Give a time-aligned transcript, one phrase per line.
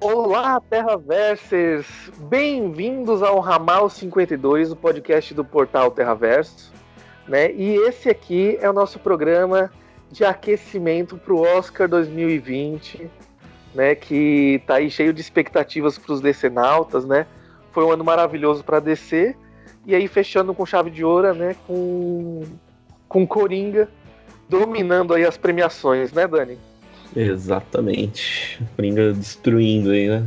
[0.00, 1.86] Olá, Terraversers!
[2.20, 6.72] Bem-vindos ao Ramal 52, o podcast do portal Terraverso.
[7.26, 7.50] Né?
[7.52, 9.72] E esse aqui é o nosso programa
[10.08, 13.10] de aquecimento para o Oscar 2020,
[13.74, 13.96] né?
[13.96, 17.04] que está aí cheio de expectativas para os decenautas.
[17.04, 17.26] Né?
[17.72, 19.34] Foi um ano maravilhoso para DC.
[19.84, 21.56] E aí, fechando com chave de ouro, né?
[21.66, 22.44] com,
[23.08, 23.88] com Coringa
[24.48, 26.56] dominando aí as premiações, né, Dani?
[27.18, 28.62] Exatamente.
[28.76, 30.24] Coringa destruindo aí, né?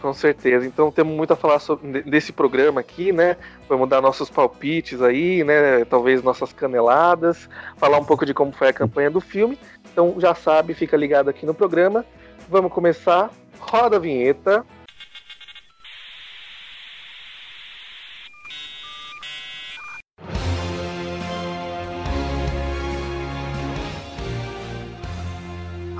[0.00, 0.64] Com certeza.
[0.64, 3.36] Então temos muito a falar sobre, desse programa aqui, né?
[3.68, 5.84] Vamos dar nossos palpites aí, né?
[5.84, 9.58] Talvez nossas caneladas, falar um pouco de como foi a campanha do filme.
[9.92, 12.06] Então já sabe, fica ligado aqui no programa.
[12.48, 13.30] Vamos começar.
[13.58, 14.64] Roda a vinheta.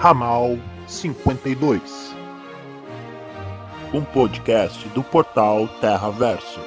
[0.00, 0.56] Ramal
[0.88, 2.16] 52,
[3.92, 6.58] um podcast do portal Terra Verso.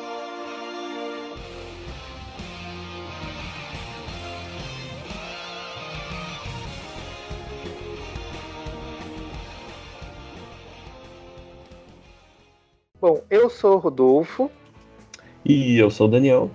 [13.01, 14.51] Bom, eu sou o Rodolfo.
[15.43, 16.51] E eu sou o Daniel.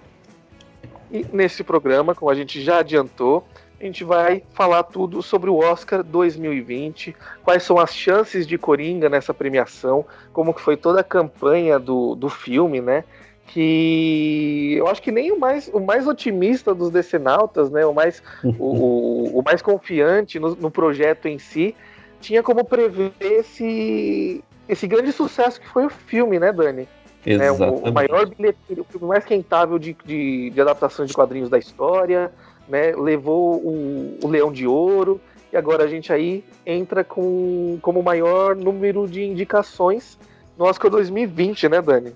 [1.10, 3.44] E nesse programa, como a gente já adiantou,
[3.80, 9.08] a gente vai falar tudo sobre o Oscar 2020, quais são as chances de Coringa
[9.08, 13.04] nessa premiação, como que foi toda a campanha do, do filme, né?
[13.46, 17.86] Que eu acho que nem o mais, o mais otimista dos decenautas, né?
[17.86, 18.20] O mais,
[18.58, 21.74] o, o, mais confiante no, no projeto em si,
[22.20, 26.88] tinha como prever esse, esse grande sucesso que foi o filme, né, Dani?
[27.24, 27.62] Exatamente.
[27.62, 31.48] É, o, o maior bilheteiro, o filme mais rentável de, de, de adaptação de quadrinhos
[31.48, 32.32] da história,
[32.68, 35.20] né, levou o, o, Leão de Ouro,
[35.52, 40.18] e agora a gente aí entra com como maior número de indicações
[40.58, 42.12] no Oscar 2020, né, Dani?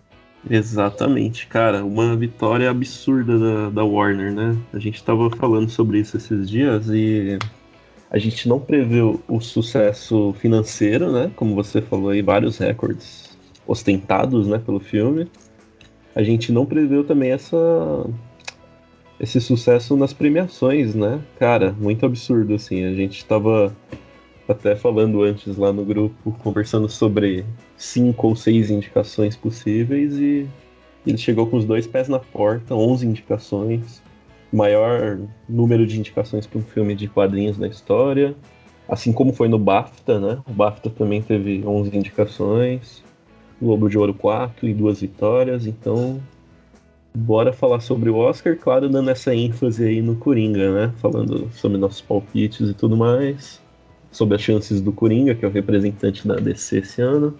[0.48, 4.56] Exatamente, cara, uma vitória absurda da, da Warner, né?
[4.72, 7.38] A gente estava falando sobre isso esses dias e
[8.10, 11.30] a gente não preveu o sucesso financeiro, né?
[11.36, 15.30] Como você falou aí, vários recordes ostentados, né, pelo filme.
[16.14, 17.56] A gente não preveu também essa
[19.22, 21.22] esse sucesso nas premiações, né?
[21.38, 22.84] Cara, muito absurdo, assim.
[22.84, 23.74] A gente tava
[24.48, 27.44] até falando antes lá no grupo, conversando sobre
[27.76, 30.48] cinco ou seis indicações possíveis e
[31.06, 34.02] ele chegou com os dois pés na porta, 11 indicações,
[34.52, 38.34] maior número de indicações para um filme de quadrinhos na história,
[38.88, 40.42] assim como foi no BAFTA, né?
[40.48, 43.04] O BAFTA também teve 11 indicações,
[43.60, 46.20] Globo de Ouro 4 e duas vitórias, então
[47.14, 50.94] Bora falar sobre o Oscar, claro, dando essa ênfase aí no Coringa, né?
[50.96, 53.60] Falando sobre nossos palpites e tudo mais.
[54.10, 57.38] Sobre as chances do Coringa, que é o representante da DC esse ano.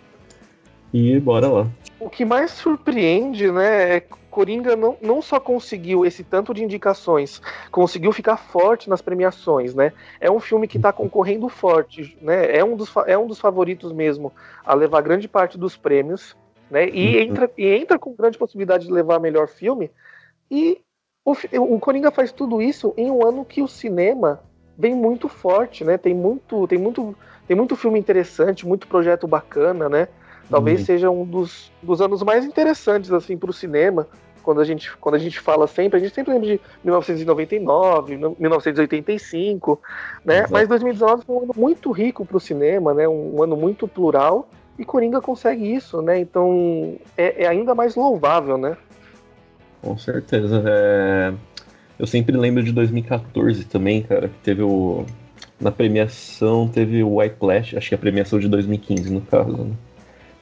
[0.93, 1.67] E bora lá.
[1.99, 6.65] O que mais surpreende, né, é que Coringa não, não só conseguiu esse tanto de
[6.65, 7.41] indicações,
[7.71, 9.93] conseguiu ficar forte nas premiações, né?
[10.19, 12.57] É um filme que está concorrendo forte, né?
[12.57, 14.33] É um, dos, é um dos favoritos mesmo
[14.65, 16.35] a levar grande parte dos prêmios
[16.73, 16.89] né?
[16.89, 17.23] E, uhum.
[17.23, 19.91] entra, e entra com grande possibilidade de levar melhor filme.
[20.51, 20.81] E
[21.23, 21.35] o,
[21.75, 24.41] o Coringa faz tudo isso em um ano que o cinema
[24.77, 25.99] vem muito forte, né?
[25.99, 27.15] Tem muito, tem muito,
[27.47, 30.09] tem muito filme interessante, muito projeto bacana, né?
[30.49, 30.87] Talvez uhum.
[30.87, 34.09] seja um dos, dos anos mais interessantes assim para o cinema.
[34.43, 39.81] Quando a, gente, quando a gente fala sempre, a gente sempre lembra de 1999, 1985,
[40.25, 40.39] né?
[40.39, 40.53] Exato.
[40.53, 43.07] Mas 2019 foi um ano muito rico para o cinema, né?
[43.07, 46.19] Um, um ano muito plural e Coringa consegue isso, né?
[46.19, 48.77] Então é, é ainda mais louvável, né?
[49.83, 50.63] Com certeza.
[50.67, 51.33] É...
[51.99, 55.05] Eu sempre lembro de 2014 também, cara, que teve o.
[55.61, 59.57] Na premiação teve o White Flash, acho que é a premiação de 2015 no caso,
[59.57, 59.73] né?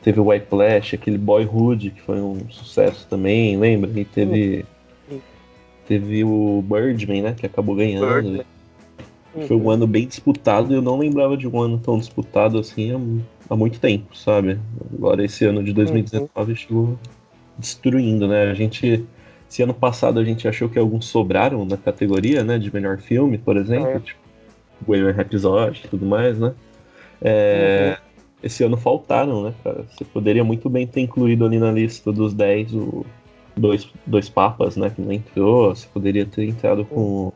[0.02, 3.90] Teve o White Flash, aquele Boyhood, que foi um sucesso também, lembra?
[3.94, 4.64] E teve.
[5.86, 7.34] Teve o Birdman, né?
[7.36, 8.06] Que acabou ganhando.
[8.06, 8.46] Birdman.
[9.46, 13.22] Foi um ano bem disputado e eu não lembrava de um ano tão disputado assim
[13.50, 14.58] há, muito tempo, sabe?
[14.94, 16.56] Agora esse ano de 2019 uhum.
[16.56, 16.98] chegou
[17.58, 18.50] destruindo, né?
[18.50, 19.04] A gente.
[19.48, 22.58] Se ano passado a gente achou que alguns sobraram na categoria, né?
[22.58, 24.00] De melhor filme, por exemplo, é.
[24.00, 24.20] tipo
[24.80, 26.54] Bohemian Rhapsody e tudo mais, né?
[27.20, 28.10] É, uhum.
[28.42, 29.84] Esse ano faltaram, né, cara?
[29.90, 33.04] Você poderia muito bem ter incluído ali na lista dos 10 o
[33.56, 34.90] dois, dois papas, né?
[34.90, 35.74] Que não entrou.
[35.74, 37.32] Você poderia ter entrado com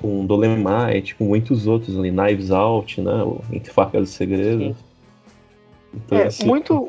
[0.00, 3.12] com Dolemite, com muitos outros ali, Knives Out, né?
[3.52, 4.76] Entre Facas e Segredos.
[5.94, 6.88] Então, é, assim, muito.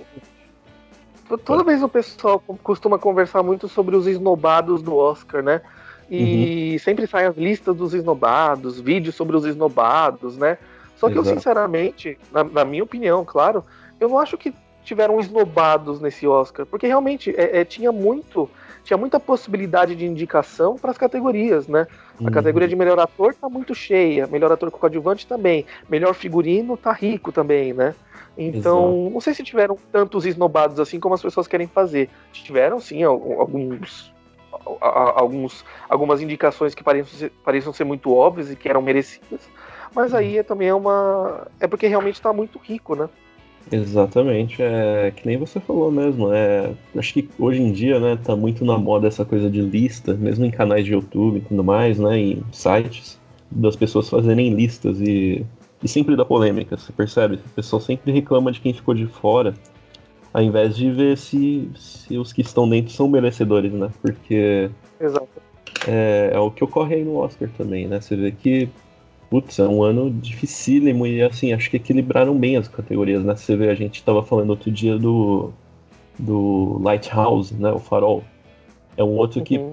[1.46, 5.62] Toda vez o pessoal costuma conversar muito sobre os esnobados do Oscar, né?
[6.10, 6.80] E uhum.
[6.80, 10.58] sempre saem as listas dos esnobados, vídeos sobre os esnobados, né?
[10.98, 11.30] Só que Exato.
[11.30, 13.64] eu, sinceramente, na, na, minha opinião, claro,
[14.00, 14.54] eu não acho que
[14.84, 18.50] tiveram esnobados nesse Oscar, porque realmente é, é, tinha muito,
[18.84, 21.88] tinha muita possibilidade de indicação para as categorias, né?
[22.20, 22.32] A uhum.
[22.32, 27.32] categoria de melhor ator tá muito cheia, melhor ator coadjuvante também, melhor figurino tá rico
[27.32, 27.96] também, né?
[28.38, 29.14] Então, Exato.
[29.14, 32.10] não sei se tiveram tantos esnobados assim como as pessoas querem fazer.
[32.32, 34.12] Tiveram sim alguns
[34.80, 39.50] alguns, algumas indicações que parecem ser, ser muito óbvias e que eram merecidas,
[39.94, 41.48] mas aí é, também é uma.
[41.60, 43.10] É porque realmente está muito rico, né?
[43.70, 46.32] Exatamente, é que nem você falou mesmo.
[46.34, 50.14] É, acho que hoje em dia, né, tá muito na moda essa coisa de lista,
[50.14, 53.20] mesmo em canais de YouTube e tudo mais, né, em sites,
[53.50, 55.46] das pessoas fazerem listas e,
[55.84, 57.36] e sempre dá polêmica, você percebe?
[57.36, 59.54] O pessoal sempre reclama de quem ficou de fora,
[60.34, 63.90] ao invés de ver se, se os que estão dentro são merecedores, né?
[64.02, 64.70] Porque
[65.00, 65.30] Exato.
[65.86, 68.00] É, é o que ocorre aí no Oscar também, né?
[68.00, 68.70] Você vê que
[69.32, 73.34] putz, é um ano dificílimo e assim, acho que equilibraram bem as categorias, né?
[73.34, 75.54] Você vê, a gente estava falando outro dia do,
[76.20, 77.72] do Lighthouse, né?
[77.72, 78.26] O Farol.
[78.98, 79.46] É um outro uhum.
[79.46, 79.66] que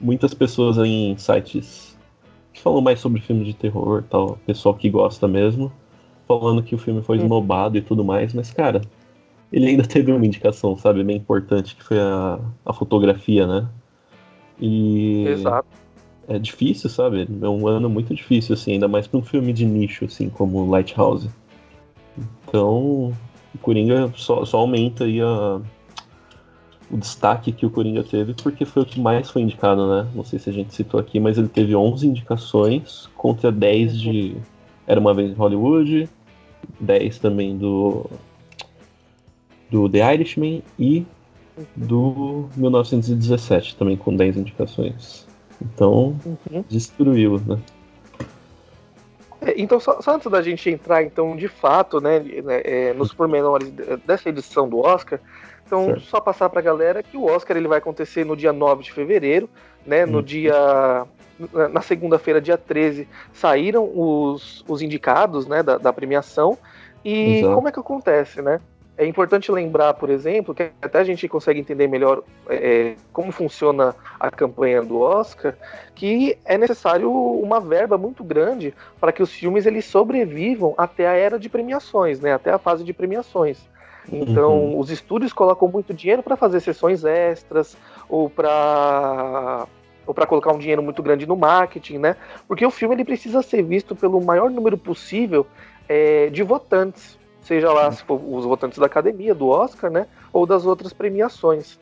[0.00, 1.98] muitas pessoas em sites
[2.52, 5.72] que falam mais sobre filmes de terror, tal, pessoal que gosta mesmo,
[6.28, 7.24] falando que o filme foi uhum.
[7.24, 8.80] esnobado e tudo mais, mas cara,
[9.52, 13.68] ele ainda teve uma indicação, sabe, bem importante, que foi a, a fotografia, né?
[14.60, 15.83] E Exato
[16.28, 17.28] é difícil, sabe?
[17.42, 20.68] É um ano muito difícil, assim, ainda mais para um filme de nicho, assim, como
[20.70, 21.28] Lighthouse.
[22.46, 23.12] Então,
[23.54, 25.60] o Coringa só, só aumenta aí a,
[26.90, 30.08] o destaque que o Coringa teve, porque foi o que mais foi indicado, né?
[30.14, 34.36] Não sei se a gente citou aqui, mas ele teve 11 indicações contra 10 de
[34.86, 36.08] Era Uma Vez em Hollywood,
[36.80, 38.08] 10 também do,
[39.70, 41.04] do The Irishman e
[41.76, 45.26] do 1917, também com 10 indicações.
[45.64, 46.64] Então, uhum.
[46.68, 47.58] destruiu, né?
[49.40, 53.12] É, então, só, só, antes da gente entrar, então, de fato, né, né é, nos
[53.12, 53.70] pormenores
[54.06, 55.20] dessa edição do Oscar,
[55.66, 56.00] então, certo.
[56.02, 58.92] só passar para a galera que o Oscar ele vai acontecer no dia 9 de
[58.92, 59.48] fevereiro,
[59.86, 60.24] né, no uhum.
[60.24, 61.06] dia...
[61.72, 66.56] Na segunda-feira, dia 13, saíram os, os indicados, né, da, da premiação,
[67.04, 67.54] e Exato.
[67.56, 68.60] como é que acontece, né?
[68.96, 73.94] É importante lembrar, por exemplo, que até a gente consegue entender melhor é, como funciona
[74.20, 75.56] a campanha do Oscar,
[75.96, 81.12] que é necessário uma verba muito grande para que os filmes eles sobrevivam até a
[81.12, 82.34] era de premiações, né?
[82.34, 83.68] Até a fase de premiações.
[84.12, 84.78] Então, uhum.
[84.78, 87.76] os estúdios colocam muito dinheiro para fazer sessões extras
[88.08, 89.66] ou para
[90.06, 92.14] ou para colocar um dinheiro muito grande no marketing, né?
[92.46, 95.46] Porque o filme ele precisa ser visto pelo maior número possível
[95.88, 100.46] é, de votantes seja lá se for os votantes da academia, do Oscar, né, ou
[100.46, 101.78] das outras premiações.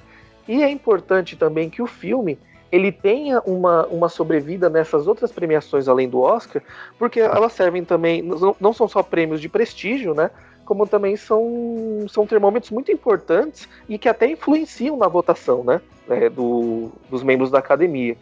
[0.46, 2.38] E é importante também que o filme
[2.70, 6.62] ele tenha uma, uma sobrevida nessas outras premiações além do Oscar,
[6.98, 10.30] porque elas servem também, não, não são só prêmios de prestígio, né,
[10.64, 16.28] como também são, são termômetros muito importantes e que até influenciam na votação, né, é,
[16.30, 18.16] do, dos membros da academia.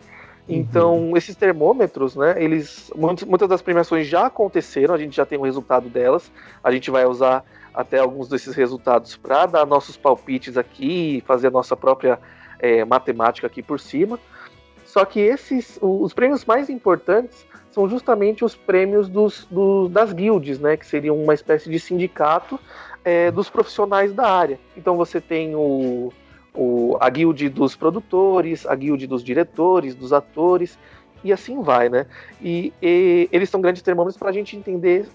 [0.52, 1.16] Então, uhum.
[1.16, 5.88] esses termômetros, né, eles muitas, das premiações já aconteceram, a gente já tem o resultado
[5.88, 6.30] delas.
[6.62, 11.50] A gente vai usar até alguns desses resultados para dar nossos palpites aqui, fazer a
[11.50, 12.18] nossa própria
[12.58, 14.18] é, matemática aqui por cima.
[14.84, 20.58] Só que esses, os prêmios mais importantes são justamente os prêmios dos, dos das guildes,
[20.58, 22.58] né, que seriam uma espécie de sindicato
[23.04, 24.58] é, dos profissionais da área.
[24.76, 26.12] Então você tem o
[26.54, 30.78] o, a guild dos produtores, a guild dos diretores, dos atores,
[31.22, 32.06] e assim vai, né?
[32.40, 35.08] E, e eles são grandes termômetros para a gente entender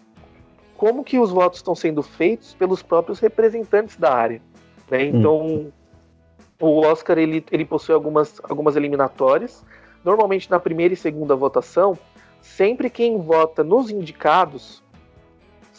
[0.78, 4.42] como que os votos estão sendo feitos pelos próprios representantes da área.
[4.90, 5.04] Né?
[5.04, 5.12] Hum.
[5.14, 5.72] Então, hum.
[6.60, 9.66] o Oscar ele, ele possui algumas, algumas eliminatórias.
[10.04, 11.98] Normalmente, na primeira e segunda votação,
[12.42, 14.84] sempre quem vota nos indicados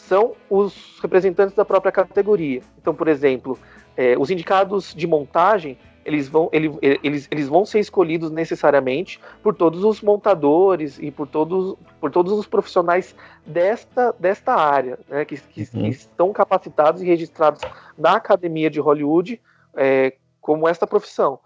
[0.07, 2.61] são os representantes da própria categoria.
[2.81, 3.59] Então, por exemplo,
[3.95, 9.53] é, os indicados de montagem eles vão, ele, eles, eles vão ser escolhidos necessariamente por
[9.53, 13.13] todos os montadores e por todos, por todos os profissionais
[13.45, 15.83] desta, desta área, né, que, que, uhum.
[15.83, 17.59] que estão capacitados e registrados
[17.97, 19.41] na Academia de Hollywood
[19.75, 21.39] é, como esta profissão.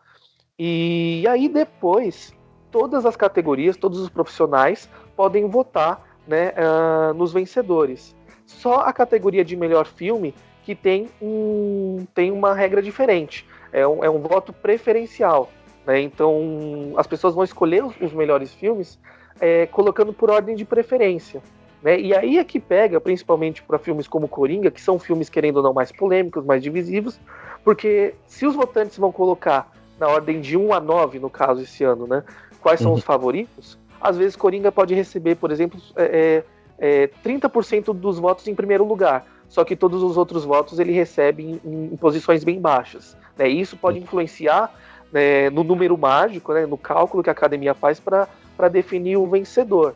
[0.59, 2.31] E aí depois,
[2.69, 8.15] todas as categorias, todos os profissionais podem votar né, uh, nos vencedores.
[8.51, 13.47] Só a categoria de melhor filme que tem, um, tem uma regra diferente.
[13.71, 15.49] É um, é um voto preferencial.
[15.85, 16.01] Né?
[16.01, 18.99] Então, as pessoas vão escolher os, os melhores filmes
[19.39, 21.41] é, colocando por ordem de preferência.
[21.81, 21.99] Né?
[21.99, 25.63] E aí é que pega, principalmente para filmes como Coringa, que são filmes, querendo ou
[25.63, 27.19] não, mais polêmicos, mais divisivos,
[27.63, 31.83] porque se os votantes vão colocar na ordem de 1 a 9, no caso, esse
[31.83, 32.23] ano, né?
[32.59, 32.97] Quais são uhum.
[32.97, 33.79] os favoritos?
[33.99, 36.43] Às vezes Coringa pode receber, por exemplo, é, é
[36.81, 41.59] é, 30% dos votos em primeiro lugar, só que todos os outros votos ele recebe
[41.63, 43.15] em, em posições bem baixas.
[43.37, 43.47] Né?
[43.47, 44.73] Isso pode influenciar
[45.11, 48.27] né, no número mágico, né, no cálculo que a academia faz para
[48.67, 49.93] definir o vencedor.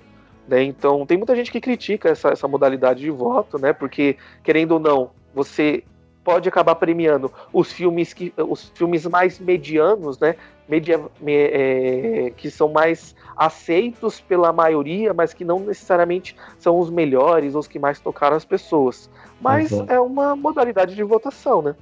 [0.48, 0.62] Né?
[0.64, 3.74] Então, tem muita gente que critica essa, essa modalidade de voto, né?
[3.74, 5.84] porque, querendo ou não, você
[6.26, 10.36] pode acabar premiando os filmes que os filmes mais medianos, né,
[10.68, 16.90] media, me, é, que são mais aceitos pela maioria, mas que não necessariamente são os
[16.90, 19.08] melhores, os que mais tocaram as pessoas.
[19.40, 19.94] Mas Exato.
[19.94, 21.76] é uma modalidade de votação, né?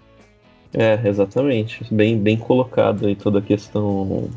[0.73, 1.85] É, exatamente.
[1.93, 4.29] Bem, bem colocado aí toda a questão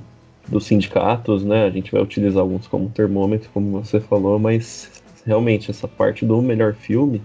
[0.46, 1.64] dos sindicatos, né?
[1.64, 6.40] A gente vai utilizar alguns como termômetro, como você falou, mas realmente essa parte do
[6.40, 7.20] melhor filme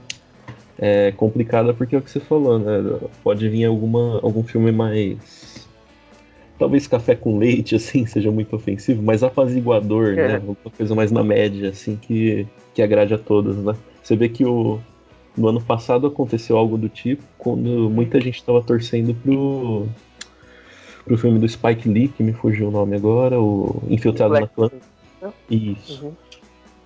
[0.82, 3.00] é complicada porque é o que você falou, né?
[3.24, 5.68] Pode vir alguma, algum filme mais.
[6.58, 10.28] Talvez café com leite, assim, seja muito ofensivo, mas apaziguador, é.
[10.28, 10.36] né?
[10.36, 13.76] Alguma coisa mais na média, assim, que, que agrade a todos, né?
[14.02, 14.80] Você vê que o,
[15.38, 19.86] no ano passado aconteceu algo do tipo, quando muita gente estava torcendo pro,
[21.06, 24.70] pro filme do Spike Lee, que me fugiu o nome agora, o Infiltrado Black na
[24.70, 25.32] Clã.
[25.48, 26.06] Isso.
[26.06, 26.31] Uhum.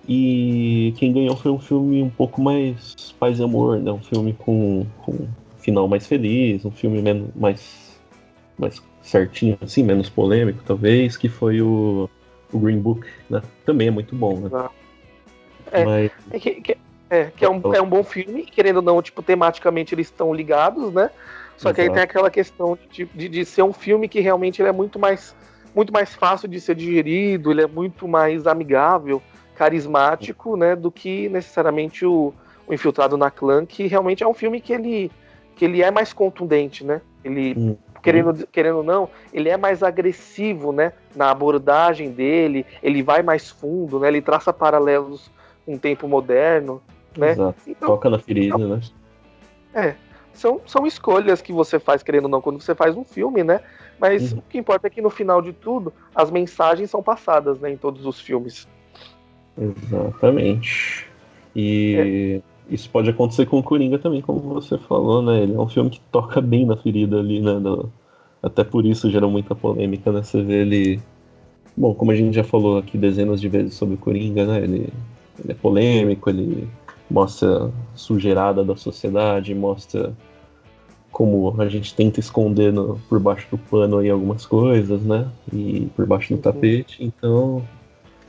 [0.08, 3.90] E quem ganhou foi um filme um pouco mais paz e amor, né?
[3.90, 7.98] Um filme com, com um final mais feliz, um filme menos, mais,
[8.56, 12.08] mais certinho, assim, menos polêmico, talvez, que foi o,
[12.52, 13.42] o Green Book, né?
[13.64, 14.50] Também é muito bom, né?
[14.52, 14.70] Ah.
[15.72, 16.12] É, Mas...
[16.30, 16.78] é, que, que,
[17.10, 20.32] é, que é, um, é um bom filme, querendo ou não, tipo, tematicamente eles estão
[20.32, 21.10] ligados, né?
[21.56, 21.74] Só Exato.
[21.74, 24.72] que aí tem aquela questão de, de, de ser um filme que realmente ele é
[24.72, 25.34] muito mais,
[25.74, 29.20] muito mais fácil de ser digerido, ele é muito mais amigável
[29.56, 32.32] carismático, né, do que necessariamente o,
[32.66, 35.10] o Infiltrado na Clã, que realmente é um filme que ele,
[35.56, 37.00] que ele é mais contundente, né?
[37.24, 37.76] Ele, hum.
[38.02, 43.50] querendo, querendo ou não, ele é mais agressivo, né, na abordagem dele, ele vai mais
[43.50, 45.30] fundo, né, ele traça paralelos
[45.64, 46.80] com o tempo moderno,
[47.16, 47.32] né?
[47.32, 47.58] Exato.
[47.66, 48.80] Então, Toca na ferida, então, né?
[49.74, 49.94] É,
[50.32, 53.60] são, são escolhas que você faz, querendo ou não, quando você faz um filme, né?
[53.98, 54.38] Mas uhum.
[54.38, 57.76] o que importa é que no final de tudo, as mensagens são passadas, né, em
[57.76, 58.68] todos os filmes.
[59.58, 61.06] Exatamente.
[61.54, 62.74] E é.
[62.74, 65.42] isso pode acontecer com o Coringa também, como você falou, né?
[65.42, 67.58] Ele é um filme que toca bem na ferida ali, né?
[67.58, 67.90] Do...
[68.42, 70.22] Até por isso gerou muita polêmica, né?
[70.22, 71.00] Você vê ele.
[71.76, 74.58] Bom, como a gente já falou aqui dezenas de vezes sobre o Coringa, né?
[74.58, 74.88] Ele,
[75.42, 76.68] ele é polêmico, ele
[77.10, 80.14] mostra sujeirada da sociedade, mostra
[81.10, 85.26] como a gente tenta esconder no, por baixo do pano aí algumas coisas, né?
[85.50, 86.42] E por baixo do uhum.
[86.42, 87.02] tapete.
[87.02, 87.62] Então,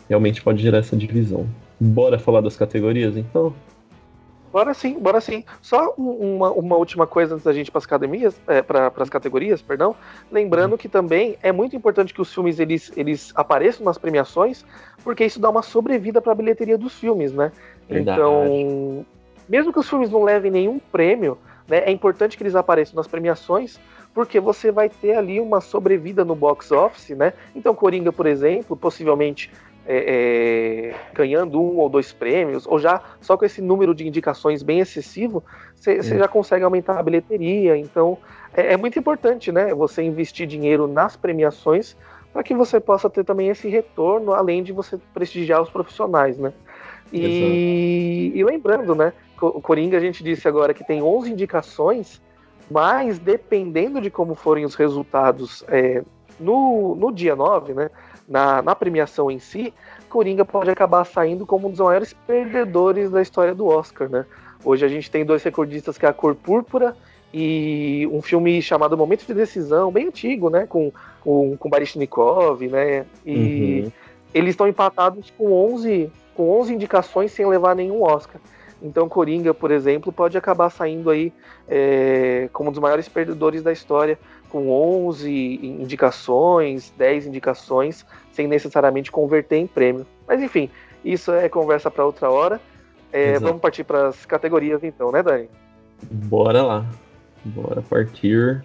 [0.08, 1.48] realmente pode gerar essa divisão.
[1.80, 3.54] Bora falar das categorias, então?
[4.52, 5.44] Bora sim, bora sim.
[5.62, 9.10] Só uma, uma última coisa antes da gente ir para as academias, é, para as
[9.10, 9.96] categorias, perdão.
[10.32, 10.78] Lembrando uhum.
[10.78, 14.66] que também é muito importante que os filmes eles, eles apareçam nas premiações,
[15.04, 17.52] porque isso dá uma sobrevida para a bilheteria dos filmes, né?
[17.88, 18.20] Verdade.
[18.20, 19.06] Então,
[19.48, 21.38] mesmo que os filmes não levem nenhum prêmio,
[21.68, 23.80] né, é importante que eles apareçam nas premiações,
[24.14, 27.34] porque você vai ter ali uma sobrevida no box office, né?
[27.56, 29.52] Então, Coringa, por exemplo, possivelmente
[29.88, 34.62] é, é, ganhando um ou dois prêmios, ou já só com esse número de indicações
[34.62, 35.42] bem excessivo,
[35.76, 37.78] você já consegue aumentar a bilheteria.
[37.78, 38.18] Então
[38.54, 39.74] é, é, muito importante, né?
[39.74, 41.96] Você investir dinheiro nas premiações
[42.34, 46.52] para que você possa ter também esse retorno, além de você prestigiar os profissionais, né?
[47.12, 49.14] E, e lembrando, né?
[49.42, 52.22] O Coringa a gente disse agora que tem 11 indicações,
[52.70, 56.04] mas dependendo de como forem os resultados é,
[56.40, 57.90] no, no dia 9, né?
[58.28, 59.74] Na, na premiação em si,
[60.10, 64.26] Coringa pode acabar saindo como um dos maiores perdedores da história do Oscar, né?
[64.64, 66.96] Hoje a gente tem dois recordistas que é a Cor Púrpura
[67.34, 70.66] e um filme chamado Momento de Decisão, bem antigo, né?
[70.68, 70.92] Com,
[71.22, 73.06] com, com Baryshnikov, né?
[73.26, 73.92] E uhum.
[74.34, 78.42] eles estão empatados com 11, com 11 indicações sem levar nenhum Oscar.
[78.82, 81.34] Então Coringa, por exemplo, pode acabar saindo aí
[81.68, 84.20] é, como um dos maiores perdedores da história
[84.50, 85.30] com 11
[85.64, 90.06] indicações, 10 indicações, sem necessariamente converter em prêmio.
[90.28, 90.70] Mas enfim,
[91.04, 92.62] isso é conversa para outra hora.
[93.12, 95.50] É, vamos partir para as categorias então, né, Dani?
[96.12, 96.86] Bora lá.
[97.44, 98.64] Bora partir.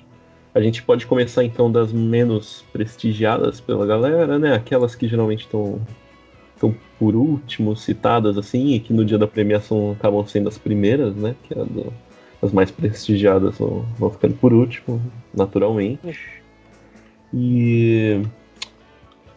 [0.55, 4.55] A gente pode começar então das menos prestigiadas pela galera, né?
[4.55, 5.81] Aquelas que geralmente estão
[6.55, 11.15] estão por último citadas assim e que no dia da premiação acabam sendo as primeiras,
[11.17, 11.35] né?
[11.43, 11.93] Que é a do
[12.43, 15.01] as mais prestigiadas vão, vão ficando por último,
[15.33, 16.43] naturalmente.
[17.33, 18.21] E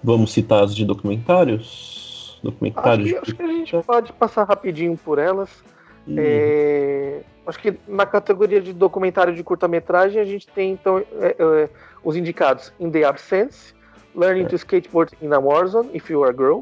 [0.03, 2.39] vamos citar as de documentários?
[2.43, 3.13] Documentários.
[3.13, 5.63] Acho que, acho que a gente pode passar rapidinho por elas.
[6.07, 6.15] E...
[6.17, 11.69] É, acho que na categoria de documentário de curta-metragem a gente tem então é, é,
[12.03, 13.73] os indicados In the Absence,
[14.15, 16.61] Learning to Skateboard in a Warzone, If You Are a Girl,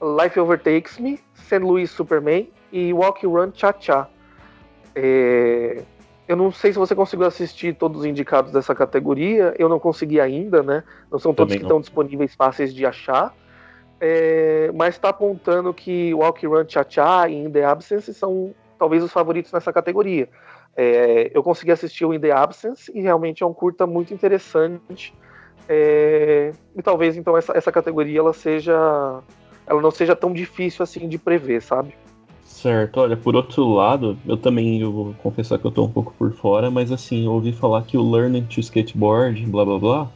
[0.00, 1.58] Life Overtakes Me, St.
[1.58, 4.08] Louis Superman e Walk Run Cha Cha.
[4.94, 5.82] É,
[6.28, 10.20] eu não sei se você conseguiu assistir todos os indicados dessa categoria, eu não consegui
[10.20, 10.84] ainda, né?
[11.10, 11.68] Não são todos Também que não.
[11.68, 13.34] estão disponíveis fáceis de achar.
[14.00, 19.02] É, mas está apontando que Walk Run Cha Cha e In The Absence são talvez
[19.02, 20.28] os favoritos nessa categoria.
[20.76, 25.14] É, eu consegui assistir o In The Absence e realmente é um curta muito interessante.
[25.68, 29.22] É, e talvez então essa, essa categoria ela seja
[29.64, 31.94] ela não seja tão difícil assim de prever, sabe?
[32.52, 36.14] Certo, olha, por outro lado, eu também eu vou confessar que eu tô um pouco
[36.16, 40.10] por fora, mas assim, eu ouvi falar que o Learning to Skateboard, blá blá blá,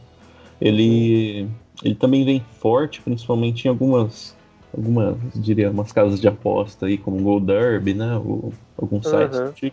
[0.61, 1.47] ele,
[1.83, 4.35] ele também vem forte, principalmente em algumas,
[4.73, 9.39] algumas, diria, umas casas de aposta aí, como o Gold Derby, né, ou alguns sites.
[9.39, 9.71] Uhum.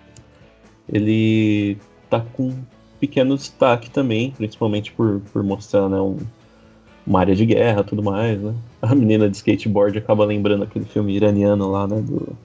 [0.88, 1.78] Ele
[2.08, 2.50] tá com
[2.98, 6.16] pequeno destaque também, principalmente por, por mostrar, né, um,
[7.06, 8.54] uma área de guerra tudo mais, né?
[8.82, 12.00] A menina de skateboard acaba lembrando aquele filme iraniano lá, né?
[12.00, 12.36] Do,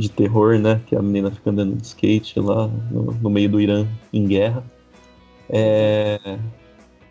[0.00, 0.80] de terror, né?
[0.86, 4.64] Que a menina fica andando de skate lá no, no meio do Irã em guerra.
[5.48, 6.38] É,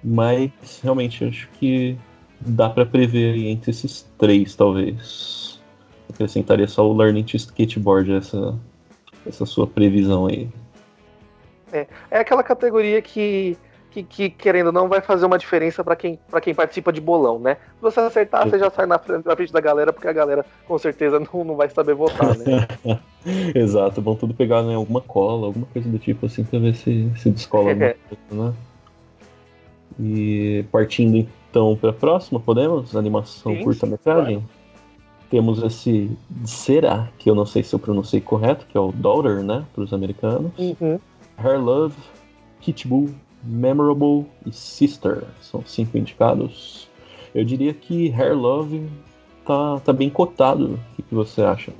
[0.03, 1.97] mas realmente acho que
[2.41, 5.59] dá para prever entre esses três, talvez.
[6.09, 8.57] Acrescentaria só o Learning to Skateboard, essa,
[9.25, 10.49] essa sua previsão aí.
[11.71, 13.55] É, é aquela categoria que
[13.91, 17.39] que, que, querendo ou não, vai fazer uma diferença para quem, quem participa de bolão,
[17.39, 17.55] né?
[17.55, 20.45] Se você acertar, você já sai na frente, na frente da galera, porque a galera
[20.67, 22.67] com certeza não, não vai saber votar, né?
[23.55, 27.11] Exato, vão tudo pegar né, alguma cola, alguma coisa do tipo assim, pra ver se,
[27.17, 28.53] se descola alguma coisa, né?
[29.99, 32.95] E partindo então para a próxima, podemos?
[32.95, 34.43] Animação curta-metragem?
[35.29, 36.09] Temos esse
[36.45, 39.65] Será, que eu não sei se eu pronunciei correto, que é o Daughter, né?
[39.73, 40.51] Para os americanos.
[40.57, 40.99] Uhum.
[41.37, 41.95] Hair Love,
[42.61, 43.09] Kit Bull,
[43.43, 45.23] Memorable e Sister.
[45.41, 46.87] São cinco indicados.
[47.33, 48.89] Eu diria que Hair Love
[49.45, 50.73] tá, tá bem cotado.
[50.73, 51.71] O que, que você acha?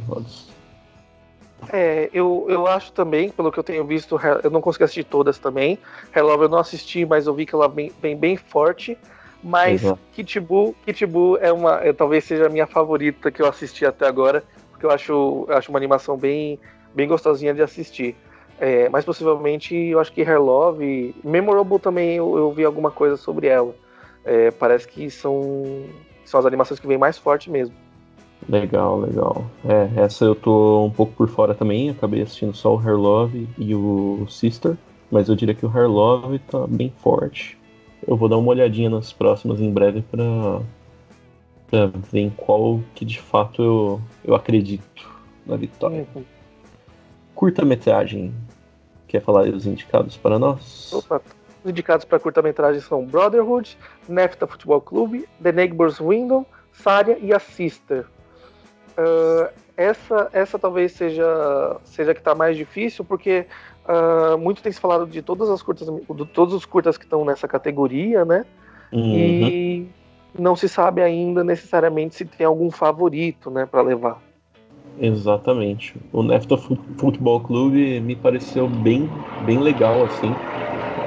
[1.72, 5.38] É, eu, eu acho também, pelo que eu tenho visto, eu não consegui assistir todas
[5.38, 5.78] também.
[6.14, 8.98] Hair Love eu não assisti, mas eu vi que ela vem bem, bem forte.
[9.42, 9.82] Mas
[10.14, 14.44] Kitbu, Kitbu é uma, é, talvez seja a minha favorita que eu assisti até agora,
[14.70, 16.60] porque eu acho, eu acho uma animação bem,
[16.94, 18.18] bem gostosinha de assistir.
[18.60, 23.16] É, mas possivelmente eu acho que Hair Love, Memorable também eu, eu vi alguma coisa
[23.16, 23.74] sobre ela.
[24.26, 25.86] É, parece que são,
[26.26, 27.74] são as animações que vêm mais forte mesmo.
[28.48, 29.46] Legal, legal.
[29.66, 33.48] É, essa eu tô um pouco por fora também, acabei assistindo só o Hair Love
[33.58, 34.78] e o Sister,
[35.12, 37.58] mas eu diria que o Hair Love tá bem forte.
[38.08, 40.62] Eu vou dar uma olhadinha nas próximas em breve pra,
[41.70, 45.10] pra ver em qual que de fato eu, eu acredito
[45.46, 46.08] na vitória.
[46.16, 46.24] Uhum.
[47.36, 48.34] Curta-metragem,
[49.10, 50.94] Quer falar os indicados para nós?
[50.94, 51.20] Opa,
[51.64, 53.76] os indicados para curta-metragem são Brotherhood,
[54.08, 58.06] Nefta Futebol Clube, The Neighbor's Window, Saria e A Sister.
[58.92, 61.26] Uh, essa, essa talvez seja,
[61.84, 63.48] seja a que está mais difícil, porque
[63.88, 67.26] uh, muito tem se falado de todas as curtas, de todos os curtas que estão
[67.26, 68.46] nessa categoria, né?
[68.94, 69.16] Uhum.
[69.18, 69.90] E
[70.38, 74.22] não se sabe ainda necessariamente se tem algum favorito, né, para levar.
[74.98, 75.96] Exatamente.
[76.12, 80.38] O Nefta Futebol Clube me pareceu bem, bem legal, assim.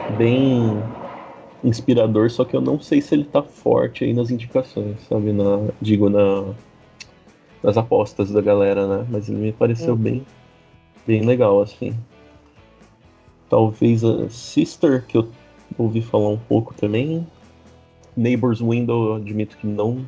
[0.08, 0.84] Bem
[1.62, 5.32] inspirador, só que eu não sei se ele tá forte aí nas indicações, sabe?
[5.32, 6.54] Na, digo, na,
[7.62, 9.06] nas apostas da galera, né?
[9.10, 10.00] Mas ele me pareceu uhum.
[10.00, 10.26] bem,
[11.06, 11.94] bem legal, assim.
[13.48, 15.28] Talvez a Sister, que eu
[15.78, 17.26] ouvi falar um pouco também.
[18.16, 20.04] Neighbor's Window, eu admito que não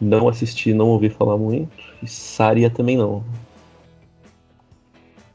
[0.00, 1.83] não assisti, não ouvi falar muito.
[2.04, 3.24] E Saria também não.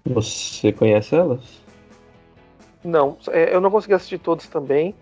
[0.06, 1.42] Você conhece elas?
[2.84, 4.94] Não, é, eu não consegui assistir todos também.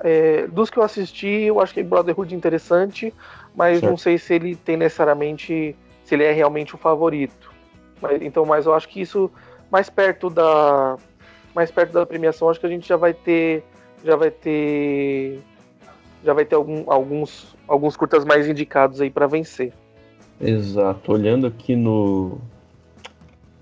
[0.00, 3.14] É, dos que eu assisti, eu acho que Brotherhood é interessante,
[3.54, 3.88] mas certo.
[3.88, 5.76] não sei se ele tem necessariamente.
[6.04, 7.52] se ele é realmente o favorito.
[8.00, 9.30] Mas, então, mas eu acho que isso,
[9.70, 10.96] mais perto da.
[11.54, 13.62] Mais perto da premiação, acho que a gente já vai ter.
[14.04, 15.40] Já vai ter
[16.24, 19.72] já vai ter algum, alguns, alguns curtas mais indicados aí para vencer.
[20.42, 21.12] Exato.
[21.12, 22.38] Olhando aqui no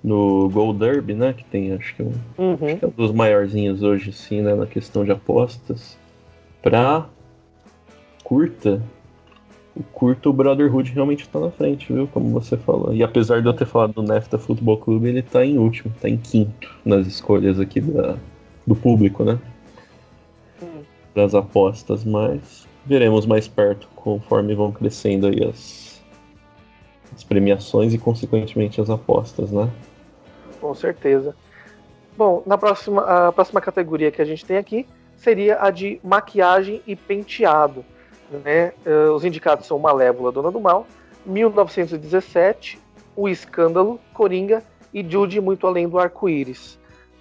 [0.02, 2.54] no Gold Derby, né, que tem acho que, um, uhum.
[2.54, 5.98] acho que é um dos maiorzinhos hoje, sim, né, na questão de apostas.
[6.62, 7.06] Pra
[8.24, 8.82] curta,
[9.76, 12.06] o curto o Brotherhood realmente está na frente, viu?
[12.06, 12.94] Como você falou.
[12.94, 16.08] E apesar de eu ter falado do Nefta Futebol Clube, ele está em último, está
[16.08, 18.16] em quinto nas escolhas aqui da,
[18.66, 19.38] do público, né?
[21.14, 25.89] das apostas, mas veremos mais perto conforme vão crescendo aí as,
[27.20, 29.70] as premiações e consequentemente as apostas, né?
[30.58, 31.36] Com certeza.
[32.16, 36.82] Bom, na próxima, a próxima categoria que a gente tem aqui seria a de maquiagem
[36.86, 37.84] e penteado.
[38.44, 38.72] né?
[38.86, 40.86] Uh, os indicados são Malévola, Dona do Mal,
[41.26, 42.78] 1917,
[43.14, 44.62] O Escândalo, Coringa
[44.94, 46.78] e Jude Muito Além do Arco-Íris.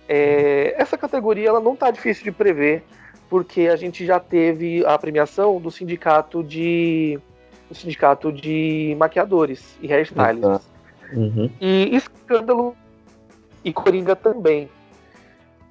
[0.08, 2.84] É, essa categoria ela não está difícil de prever,
[3.30, 7.20] porque a gente já teve a premiação do sindicato de
[7.69, 10.67] do sindicato de maquiadores e hairstylists.
[11.13, 11.49] Uhum.
[11.62, 12.75] E Escândalo
[13.63, 14.69] e Coringa também.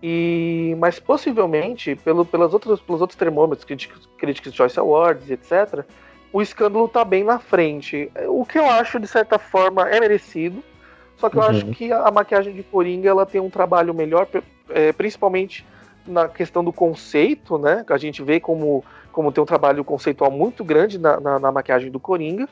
[0.03, 5.85] E, mas possivelmente, pelo, pelas outras, pelos outros termômetros, Critics, Critics Choice Awards, etc.,
[6.33, 8.11] o escândalo está bem na frente.
[8.29, 10.63] O que eu acho, de certa forma, é merecido.
[11.17, 11.49] Só que eu uhum.
[11.49, 14.29] acho que a, a, maquiagem de Coringa ela tem um trabalho melhor,
[14.69, 15.67] é, principalmente
[16.07, 17.83] na questão do conceito, né?
[17.85, 18.85] Que a gente vê como,
[19.19, 22.49] como tem um trabalho conceitual muito grande na, na, na maquiagem do Coringa.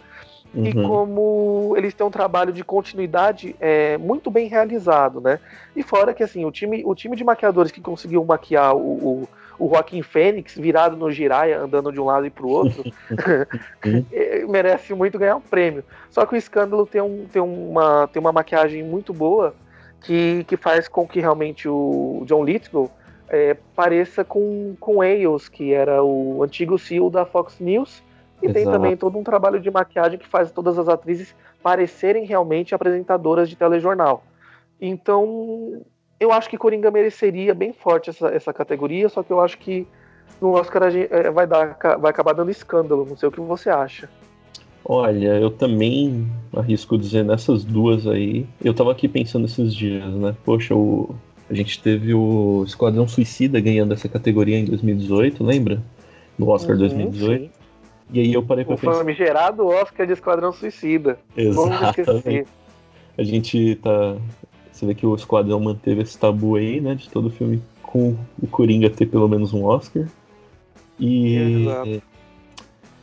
[0.52, 0.66] Uhum.
[0.66, 5.38] E como eles têm um trabalho de continuidade é, muito bem realizado, né?
[5.76, 9.29] E fora que assim, o time, o time de maquiadores que conseguiu maquiar o, o,
[9.61, 12.83] o Joaquim Fênix virado no Jiraya, andando de um lado e pro outro,
[14.11, 15.85] é, merece muito ganhar um prêmio.
[16.11, 19.55] Só que o escândalo tem, um, tem, uma, tem uma maquiagem muito boa
[20.00, 22.90] que, que faz com que realmente o John Lithgow
[23.29, 28.03] é, pareça com, com Ailes, que era o antigo CEO da Fox News
[28.43, 28.55] e Exato.
[28.55, 33.49] tem também todo um trabalho de maquiagem que faz todas as atrizes parecerem realmente apresentadoras
[33.49, 34.23] de telejornal.
[34.81, 35.83] Então,
[36.21, 39.87] eu acho que Coringa mereceria bem forte essa, essa categoria, só que eu acho que
[40.41, 43.07] no Oscar é, vai, dar, vai acabar dando escândalo.
[43.09, 44.09] Não sei o que você acha.
[44.85, 48.47] Olha, eu também arrisco dizer nessas duas aí.
[48.62, 50.37] Eu tava aqui pensando esses dias, né?
[50.45, 51.15] Poxa, o,
[51.48, 55.82] a gente teve o Esquadrão Suicida ganhando essa categoria em 2018, lembra?
[56.38, 57.44] No Oscar uhum, 2018.
[57.44, 57.50] Sim.
[58.12, 58.92] E aí eu parei pra o pensar.
[58.92, 61.18] O famigerado Oscar de Esquadrão Suicida.
[61.37, 62.46] Exatamente.
[63.16, 64.16] A gente tá.
[64.70, 66.94] Você vê que o Esquadrão manteve esse tabu aí, né?
[66.94, 70.06] De todo filme com o Coringa ter pelo menos um Oscar.
[70.98, 71.37] E.
[71.62, 72.02] Exato.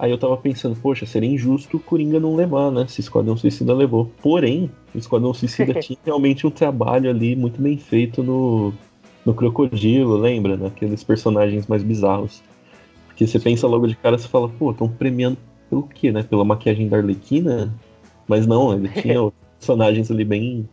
[0.04, 2.86] Aí eu tava pensando, poxa, seria injusto o Coringa não levar, né?
[2.90, 4.12] Se Esquadrão Suicida levou.
[4.22, 8.74] Porém, o Esquadrão Suicida tinha realmente um trabalho ali muito bem feito no,
[9.26, 10.58] no Crocodilo, lembra?
[10.58, 11.08] Naqueles né?
[11.08, 12.44] personagens mais bizarros.
[13.08, 15.38] Porque você pensa logo de cara, você fala, pô, estão premiando
[15.70, 16.22] pelo quê, né?
[16.22, 17.74] Pela maquiagem da Arlequina?
[18.28, 20.68] Mas não, ele tinha personagens ali bem,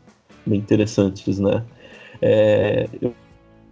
[0.44, 1.64] bem interessantes, né?
[2.20, 3.14] É, eu,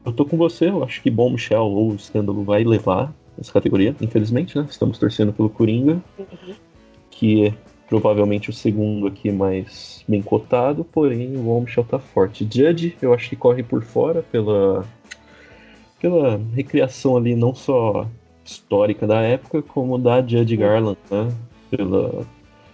[0.06, 3.94] eu tô com você, eu acho que Bom Michel ou Escândalo vai levar essa categoria,
[4.00, 4.66] infelizmente, né?
[4.68, 6.54] Estamos torcendo pelo Coringa, uhum.
[7.10, 7.54] que é
[7.88, 12.44] provavelmente o segundo aqui mais bem cotado, porém o Michel tá forte.
[12.44, 14.84] Judge, eu acho que corre por fora pela,
[16.00, 18.06] pela recriação ali, não só
[18.44, 21.32] histórica da época, como da Judge Garland, né?
[21.70, 22.26] Pela,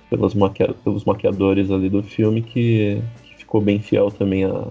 [0.08, 4.66] pelas maquia pelos maquiadores ali do filme, que, que ficou bem fiel também a,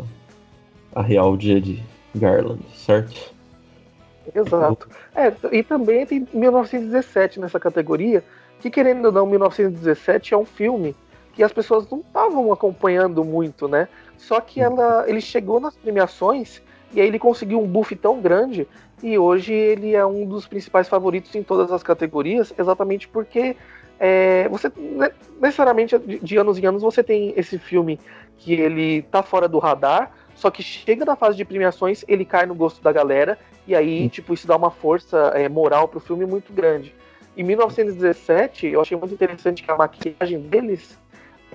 [0.96, 1.82] a real Judge
[2.16, 3.33] Garland, certo?
[4.34, 4.88] Exato.
[5.16, 8.24] É, e também tem 1917 nessa categoria,
[8.60, 10.96] que querendo ou não, 1917 é um filme
[11.34, 13.88] que as pessoas não estavam acompanhando muito, né?
[14.18, 16.62] Só que ela, ele chegou nas premiações
[16.94, 18.68] e aí ele conseguiu um buff tão grande
[19.02, 23.58] e hoje ele é um dos principais favoritos em todas as categorias, exatamente porque
[24.00, 28.00] é, você né, necessariamente de anos em anos você tem esse filme
[28.38, 30.12] que ele tá fora do radar,
[30.44, 34.10] só que chega na fase de premiações, ele cai no gosto da galera, e aí,
[34.10, 36.94] tipo, isso dá uma força é, moral pro filme muito grande.
[37.38, 41.00] Em 1917, eu achei muito interessante que a maquiagem deles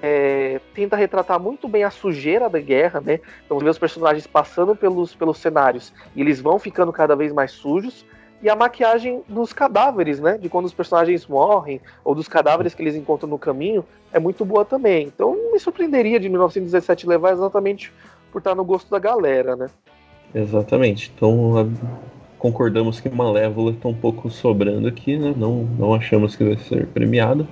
[0.02, 3.20] é, tenta retratar muito bem a sujeira da guerra, né?
[3.44, 8.06] Então, os personagens passando pelos, pelos cenários e eles vão ficando cada vez mais sujos.
[8.40, 10.38] E a maquiagem dos cadáveres, né?
[10.38, 14.46] De quando os personagens morrem, ou dos cadáveres que eles encontram no caminho, é muito
[14.46, 15.08] boa também.
[15.08, 17.92] Então, me surpreenderia de 1917 levar exatamente
[18.32, 19.68] por estar no gosto da galera, né?
[20.34, 21.12] Exatamente.
[21.14, 21.72] Então,
[22.38, 25.34] concordamos que Malévola está um pouco sobrando aqui, né?
[25.36, 27.46] Não, não achamos que vai ser premiado.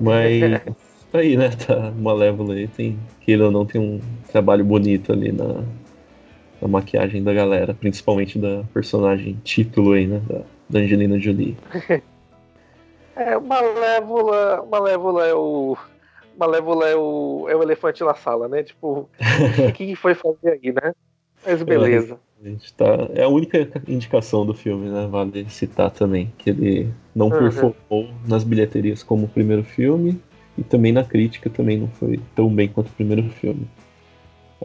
[0.00, 0.40] Mas
[1.12, 1.50] tá aí, né?
[1.50, 5.62] Tá Malévola aí, tem, queira ou não, tem um trabalho bonito ali na,
[6.60, 10.20] na maquiagem da galera, principalmente da personagem título aí, né?
[10.28, 11.56] Da, da Angelina Jolie.
[13.16, 15.76] É, Malévola, Malévola é o.
[16.40, 18.62] Malévola é o, é o elefante na sala, né?
[18.62, 19.10] Tipo,
[19.68, 20.94] o que foi fazer aí, né?
[21.44, 22.18] Mas beleza.
[22.42, 25.06] É, tá, é a única indicação do filme, né?
[25.06, 26.32] Vale citar também.
[26.38, 27.38] Que ele não uhum.
[27.38, 30.18] performou nas bilheterias como o primeiro filme
[30.56, 33.68] e também na crítica também não foi tão bem quanto o primeiro filme.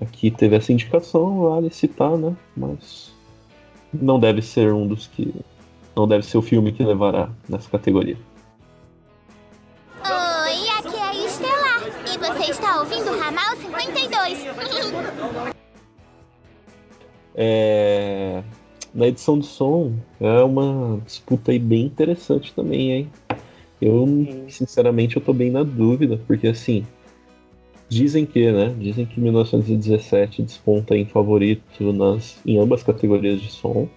[0.01, 2.33] Aqui teve essa indicação, vale citar, né?
[2.55, 3.13] Mas
[3.93, 5.33] não deve ser um dos que.
[5.93, 8.17] Não deve ser o filme que levará nessa categoria.
[13.19, 14.45] Ramal 52.
[17.35, 18.43] é...
[18.93, 23.11] na edição de som é uma disputa aí bem interessante também, hein?
[23.81, 24.45] Eu, Sim.
[24.49, 26.85] sinceramente, eu tô bem na dúvida, porque assim,
[27.89, 28.73] dizem que, né?
[28.79, 33.87] Dizem que 1917 desponta em favorito nas, em ambas categorias de som.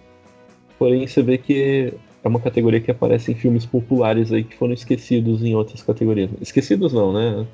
[0.77, 4.73] Porém, você vê que é uma categoria que aparece em filmes populares aí que foram
[4.73, 6.29] esquecidos em outras categorias.
[6.41, 7.45] Esquecidos não, né?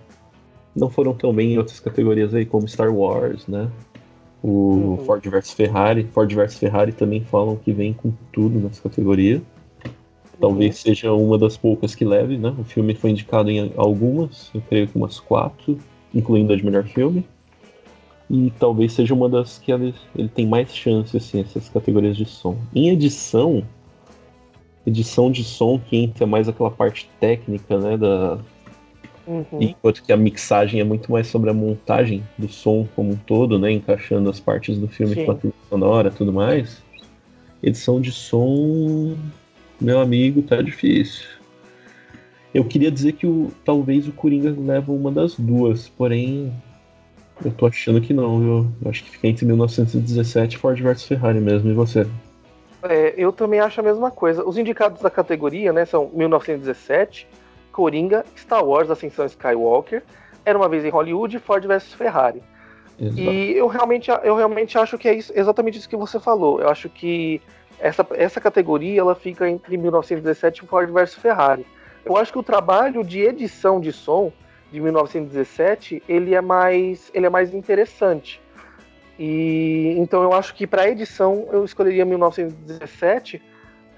[0.75, 3.69] Não foram tão bem em outras categorias aí, como Star Wars, né?
[4.43, 4.97] O uhum.
[5.05, 6.03] Ford vs Ferrari.
[6.11, 9.41] Ford vs Ferrari também falam que vem com tudo nessa categoria.
[10.39, 10.81] Talvez uhum.
[10.81, 12.53] seja uma das poucas que leve, né?
[12.59, 15.79] O filme foi indicado em algumas, eu creio que umas quatro,
[16.13, 17.25] incluindo a de melhor filme.
[18.29, 22.25] E talvez seja uma das que ele, ele tem mais chance, assim, essas categorias de
[22.25, 22.57] som.
[22.73, 23.63] Em edição,
[24.85, 27.97] edição de som que entra mais aquela parte técnica, né?
[27.97, 28.39] Da...
[29.27, 29.45] Uhum.
[29.59, 33.57] Enquanto que a mixagem é muito mais sobre a montagem do som como um todo,
[33.57, 33.71] né?
[33.71, 35.25] Encaixando as partes do filme Sim.
[35.25, 36.83] com a trilha sonora e tudo mais.
[37.63, 39.17] Edição de som,
[39.81, 41.25] meu amigo, tá difícil.
[42.53, 46.53] Eu queria dizer que o, talvez o Coringa leva uma das duas, porém
[47.43, 48.71] eu tô achando que não, viu?
[48.81, 52.07] Eu acho que fica entre 1917 e Ford vs Ferrari mesmo, e você?
[52.83, 54.47] É, eu também acho a mesma coisa.
[54.47, 57.27] Os indicados da categoria, né, são 1917,
[57.75, 60.01] Coringa, Star Wars, Ascensão Skywalker,
[60.45, 62.41] Era Uma Vez em Hollywood e Ford vs Ferrari.
[62.97, 63.19] Exato.
[63.19, 66.61] E eu realmente, eu realmente acho que é isso, exatamente isso que você falou.
[66.61, 67.41] Eu acho que
[67.77, 71.65] essa, essa categoria ela fica entre 1917 e Ford vs Ferrari.
[72.05, 74.31] Eu acho que o trabalho de edição de som
[74.71, 78.41] de 1917 ele é mais, ele é mais interessante.
[79.19, 83.41] E então eu acho que para edição eu escolheria 1917.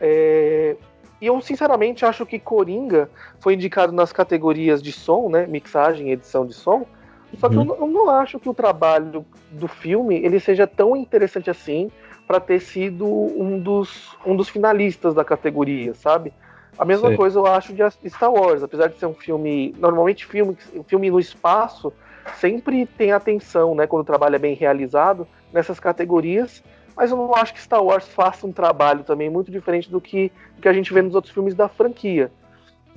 [0.01, 0.75] É,
[1.19, 6.11] e eu sinceramente acho que Coringa foi indicado nas categorias de som, né, mixagem e
[6.11, 6.85] edição de som.
[7.39, 7.65] Só que uhum.
[7.65, 11.91] eu, eu, não acho que o trabalho do filme ele seja tão interessante assim
[12.25, 16.31] para ter sido um dos, um dos finalistas da categoria, sabe?
[16.77, 17.17] A mesma Sei.
[17.17, 21.19] coisa eu acho de Star Wars, apesar de ser um filme, normalmente filme, filme no
[21.19, 21.91] espaço
[22.35, 26.61] sempre tem atenção, né, quando o trabalho é bem realizado nessas categorias,
[26.97, 30.31] mas eu não acho que Star Wars faça um trabalho também muito diferente do que,
[30.55, 32.31] do que a gente vê nos outros filmes da franquia.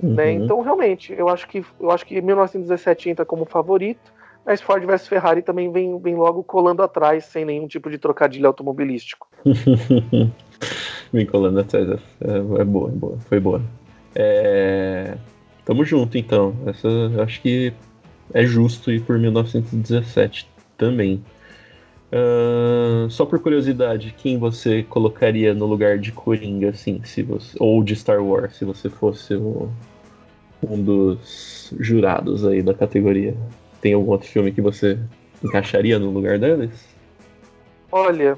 [0.01, 0.09] Né?
[0.09, 0.15] Uhum.
[0.15, 0.31] Né?
[0.33, 4.11] Então, realmente, eu acho que eu acho que 1917 entra como favorito,
[4.43, 8.47] mas Ford vs Ferrari também vem, vem logo colando atrás, sem nenhum tipo de trocadilho
[8.47, 9.27] automobilístico.
[11.13, 13.61] vem colando atrás, é, é, boa, é boa, foi boa.
[14.15, 15.15] É...
[15.63, 16.55] Tamo junto, então.
[16.65, 16.89] Essa
[17.21, 17.71] acho que
[18.33, 21.23] é justo ir por 1917 também.
[22.11, 27.81] Uh, só por curiosidade, quem você colocaria no lugar de Coringa, assim, se você, ou
[27.81, 29.71] de Star Wars, se você fosse o,
[30.61, 33.33] um dos jurados aí da categoria?
[33.79, 34.99] Tem algum outro filme que você
[35.41, 36.85] encaixaria no lugar deles?
[37.89, 38.37] Olha,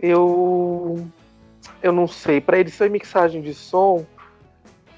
[0.00, 1.04] eu
[1.82, 2.40] eu não sei.
[2.40, 4.06] Para edição e mixagem de som,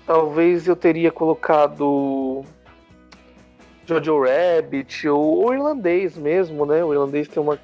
[0.06, 2.44] talvez eu teria colocado
[3.88, 6.84] Jojo Rabbit ou o irlandês mesmo, né?
[6.84, 7.58] O irlandês tem uma.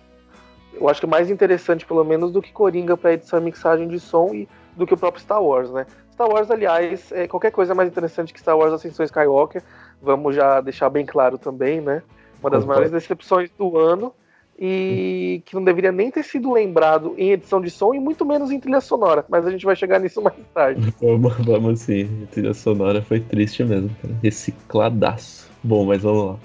[0.73, 3.87] Eu acho que é mais interessante, pelo menos, do que Coringa para edição e mixagem
[3.87, 5.87] de som e do que o próprio Star Wars, né?
[6.13, 9.63] Star Wars, aliás, é, qualquer coisa é mais interessante que Star Wars Ascensão Skywalker.
[10.01, 12.03] Vamos já deixar bem claro também, né?
[12.41, 14.15] Uma das maiores decepções do ano
[14.59, 18.51] e que não deveria nem ter sido lembrado em edição de som e muito menos
[18.51, 20.95] em trilha sonora, mas a gente vai chegar nisso mais tarde.
[21.01, 24.15] Vamos, vamos sim, a trilha sonora foi triste mesmo, cara.
[24.23, 25.51] recicladaço.
[25.63, 26.39] Bom, mas vamos lá.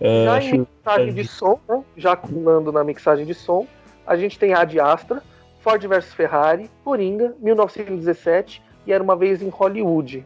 [0.00, 1.82] Uh, já em mixagem de som, né?
[1.96, 3.66] já pulando na mixagem de som,
[4.06, 5.22] a gente tem Ad Astra,
[5.60, 10.24] Ford vs Ferrari, Coringa, 1917 e Era Uma Vez em Hollywood.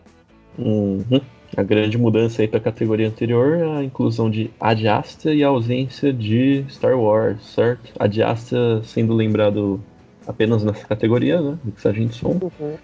[0.59, 1.20] Uhum.
[1.57, 5.43] A grande mudança aí para a categoria anterior é a inclusão de Ad Astra e
[5.43, 7.93] a ausência de Star Wars, certo?
[7.99, 9.81] Ad Astra sendo lembrado
[10.27, 11.59] apenas nessa categoria, né?
[11.65, 12.39] Mixagem de som.
[12.41, 12.77] Uhum.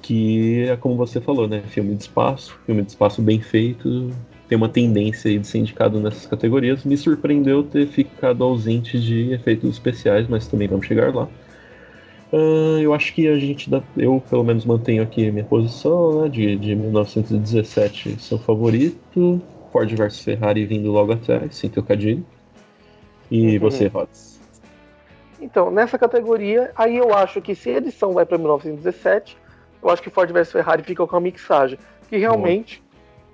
[0.00, 1.62] Que é como você falou, né?
[1.68, 4.10] Filme de espaço, filme de espaço bem feito,
[4.48, 6.84] tem uma tendência de ser indicado nessas categorias.
[6.84, 11.28] Me surpreendeu ter ficado ausente de efeitos especiais, mas também vamos chegar lá.
[12.32, 16.22] Uh, eu acho que a gente dá, eu pelo menos mantenho aqui a minha posição,
[16.22, 22.24] né, de, de 1917 seu favorito, Ford vs Ferrari vindo logo atrás, sem trocadilho.
[23.30, 23.60] E uhum.
[23.60, 24.40] você, Rods?
[25.40, 29.36] Então, nessa categoria, aí eu acho que se a edição vai para 1917,
[29.82, 32.82] eu acho que Ford vs Ferrari fica com a mixagem, que realmente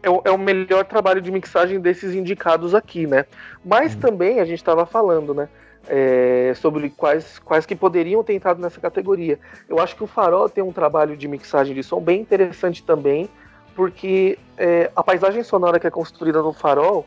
[0.02, 3.26] é o, é o, melhor trabalho de mixagem desses indicados aqui, né?
[3.64, 4.00] Mas uhum.
[4.00, 5.48] também a gente estava falando, né?
[5.88, 9.38] É, sobre quais, quais que poderiam ter entrado nessa categoria.
[9.68, 13.28] Eu acho que o Farol tem um trabalho de mixagem de som bem interessante também,
[13.74, 17.06] porque é, a paisagem sonora que é construída no Farol,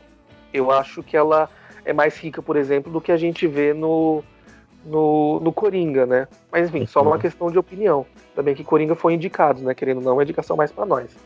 [0.52, 1.48] eu acho que ela
[1.84, 4.22] é mais rica, por exemplo, do que a gente vê no,
[4.84, 6.28] no, no Coringa, né?
[6.50, 8.06] Mas enfim, só uma questão de opinião.
[8.34, 9.74] Também que Coringa foi indicado, né?
[9.74, 11.16] Querendo ou não, é indicação mais para nós.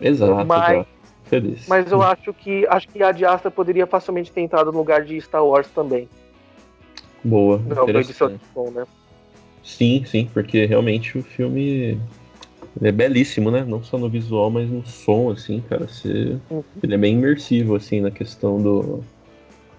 [0.00, 0.86] Exato, Mas-.
[1.24, 1.66] Feliz.
[1.66, 5.02] Mas eu acho que acho que a de Astra poderia facilmente ter entrado no lugar
[5.04, 6.08] de Star Wars também.
[7.24, 8.40] Boa, Não, foi interessante.
[8.54, 8.84] de né?
[9.62, 11.98] Sim, sim, porque realmente o filme
[12.80, 13.64] é belíssimo, né?
[13.66, 15.88] Não só no visual, mas no som, assim, cara.
[15.88, 16.38] Você...
[16.50, 16.62] Uhum.
[16.82, 19.02] Ele é bem imersivo, assim, na questão do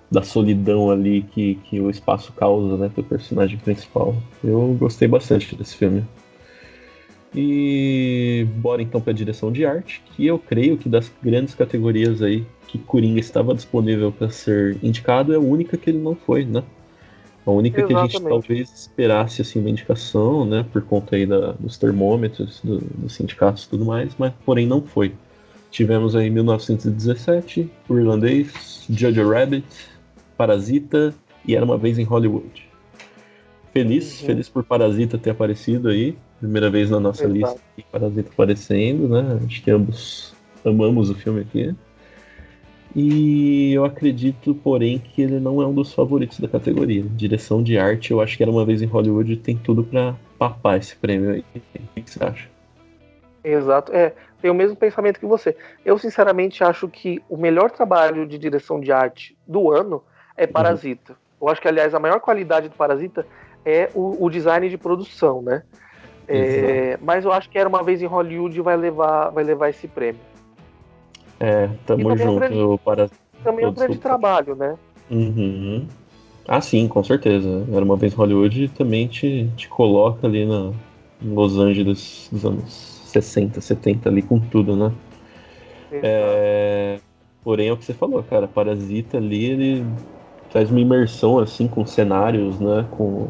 [0.09, 4.15] da solidão ali que, que o espaço causa, né, pro personagem principal.
[4.43, 6.03] Eu gostei bastante desse filme.
[7.35, 12.45] E bora então pra direção de arte, que eu creio que das grandes categorias aí
[12.67, 16.63] que Coringa estava disponível para ser indicado, é a única que ele não foi, né?
[17.47, 18.29] A única que a gente Exatamente.
[18.29, 23.63] talvez esperasse assim uma indicação, né, por conta aí da- dos termômetros, do- dos sindicatos
[23.63, 25.13] e tudo mais, mas porém não foi.
[25.71, 29.65] Tivemos aí 1917, O Irlandês, Jojo Rabbit,
[30.35, 31.15] Parasita
[31.47, 32.67] e Era uma vez em Hollywood.
[33.71, 34.27] Feliz, Uhum.
[34.27, 37.33] feliz por Parasita ter aparecido aí, primeira vez na nossa Exato.
[37.33, 39.39] lista, Parasita aparecendo, né?
[39.45, 40.33] Acho que ambos
[40.65, 41.73] amamos o filme aqui.
[42.95, 47.03] E eu acredito, porém, que ele não é um dos favoritos da categoria.
[47.03, 50.77] Direção de arte, eu acho que era uma vez em Hollywood tem tudo pra papar
[50.77, 51.45] esse prêmio aí.
[51.95, 52.49] O que você acha?
[53.43, 53.93] Exato.
[53.93, 55.55] É, tenho o mesmo pensamento que você.
[55.85, 60.03] Eu, sinceramente, acho que o melhor trabalho de direção de arte do ano
[60.35, 61.15] é Parasita.
[61.39, 63.25] Eu acho que, aliás, a maior qualidade do Parasita
[63.65, 65.63] é o, o design de produção, né?
[66.27, 69.87] É, mas eu acho que era uma vez em Hollywood vai levar, vai levar esse
[69.87, 70.19] prêmio.
[71.39, 73.17] É, tamo junto, Parasita.
[73.43, 74.75] Também é um grande trabalho, né?
[75.09, 75.85] Uhum.
[76.47, 77.65] Ah, sim, com certeza.
[77.71, 80.71] Era uma vez em Hollywood e também te, te coloca ali na,
[81.21, 82.73] em Los Angeles dos anos
[83.05, 84.91] 60, 70, ali com tudo, né?
[85.91, 86.99] É,
[87.43, 88.47] Porém, é o que você falou, cara.
[88.47, 89.85] Parasita ali, ele
[90.49, 92.85] traz uma imersão, assim, com cenários, né?
[92.91, 93.29] Com,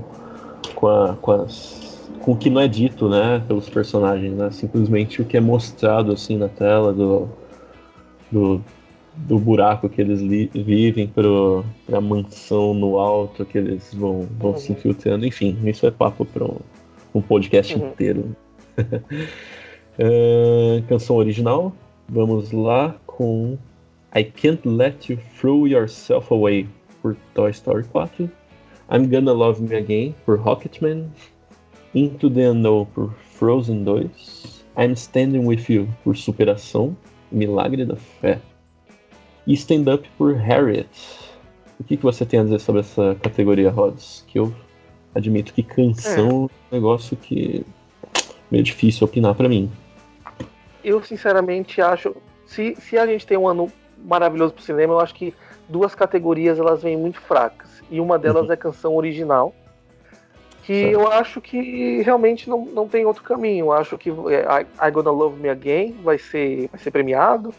[0.73, 3.43] com, a- com, as- com o que não é dito, né?
[3.47, 4.49] Pelos personagens, né?
[4.51, 7.29] Simplesmente o que é mostrado, assim, na tela do,
[8.31, 8.61] do,
[9.15, 14.55] do buraco que eles li- vivem pro, pra mansão no alto que eles vão, vão
[14.57, 14.77] se Uhum.
[14.77, 15.25] infiltrando.
[15.25, 16.57] Enfim, isso é papo para um,
[17.15, 17.87] um podcast Uhum.
[17.87, 18.35] inteiro.
[19.99, 21.73] Ah, canção original,
[22.09, 23.57] vamos lá com
[24.15, 26.67] I Can't Let You Throw Yourself Away
[27.01, 28.29] por Toy Story 4,
[28.91, 31.05] I'm Gonna Love Me Again por Rocketman,
[31.93, 36.95] Into the Unknown por Frozen 2, I'm Standing With You por Superação,
[37.31, 38.39] Milagre da Fé
[39.45, 40.87] e Stand Up por Harriet.
[41.79, 44.23] O que, que você tem a dizer sobre essa categoria, Rods?
[44.27, 44.53] Que eu
[45.13, 47.65] admito que canção é um negócio que
[48.49, 49.71] meio difícil opinar pra mim.
[50.83, 52.15] Eu, sinceramente, acho.
[52.45, 53.71] Se, se a gente tem um ano
[54.03, 55.33] maravilhoso pro cinema, eu acho que
[55.67, 57.69] duas categorias elas vêm muito fracas.
[57.91, 58.51] E uma delas Uhum.
[58.51, 59.53] é canção original.
[60.67, 63.67] Que eu acho que realmente não, não tem outro caminho.
[63.67, 67.53] Eu acho que é, I, I Gonna Love Me Again vai ser, vai ser premiado,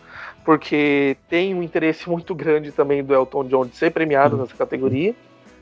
[0.45, 4.43] porque tem um interesse muito grande também do Elton John de ser premiado Uhum.
[4.43, 5.15] nessa categoria.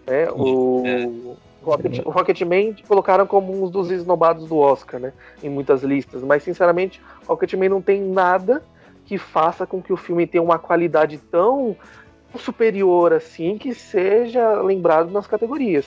[0.07, 0.29] Né?
[0.33, 1.37] O, É.
[1.65, 5.13] Rocket, o Rocketman colocaram como um dos esnobados do Oscar, né?
[5.43, 6.23] Em muitas listas.
[6.23, 8.63] Mas, sinceramente, Rocketman não tem nada
[9.05, 11.77] que faça com que o filme tenha uma qualidade tão
[12.39, 15.87] superior assim que seja lembrado nas categorias.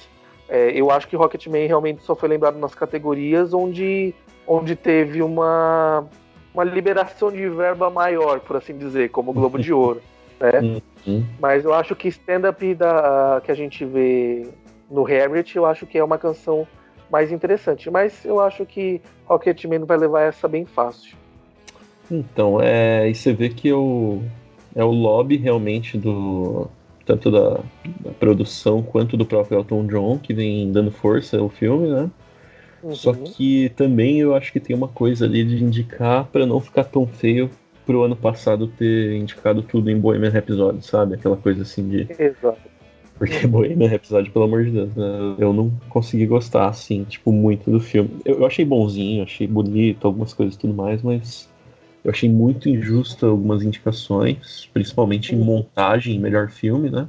[0.50, 4.16] É, eu acho que Rocketman realmente só foi lembrado nas categorias onde,
[4.48, 6.08] onde teve uma,
[6.54, 10.02] uma liberação de verba maior, por assim dizer, como o Globo de Ouro.
[10.40, 10.82] Né?
[11.06, 11.26] Uhum.
[11.38, 12.58] Mas eu acho que stand-up
[13.44, 14.48] que a gente vê
[14.90, 16.66] no Harriet, eu acho que é uma canção
[17.12, 17.92] mais interessante.
[17.92, 21.18] Mas eu acho que Rocketman vai levar essa bem fácil.
[22.10, 24.22] Então, é, e você vê que o,
[24.74, 26.70] é o lobby realmente do
[27.10, 27.60] tanto da,
[28.02, 32.08] da produção quanto do próprio Elton John que vem dando força ao filme, né?
[32.92, 33.24] Só Uhum.
[33.24, 37.08] que também eu acho que tem uma coisa ali de indicar pra não ficar tão
[37.08, 37.50] feio
[37.86, 41.16] pro ano passado ter indicado tudo em Bohemian Rhapsody, sabe?
[41.16, 42.60] Aquela coisa assim de Exato.
[43.18, 45.36] porque Bohemian Rhapsody, pelo amor de Deus, né?
[45.40, 48.12] Eu não consegui gostar, assim, tipo, muito do filme.
[48.24, 51.49] Eu, eu achei bonzinho, achei bonito, algumas coisas e tudo mais, mas
[52.04, 57.08] eu achei muito injusto algumas indicações, principalmente em montagem, em melhor filme, né?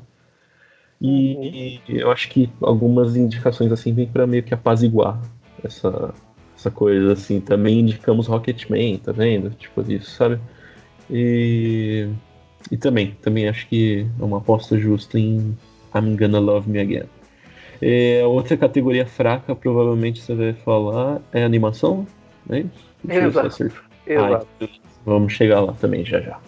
[1.01, 5.21] E, e eu acho que algumas indicações, assim, vêm pra meio que apaziguar
[5.65, 6.13] essa,
[6.57, 7.41] essa coisa, assim.
[7.41, 9.51] Também indicamos Rocketman, tá vendo?
[9.51, 10.39] Tipo isso, sabe?
[11.09, 12.09] E,
[12.71, 15.57] e também, também acho que é uma aposta justa em
[15.95, 17.09] I'm Gonna Love Me Again.
[17.81, 22.07] É, a outra categoria fraca, provavelmente você vai falar, é animação,
[22.51, 22.91] é isso?
[23.03, 23.90] Deixa Exato.
[24.07, 24.47] Exato.
[24.63, 24.67] Ah,
[25.05, 26.39] vamos chegar lá também já já.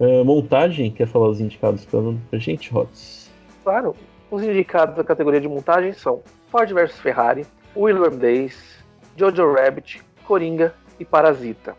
[0.00, 3.30] É, montagem, quer falar os indicados pra, gente, Rods?
[3.62, 3.94] Claro.
[4.30, 6.20] os indicados da categoria de montagem são
[6.50, 8.82] Ford vs Ferrari, O Irlandês,
[9.16, 11.76] Jojo Rabbit, Coringa e Parasita.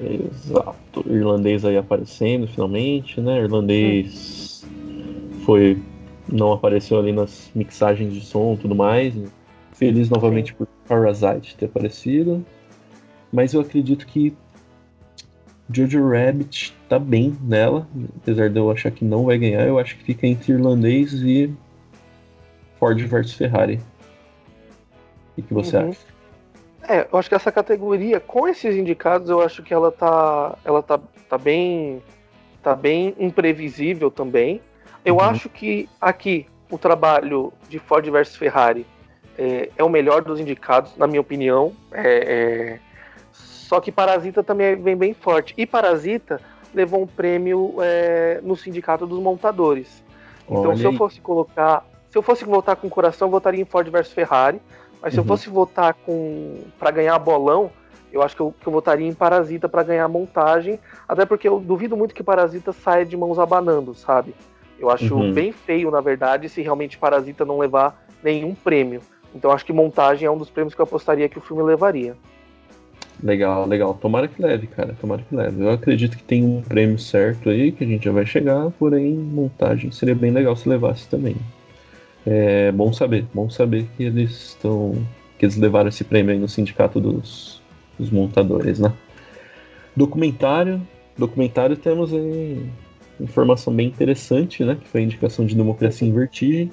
[0.00, 1.04] Exato.
[1.06, 3.38] Irlandês aí aparecendo finalmente, né?
[3.40, 4.64] Irlandês
[5.44, 5.80] foi.
[6.30, 9.14] não apareceu ali nas mixagens de som e tudo mais.
[9.72, 12.44] Feliz novamente por Parasite ter aparecido.
[13.32, 14.34] Mas eu acredito que
[15.70, 17.86] Jojo Rabbit tá bem nela,
[18.22, 21.52] apesar de eu achar que não vai ganhar, eu acho que fica entre irlandês e
[22.78, 23.78] Ford versus Ferrari.
[25.36, 25.90] O que você Uhum.
[25.90, 25.98] acha?
[26.88, 30.82] É, eu acho que essa categoria, com esses indicados, eu acho que ela tá, ela
[30.82, 30.98] tá,
[31.28, 32.02] tá bem,
[32.62, 34.62] tá bem imprevisível também.
[35.04, 35.20] Eu Uhum.
[35.20, 38.86] acho que aqui o trabalho de Ford versus Ferrari
[39.36, 41.72] é, é o melhor dos indicados, na minha opinião.
[41.92, 42.87] É, é,
[43.68, 45.52] Só que Parasita também vem bem forte.
[45.54, 46.40] E Parasita
[46.72, 50.02] levou um prêmio é, no sindicato dos montadores.
[50.48, 53.60] Então, Olha se eu fosse colocar, se eu fosse votar com o coração, eu votaria
[53.60, 54.58] em Ford versus Ferrari.
[55.02, 55.28] Mas se eu Uhum.
[55.28, 57.70] fosse votar com para ganhar bolão,
[58.10, 60.80] eu acho que eu, que eu votaria em Parasita para ganhar montagem.
[61.06, 64.34] Até porque eu duvido muito que Parasita saia de mãos abanando, sabe?
[64.78, 65.34] Eu acho Uhum.
[65.34, 69.02] bem feio, na verdade, se realmente Parasita não levar nenhum prêmio.
[69.34, 72.16] Então acho que montagem é um dos prêmios que eu apostaria que o filme levaria.
[73.22, 73.94] Legal, legal.
[73.94, 74.94] Tomara que leve, cara.
[75.00, 75.62] Tomara que leve.
[75.62, 79.14] Eu acredito que tem um prêmio certo aí, que a gente já vai chegar, porém,
[79.14, 81.36] montagem seria bem legal se levasse também.
[82.24, 84.94] É bom saber, bom saber que eles estão.
[85.38, 87.60] que eles levaram esse prêmio aí no sindicato dos,
[87.98, 88.92] dos montadores, né?
[89.96, 90.80] Documentário.
[91.16, 92.70] Documentário temos aí
[93.20, 94.76] informação bem interessante, né?
[94.80, 96.70] Que foi a indicação de Democracia em Vertigem.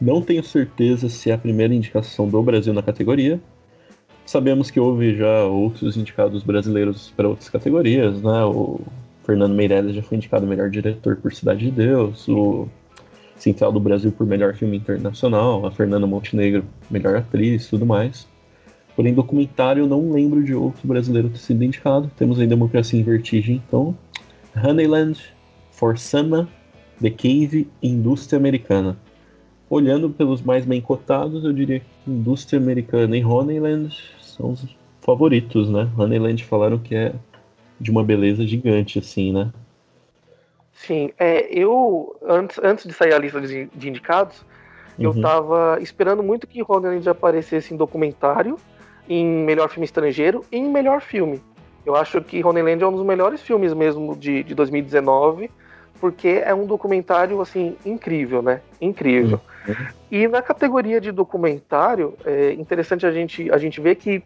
[0.00, 3.40] Não tenho certeza se é a primeira indicação do Brasil na categoria.
[4.26, 8.44] Sabemos que houve já outros indicados brasileiros para outras categorias, né?
[8.44, 8.80] O
[9.24, 12.68] Fernando Meirelles já foi indicado melhor diretor por Cidade de Deus, o
[13.36, 18.26] Central do Brasil por melhor filme internacional, a Fernanda Montenegro melhor atriz, tudo mais.
[18.96, 22.10] Porém, documentário eu não lembro de outro brasileiro ter sido indicado.
[22.16, 23.96] Temos aí Democracia em Vertigem, então.
[24.56, 25.20] Honeyland,
[25.70, 26.48] Forsana,
[27.00, 28.96] The Cave e Indústria Americana.
[29.68, 33.94] Olhando pelos mais bem cotados, eu diria que Indústria Americana e Honeyland
[34.36, 34.64] são os
[35.00, 35.88] favoritos, né?
[35.96, 37.14] Honeyland falaram que é
[37.80, 39.50] de uma beleza gigante, assim, né?
[40.72, 44.44] Sim, é, eu, antes, antes de sair a lista de, de indicados,
[44.98, 45.20] eu Uhum.
[45.20, 48.56] tava esperando muito que Honeyland aparecesse em documentário,
[49.08, 51.42] em melhor filme estrangeiro e em melhor filme.
[51.84, 55.50] Eu acho que Honeyland é um dos melhores filmes mesmo de, de 2019,
[56.00, 58.60] porque é um documentário, assim, incrível, né?
[58.80, 59.40] Incrível.
[59.66, 59.74] Uhum.
[60.10, 64.22] E na categoria de documentário, é interessante a gente, a gente ver que,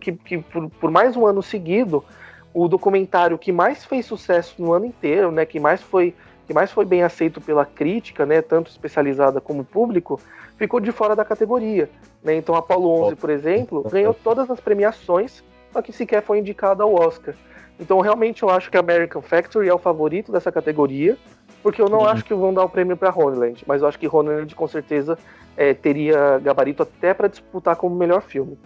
[0.00, 2.04] que, que- por, por mais um ano seguido,
[2.52, 6.14] o documentário que mais fez sucesso no ano inteiro, né, que mais foi
[6.46, 10.20] que mais foi bem aceito pela crítica, né, tanto especializada como público,
[10.56, 11.88] ficou de fora da categoria.
[12.24, 12.34] Né?
[12.34, 16.92] Então, Apollo 11, por exemplo, ganhou todas as premiações, só que sequer foi indicado ao
[16.92, 17.36] Oscar.
[17.80, 21.16] Então, realmente, eu acho que American Factory é o favorito dessa categoria,
[21.62, 22.06] porque eu não Uhum.
[22.06, 25.18] acho que vão dar o prêmio para Honeyland, mas eu acho que Honeyland, com certeza,
[25.56, 28.58] é, teria gabarito até para disputar como melhor filme.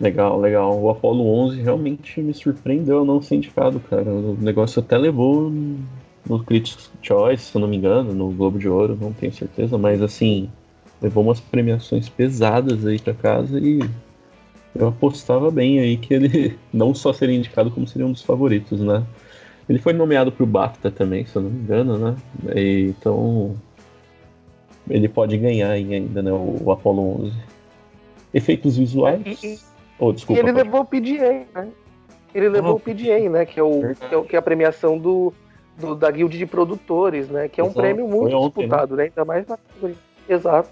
[0.00, 0.76] Legal, legal.
[0.80, 4.10] O Apollo 11 realmente me surpreendeu não ser indicado, cara.
[4.10, 5.52] O negócio até levou
[6.28, 9.78] no Critics' Choice, se eu não me engano, no Globo de Ouro, não tenho certeza,
[9.78, 10.50] mas assim,
[11.00, 13.78] levou umas premiações pesadas aí pra casa e
[14.74, 18.80] eu apostava bem aí que ele não só seria indicado, como seria um dos favoritos,
[18.80, 19.04] né?
[19.68, 22.16] Ele foi nomeado pro BAFTA também, se eu não me engano, né?
[22.54, 23.54] E, então
[24.90, 26.32] ele pode ganhar ainda, né?
[26.32, 27.32] O, o Apollo 11.
[28.34, 29.42] Efeitos visuais.
[29.42, 29.58] E-
[29.98, 30.40] Oh, E desculpa.
[30.40, 31.68] ele pode- levou o PDA, né?
[32.34, 33.44] Ele levou Ah, o PDA, né?
[33.46, 35.32] Que é, o, que é, o- que é a premiação do,
[35.78, 37.46] do- da Guild de Produtores, né?
[37.46, 37.80] Que é um Exato.
[37.80, 38.68] prêmio muito ontem, né?
[38.68, 39.04] disputado, né?
[39.04, 39.96] Ainda mais na categoria.
[40.28, 40.70] Exato.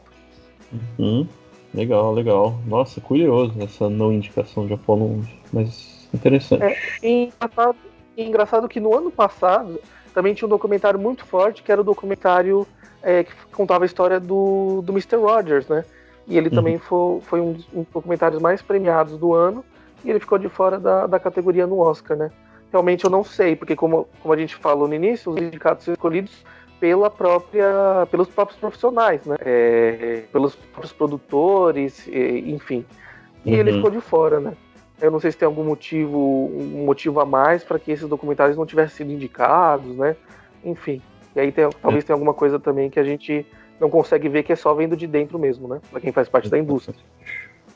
[0.98, 1.26] Hum,
[1.74, 2.58] legal, legal.
[2.66, 6.62] Nossa, curioso essa não indicação de Apollo 11, mas interessante.
[6.62, 6.76] É.
[7.02, 7.76] Engraçado,
[8.16, 9.80] engraçado que no ano passado
[10.12, 12.66] também tinha um documentário muito forte, que era o documentário
[13.02, 15.16] é, que contava a história do, do Mr.
[15.16, 15.84] Rogers, né?
[16.26, 16.54] E ele Uhum.
[16.54, 19.64] também foi, foi um dos um documentários mais premiados do ano,
[20.04, 22.30] e ele ficou de fora da, da categoria no Oscar, né?
[22.70, 26.44] Realmente eu não sei, porque como, como a gente falou no início, os indicados escolhidos
[26.80, 29.36] pela própria, pelos próprios profissionais, né?
[29.44, 32.84] É, pelos próprios produtores, enfim.
[33.44, 33.76] E ele Uhum.
[33.76, 34.52] ficou de fora, né?
[35.00, 36.18] Eu não sei se tem algum motivo,
[36.52, 40.16] um motivo a mais para que esses documentários não tivessem sido indicados, né?
[40.64, 41.00] Enfim.
[41.36, 43.46] E aí tem- talvez tenha alguma coisa também que a gente
[43.80, 45.80] não consegue ver que é só vendo de dentro mesmo, né?
[45.90, 46.98] Para quem faz parte da indústria.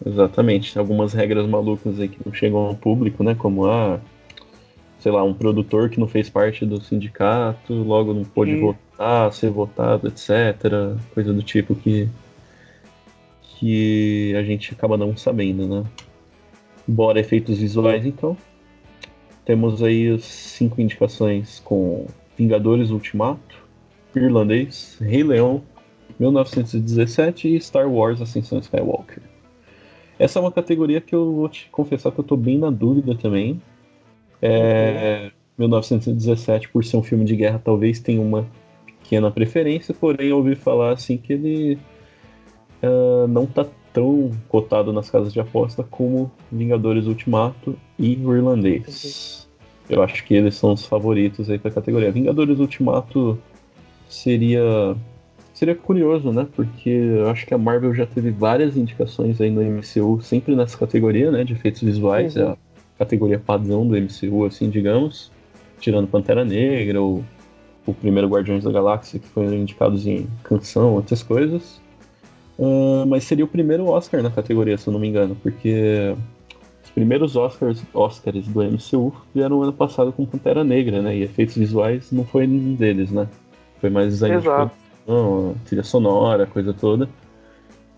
[0.05, 0.78] Exatamente.
[0.78, 3.34] Algumas regras malucas aí que não chegam ao público, né?
[3.34, 3.98] Como ah,
[5.05, 9.50] sei lá, um produtor que não fez parte do sindicato, logo não pôde votar, ser
[9.50, 10.98] votado, etc.
[11.12, 12.09] Coisa do tipo que,
[13.42, 15.84] que a gente acaba não sabendo, né?
[16.88, 18.34] Bora efeitos visuais, então.
[19.44, 23.62] Temos aí as cinco indicações com Vingadores Ultimato,
[24.16, 25.62] Irlandês, Rei Leão,
[26.18, 29.22] 1917 e Star Wars Ascensão Skywalker.
[30.18, 33.14] Essa é uma categoria que eu vou te confessar que eu tô bem na dúvida
[33.14, 33.61] também.
[34.47, 38.47] É, 1917, por ser um filme de guerra, talvez tenha uma
[38.84, 41.78] pequena preferência, porém eu ouvi falar assim que ele
[42.82, 49.49] ah, não tá tão cotado nas casas de aposta como Vingadores Ultimato e o Irlandês.
[49.88, 52.11] Eu acho que eles são os favoritos aí pra categoria.
[52.11, 53.38] Vingadores Ultimato
[54.09, 54.97] seria
[55.53, 56.49] seria curioso, né?
[56.57, 60.76] Porque eu acho que a Marvel já teve várias indicações aí no MCU, sempre nessa
[60.76, 61.45] categoria, né?
[61.45, 62.57] De efeitos visuais, Uhum.
[62.99, 65.30] Categoria padrão do MCU, assim, digamos.
[65.80, 67.24] Tirando Pantera Negra, ou
[67.86, 71.80] o primeiro Guardiões da Galáxia, que foi indicados em canção, outras coisas.
[72.59, 76.14] Ah, mas seria o primeiro Oscar na categoria, se eu não me engano, porque
[76.84, 81.16] os primeiros Oscars, Oscars do MCU vieram ano passado com Pantera Negra, né?
[81.16, 83.28] E efeitos visuais não foi nenhum deles, né?
[83.80, 84.70] Foi mais design de Exato.
[85.07, 87.09] produção, trilha sonora, coisa toda.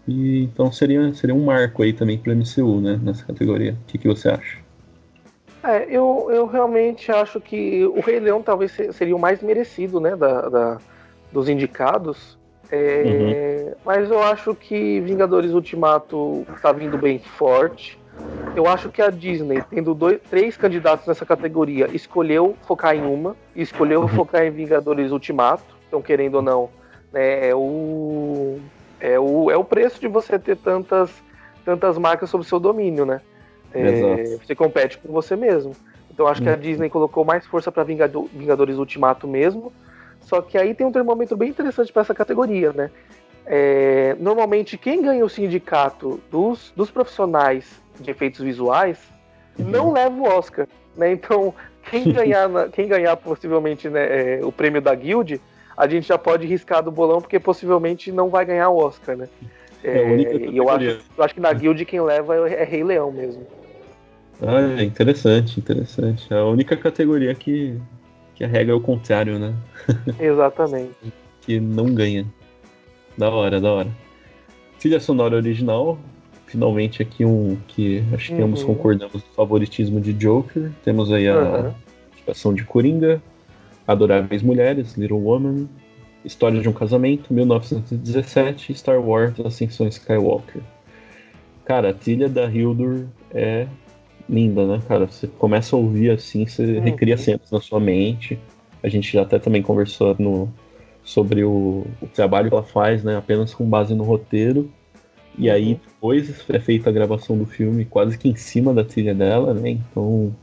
[0.09, 2.99] E então seria, seria um marco aí também pro MCU, né?
[3.03, 3.73] Nessa categoria.
[3.73, 4.66] O que, que você acha?
[5.67, 9.99] É, eu, eu realmente acho que o Rei Leão talvez se- seria o mais merecido,
[10.01, 10.79] né, da, da-
[11.33, 12.39] dos indicados.
[12.71, 17.99] É, Mas eu acho que Vingadores Ultimato tá vindo bem forte.
[18.55, 23.37] Eu acho que a Disney, tendo dois, três candidatos nessa categoria, escolheu focar em uma
[23.55, 25.65] e escolheu focar em Vingadores Ultimato.
[25.89, 26.69] Então, querendo ou não,
[27.13, 28.59] né, é o
[28.99, 31.11] é o, é o preço de você ter tantas
[31.65, 33.21] tantas marcas sob seu domínio, né?
[33.77, 35.73] É, você compete com você mesmo.
[36.13, 36.61] Então acho que a Uhum.
[36.61, 39.73] Disney colocou mais força para Vingadores Ultimato mesmo.
[40.21, 42.91] Só que aí tem um termômetro bem interessante para essa categoria, né?
[43.45, 48.99] É, normalmente quem ganha o sindicato dos, dos profissionais de efeitos visuais
[49.59, 49.71] Uhum.
[49.71, 50.67] não leva o Oscar,
[50.97, 51.13] né?
[51.13, 51.55] Então
[51.91, 55.41] quem ganhar, quem ganhar possivelmente né, é, o prêmio da Guild,
[55.77, 59.29] a gente já pode riscar do bolão porque possivelmente não vai ganhar o Oscar, né?
[59.85, 63.13] É única e eu acho, eu acho que na Guild quem leva é Rei Leão
[63.13, 63.47] mesmo.
[64.43, 66.27] Ah, é interessante, interessante.
[66.33, 67.79] É a única categoria que,
[68.35, 69.55] que a regra é o contrário, né?
[70.21, 70.93] Exatamente.
[71.41, 72.27] que não ganha.
[73.17, 73.89] Da hora, da hora.
[74.79, 75.99] Trilha sonora original.
[76.47, 78.75] Finalmente aqui um que acho que ambos Uhum.
[78.75, 80.71] concordamos no favoritismo de Joker.
[80.85, 81.73] Temos aí a
[82.13, 83.21] indicação de Coringa,
[83.87, 85.67] Adoráveis Mulheres, Little Woman,
[86.25, 90.61] História de um Casamento, 1917, Star Wars, Ascensão Skywalker.
[91.65, 93.67] Cara, a trilha da Hildur é
[94.29, 95.07] linda, né, cara?
[95.07, 96.81] Você começa a ouvir assim, você Uhum.
[96.81, 98.39] recria cenas na sua mente.
[98.83, 100.49] A gente já até também conversou no,
[101.03, 103.17] sobre o, o trabalho que ela faz, né?
[103.17, 104.71] Apenas com base no roteiro.
[105.39, 105.81] E aí Uhum.
[105.87, 109.71] depois é feita a gravação do filme quase que em cima da trilha dela, né?
[109.71, 110.35] Então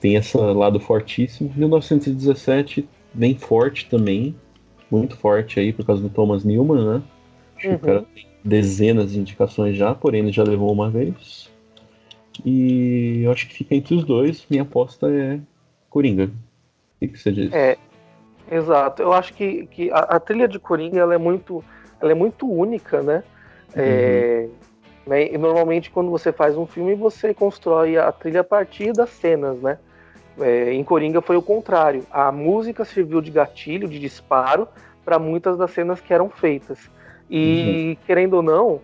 [0.00, 1.52] tem esse lado fortíssimo.
[1.56, 4.34] 1917 bem forte também,
[4.90, 7.02] muito forte aí por causa do Thomas Newman, né?
[7.56, 7.76] Acho que Uhum.
[7.76, 11.48] o cara tem dezenas de indicações já, porém ele já levou uma vez.
[12.44, 14.46] E eu acho que fica entre os dois.
[14.48, 15.38] Minha aposta é
[15.90, 16.30] Coringa.
[17.00, 17.52] O que, você diz?
[17.52, 17.76] É,
[18.50, 19.02] exato.
[19.02, 21.62] Eu acho que, que a, a trilha de Coringa ela é muito,
[22.00, 23.22] ela é muito única, né?
[23.74, 24.48] É,
[25.06, 25.32] né?
[25.32, 29.58] E normalmente quando você faz um filme você constrói a trilha a partir das cenas,
[29.60, 29.78] né?
[30.40, 32.06] É, em Coringa foi o contrário.
[32.10, 34.66] A música serviu de gatilho, de disparo
[35.04, 36.90] para muitas das cenas que eram feitas.
[37.30, 38.80] E querendo ou não,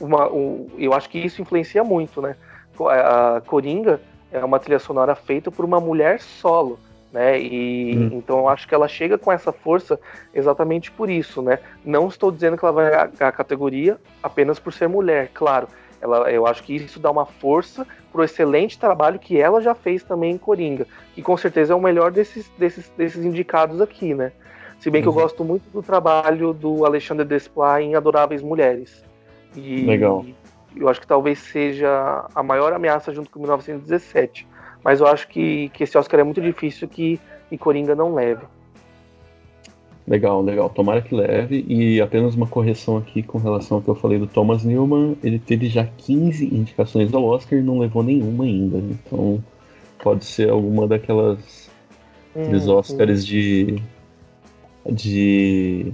[0.00, 2.36] uma- um- eu acho que isso influencia muito, né?
[2.80, 4.00] A a Coringa
[4.32, 6.78] é uma trilha sonora feita por uma mulher solo,
[7.12, 7.38] né?
[7.40, 8.08] E Hum.
[8.18, 9.98] então eu acho que ela chega com essa força
[10.34, 11.58] exatamente por isso, né?
[11.84, 15.68] Não estou dizendo que ela vai ganhar a categoria apenas por ser mulher, claro.
[16.00, 20.02] Ela, eu acho que isso dá uma força pro excelente trabalho que ela já fez
[20.02, 24.32] também em Coringa, que com certeza é o melhor desses, desses, desses indicados aqui, né?
[24.80, 25.20] Se bem que eu Uhum.
[25.20, 29.04] gosto muito do trabalho do Alexandre Desplat em Adoráveis Mulheres.
[29.54, 30.24] E Legal.
[30.76, 34.46] Eu acho que talvez seja a maior ameaça junto com 1917.
[34.84, 38.44] Mas eu acho que, que esse Oscar é muito difícil que, que Coringa não leve.
[40.06, 40.68] Legal, legal.
[40.68, 41.64] Tomara que leve.
[41.68, 45.16] E apenas uma correção aqui com relação ao que eu falei do Thomas Newman.
[45.22, 48.78] Ele teve já 15 indicações ao Oscar e não levou nenhuma ainda.
[48.78, 49.42] Então
[50.02, 51.70] pode ser alguma daquelas
[52.34, 53.82] dos Hum, Oscars de.
[54.90, 55.92] de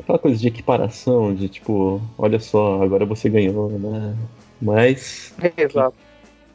[0.00, 4.14] aquela coisa de equiparação, de tipo, olha só, agora você ganhou, né?
[4.14, 4.40] É.
[4.60, 5.34] Mas.
[5.56, 5.96] Exato.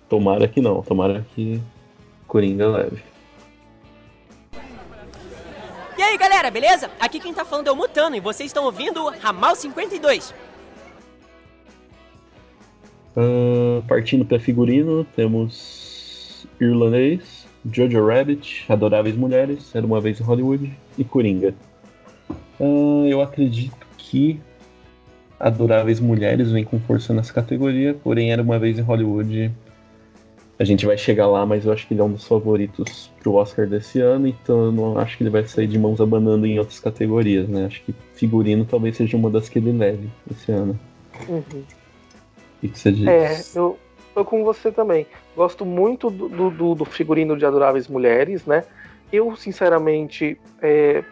[0.10, 1.60] Tomara que não, tomara que
[2.28, 3.02] Coringa leve.
[5.98, 6.92] E aí galera, beleza?
[7.00, 10.34] Aqui quem tá falando é o Mutano e vocês estão ouvindo Ramal 52.
[13.16, 20.72] Uh, partindo para figurino, temos Irlandês, Jojo Rabbit, Adoráveis Mulheres, Era Uma Vez em Hollywood
[20.98, 21.56] e Coringa.
[22.60, 24.40] Eu acredito que
[25.40, 29.52] Adoráveis Mulheres vem com força nessa categoria, porém Era Uma Vez em Hollywood
[30.58, 33.34] a gente vai chegar lá, mas eu acho que ele é um dos favoritos pro
[33.34, 36.58] Oscar desse ano, então eu não acho que ele vai sair de mãos abanando em
[36.58, 37.66] outras categorias, né?
[37.66, 40.80] Acho que figurino talvez seja uma das que ele leve esse ano.
[41.28, 41.64] Uhum.
[42.64, 43.06] O que você diz?
[43.06, 43.78] É, eu
[44.14, 45.06] tô com você também.
[45.36, 48.64] Gosto muito do, do, do figurino de Adoráveis Mulheres, né?
[49.12, 51.04] Eu, sinceramente, é,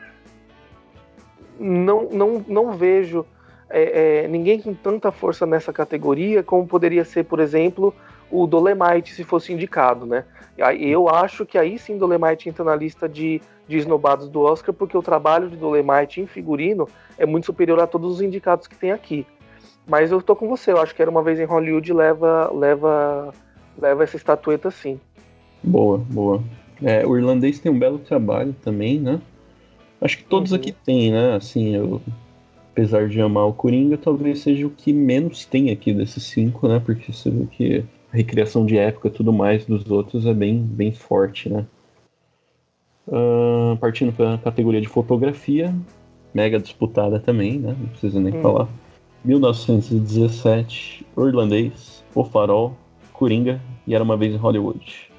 [1.60, 3.26] não, não, não vejo
[3.70, 7.94] é, é, ninguém com tanta força nessa categoria como poderia ser, por exemplo,
[8.30, 10.26] o Dolemite se fosse indicado, né?
[10.58, 14.96] Eu acho que aí sim Dolemite entra na lista de, de esnobados do Oscar, porque
[14.96, 16.88] o trabalho de Dolemite em figurino
[17.18, 19.26] é muito superior a todos os indicados que tem aqui.
[19.88, 23.34] Mas eu tô com você, eu acho que era uma vez em Hollywood leva leva
[23.78, 25.00] leva essa estatueta sim.
[25.64, 26.44] Boa, boa.
[26.82, 29.20] É, o irlandês tem um belo trabalho também, né?
[30.04, 30.58] Acho que todos uhum.
[30.58, 31.36] aqui têm, né?
[31.36, 32.02] Assim, eu,
[32.72, 36.82] apesar de amar o Coringa, talvez seja o que menos tem aqui desses cinco, né?
[36.84, 40.92] Porque você vê que recriação de época e tudo mais dos outros é bem, bem
[40.92, 41.66] forte, né?
[43.08, 45.74] Uh, partindo para a categoria de fotografia,
[46.34, 47.74] mega disputada também, né?
[47.80, 48.42] Não precisa nem hum.
[48.42, 48.68] falar.
[49.24, 52.76] 1917, Irlandês, O Farol,
[53.14, 55.10] Coringa e Era Uma Vez em Hollywood.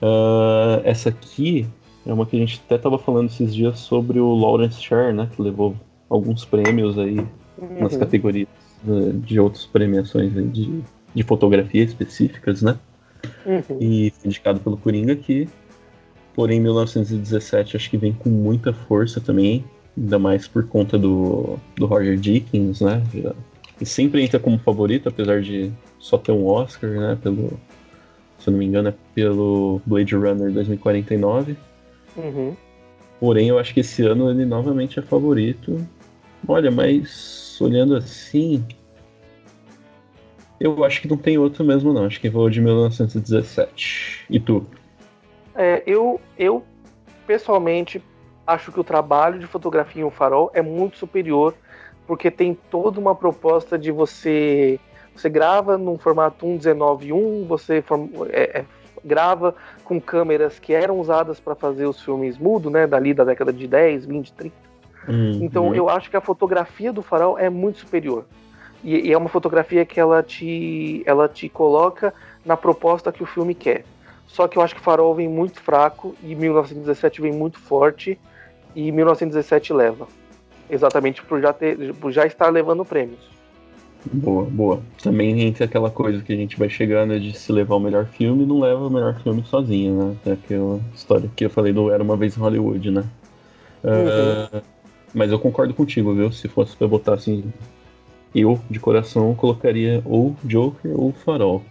[0.00, 1.68] Uh, essa aqui
[2.06, 5.28] é uma que a gente até estava falando esses dias sobre o Lawrence Sher, né?
[5.34, 5.74] Que levou
[6.08, 7.18] alguns prêmios aí
[7.58, 7.80] uhum.
[7.80, 8.48] nas categorias
[8.82, 10.82] de, de outras premiações de
[11.14, 12.78] de fotografia específicas, né?
[13.44, 13.78] Uhum.
[13.80, 15.48] E indicado pelo Coringa que,
[16.34, 19.64] porém, 1917 acho que vem com muita força também,
[19.96, 23.02] ainda mais por conta do, do Roger Dickens, né?
[23.80, 27.18] E sempre entra como favorito, apesar de só ter um Oscar, né?
[27.22, 27.58] Pelo,
[28.38, 31.56] se eu não me engano, é pelo Blade Runner 2049.
[32.16, 32.56] Uhum.
[33.18, 35.86] Porém, eu acho que esse ano ele novamente é favorito.
[36.48, 38.64] Olha, mas olhando assim,
[40.60, 42.04] eu acho que não tem outro mesmo, não.
[42.04, 44.26] Acho que vou de 1917.
[44.28, 44.66] E tu?
[45.54, 46.62] É, eu, eu,
[47.26, 48.02] pessoalmente,
[48.46, 51.54] acho que o trabalho de fotografia em um farol é muito superior,
[52.06, 54.78] porque tem toda uma proposta de você.
[55.14, 57.82] Você grava num formato 1.19.1, você
[58.30, 58.64] é, é,
[59.04, 62.86] grava com câmeras que eram usadas para fazer os filmes mudo, né?
[62.86, 64.54] Dali da década de 10, 20, 30.
[65.08, 65.38] Uhum.
[65.42, 68.24] Então eu acho que a fotografia do farol é muito superior.
[68.82, 73.26] E, e, é uma fotografia que ela te, ela te coloca na proposta que o
[73.26, 73.84] filme quer.
[74.26, 78.18] Só que eu acho que Farol vem muito fraco e 1917 vem muito forte
[78.74, 80.06] e 1917 leva.
[80.70, 83.28] Exatamente por já, ter, por já estar levando prêmios.
[84.12, 84.82] Boa, boa.
[85.02, 88.46] Também entre aquela coisa que a gente vai chegando de se levar o melhor filme,
[88.46, 90.16] não leva o melhor filme sozinho, né?
[90.26, 93.04] É aquela história que eu falei do Era Uma Vez em Hollywood, né?
[93.84, 94.58] Uhum.
[94.58, 94.62] Uh,
[95.12, 96.32] mas eu concordo contigo, viu?
[96.32, 97.44] Se fosse pra botar assim,
[98.34, 101.62] eu, de coração, colocaria ou Joker ou Farol.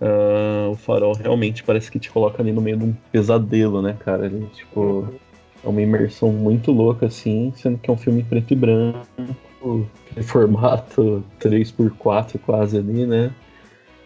[0.00, 3.96] Uh, o Farol realmente parece que te coloca ali no meio de um pesadelo, né,
[3.98, 4.26] cara?
[4.26, 5.08] Ele, tipo,
[5.64, 9.06] é uma imersão muito louca, assim, sendo que é um filme preto e branco,
[10.22, 13.32] formato 3x4 quase ali, né?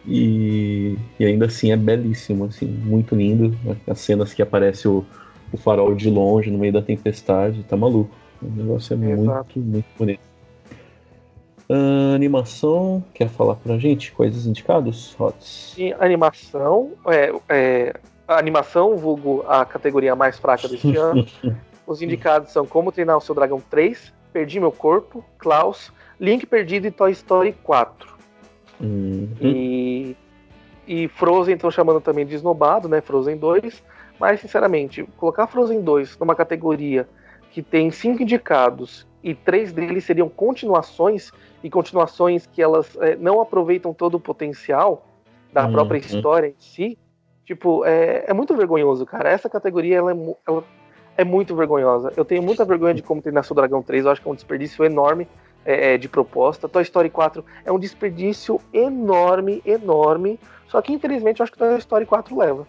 [0.07, 3.57] E, e, ainda assim é belíssimo, assim, muito lindo.
[3.87, 5.05] As cenas que aparece o,
[5.53, 8.15] o farol de longe no meio da tempestade, tá maluco.
[8.43, 9.59] O negócio é Exato.
[9.59, 10.31] muito, muito bonito.
[11.69, 15.73] Uh, animação, quer falar pra gente coisas indicadas, Rods?
[15.77, 17.95] Sim, animação, é, é,
[18.27, 21.25] a animação, vulgo a categoria mais fraca deste ano.
[21.87, 26.87] Os indicados são Como Treinar o Seu Dragão 3, Perdi Meu Corpo, Klaus, Link Perdido
[26.87, 28.11] e Toy Story 4.
[28.81, 29.29] Uhum.
[29.41, 30.17] E,
[30.87, 33.01] e Frozen estão chamando também de esnobado, né?
[33.01, 33.83] Frozen 2.
[34.19, 37.09] Mas, sinceramente, colocar Frozen 2 numa categoria
[37.51, 43.41] que tem cinco indicados e três deles seriam continuações e continuações que elas é, não
[43.41, 45.07] aproveitam todo o potencial
[45.53, 45.73] da uhum.
[45.73, 46.99] própria história em si,
[47.45, 49.31] tipo, é, é, muito vergonhoso, cara.
[49.31, 50.17] Essa categoria ela é,
[50.47, 50.65] ela
[51.21, 52.13] é, muito vergonhosa.
[52.17, 54.35] Eu tenho muita vergonha de como treinar seu Dragão 3, eu acho que é um
[54.35, 55.29] desperdício enorme
[55.65, 56.69] é, é, de proposta.
[56.69, 60.39] Toy Story 4 é um desperdício enorme, enorme.
[60.69, 62.67] Só que infelizmente eu acho que Toy Story 4 leva.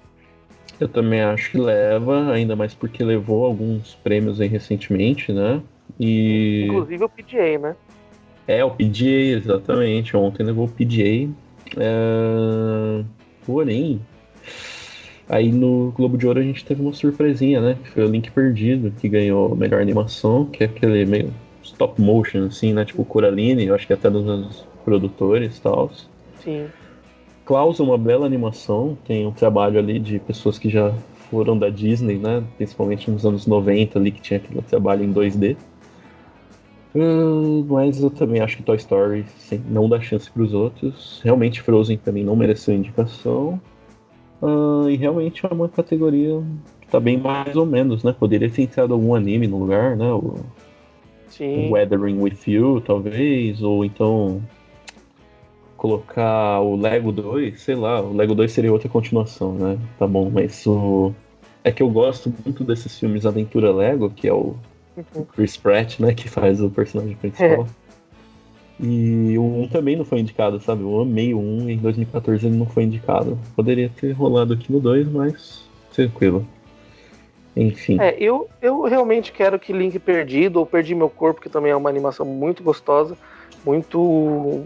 [0.79, 5.61] Eu também acho que leva, ainda mais porque levou alguns prêmios aí recentemente, né?
[5.99, 6.65] E...
[6.65, 7.75] Inclusive o PGA, né?
[8.47, 10.17] É, o PGA, exatamente.
[10.17, 11.29] Ontem levou o PGA.
[11.77, 13.03] É...
[13.45, 14.01] Porém,
[15.31, 17.77] Aí no Globo de Ouro a gente teve uma surpresinha, né?
[17.81, 22.47] Que foi o Link Perdido, que ganhou melhor animação, que é aquele meio stop motion,
[22.47, 22.83] assim, né?
[22.83, 25.89] Tipo Coraline, eu acho que até dos produtores e tal.
[26.43, 26.67] Sim.
[27.45, 30.93] Klaus é uma bela animação, tem um trabalho ali de pessoas que já
[31.29, 32.43] foram da Disney, né?
[32.57, 35.55] Principalmente nos anos 90 ali, que tinha aquele trabalho em 2D.
[36.93, 41.21] Uh, mas eu também acho que Toy Story sim, não dá chance para os outros.
[41.23, 43.61] Realmente Frozen também não mereceu indicação.
[44.41, 46.41] Uh, e realmente é uma categoria
[46.81, 48.13] que tá bem mais ou menos, né?
[48.17, 50.11] Poderia ter entrado algum anime no lugar, né?
[50.11, 50.35] O,
[51.29, 51.69] Sim.
[51.69, 54.41] o Weathering with You, talvez, ou então
[55.77, 59.77] colocar o Lego 2, sei lá, o Lego 2 seria outra continuação, né?
[59.97, 61.13] Tá bom, mas o.
[61.63, 64.55] É que eu gosto muito desses filmes Aventura Lego, que é o
[64.95, 65.25] Uhum.
[65.25, 67.67] Chris Pratt, né, que faz o personagem principal.
[68.81, 70.81] E o 1 também não foi indicado, sabe?
[70.81, 73.37] Eu amei o 1 e em 2014 ele não foi indicado.
[73.55, 75.63] Poderia ter rolado aqui no 2, mas
[75.93, 76.45] tranquilo.
[77.55, 77.99] Enfim.
[77.99, 81.75] É, eu, eu realmente quero que Link Perdido, ou Perdi Meu Corpo, que também é
[81.75, 83.15] uma animação muito gostosa,
[83.63, 84.65] muito,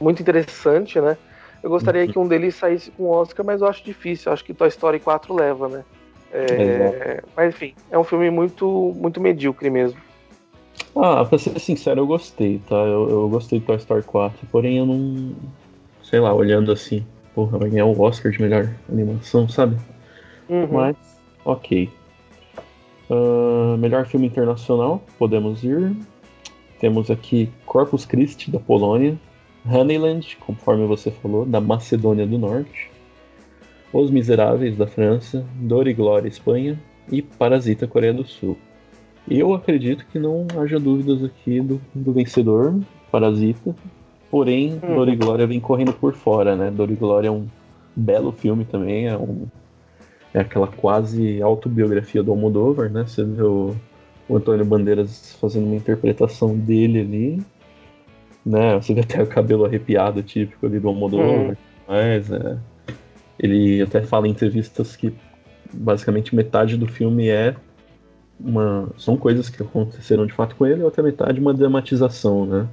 [0.00, 1.16] muito interessante, né?
[1.62, 2.08] Eu gostaria Uhum.
[2.08, 4.28] que um deles saísse com o Oscar, mas eu acho difícil.
[4.28, 5.84] Eu acho que Toy Story 4 leva, né?
[6.32, 9.98] É, mas enfim, é um filme muito, muito medíocre mesmo.
[10.96, 12.76] Ah, pra ser sincero, eu gostei, tá?
[12.76, 15.32] Eu, eu gostei do Toy Story 4, porém eu não.
[16.02, 19.76] Sei lá, olhando assim, porra, vai ganhar o Oscar de melhor animação, sabe?
[20.48, 20.68] Uhum.
[20.70, 20.96] Mas,
[21.44, 21.90] ok.
[23.10, 25.96] Ah, melhor filme internacional, podemos ir.
[26.78, 29.18] Temos aqui Corpus Christi, da Polônia.
[29.66, 32.90] Honeyland, conforme você falou, da Macedônia do Norte.
[33.92, 35.44] Os Miseráveis, da França.
[35.54, 36.78] Dor e Glória, Espanha.
[37.10, 38.56] E Parasita, Coreia do Sul.
[39.28, 42.78] Eu acredito que não haja dúvidas aqui do, do vencedor,
[43.10, 43.74] Parasita.
[44.30, 44.94] Porém, Uhum.
[44.96, 46.70] Dor e Glória vem correndo por fora, né?
[46.70, 47.46] Dor e Glória é um
[47.96, 49.46] belo filme também, é um
[50.32, 53.04] é aquela quase autobiografia do Almodóvar, né?
[53.06, 53.72] Você vê o,
[54.28, 57.42] o Antônio Bandeiras fazendo uma interpretação dele ali,
[58.44, 58.74] né?
[58.74, 61.54] Você vê até o cabelo arrepiado típico ali do Almodóvar, Uhum.
[61.86, 62.58] mas é,
[63.38, 65.14] ele até fala em entrevistas que
[65.72, 67.54] basicamente metade do filme é
[68.44, 72.68] uma são coisas que aconteceram de fato com ele, e outra metade uma dramatização, né?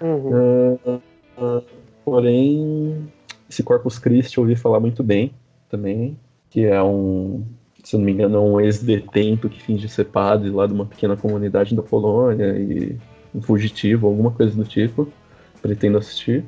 [0.00, 1.00] Uhum.
[1.36, 1.62] Ah,
[2.04, 3.08] porém,
[3.48, 5.32] esse Corpus Christi eu ouvi falar muito bem
[5.70, 6.18] também,
[6.50, 7.44] que é um,
[7.82, 11.16] se não me engano, é um ex-detento que finge ser padre lá de uma pequena
[11.16, 12.96] comunidade da Polônia e
[13.34, 15.08] um fugitivo, alguma coisa do tipo.
[15.60, 16.44] Pretendo assistir.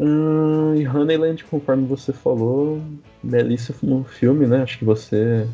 [0.00, 2.80] Ah, e Honeyland, conforme você falou,
[3.22, 4.62] belíssimo filme, né?
[4.62, 5.46] Acho que você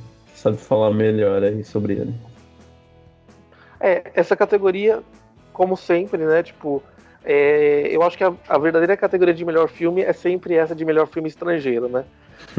[0.45, 2.15] sabe falar melhor aí sobre ele.
[3.81, 5.03] É, essa categoria,
[5.55, 6.43] como sempre, né?
[6.43, 6.83] Tipo,
[7.25, 10.85] é, eu acho que a, a verdadeira categoria de melhor filme é sempre essa de
[10.85, 12.05] melhor filme estrangeiro, né?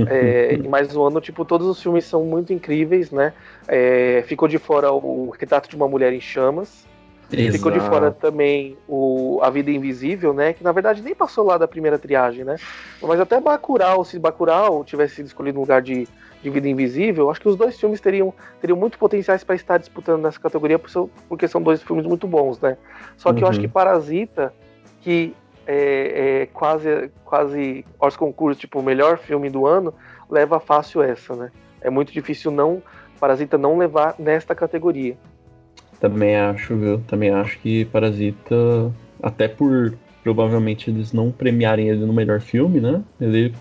[0.08, 3.34] É, e mais um ano, tipo, todos os filmes são muito incríveis, né?
[3.68, 6.88] É, ficou de fora o Retrato de uma Mulher em Chamas.
[7.28, 7.92] Ficou de Exato.
[7.92, 10.54] fora também o A Vida Invisível, né?
[10.54, 12.56] Que na verdade nem passou lá da primeira triagem, né?
[13.02, 16.08] Mas até Bacurau, se Bacurau tivesse sido escolhido no lugar de,
[16.46, 18.32] de Vida Invisível, acho que os dois filmes teriam,
[18.62, 20.80] teriam muito potenciais para estar disputando nessa categoria,
[21.28, 22.78] porque são dois filmes muito bons, né?
[23.18, 23.66] Só que eu acho Uhum.
[23.66, 24.54] que Parasita,
[25.02, 25.36] que
[25.66, 29.92] é, é quase, quase Oscar concurso, tipo, o melhor filme do ano,
[30.30, 31.52] leva fácil essa, né?
[31.82, 32.82] É muito difícil não
[33.20, 35.18] Parasita não levar nesta categoria.
[36.00, 37.02] Também acho, viu?
[37.08, 38.56] Também acho que Parasita,
[39.24, 39.94] até por
[40.24, 43.02] provavelmente eles não premiarem ele no melhor filme, né?
[43.20, 43.54] Ele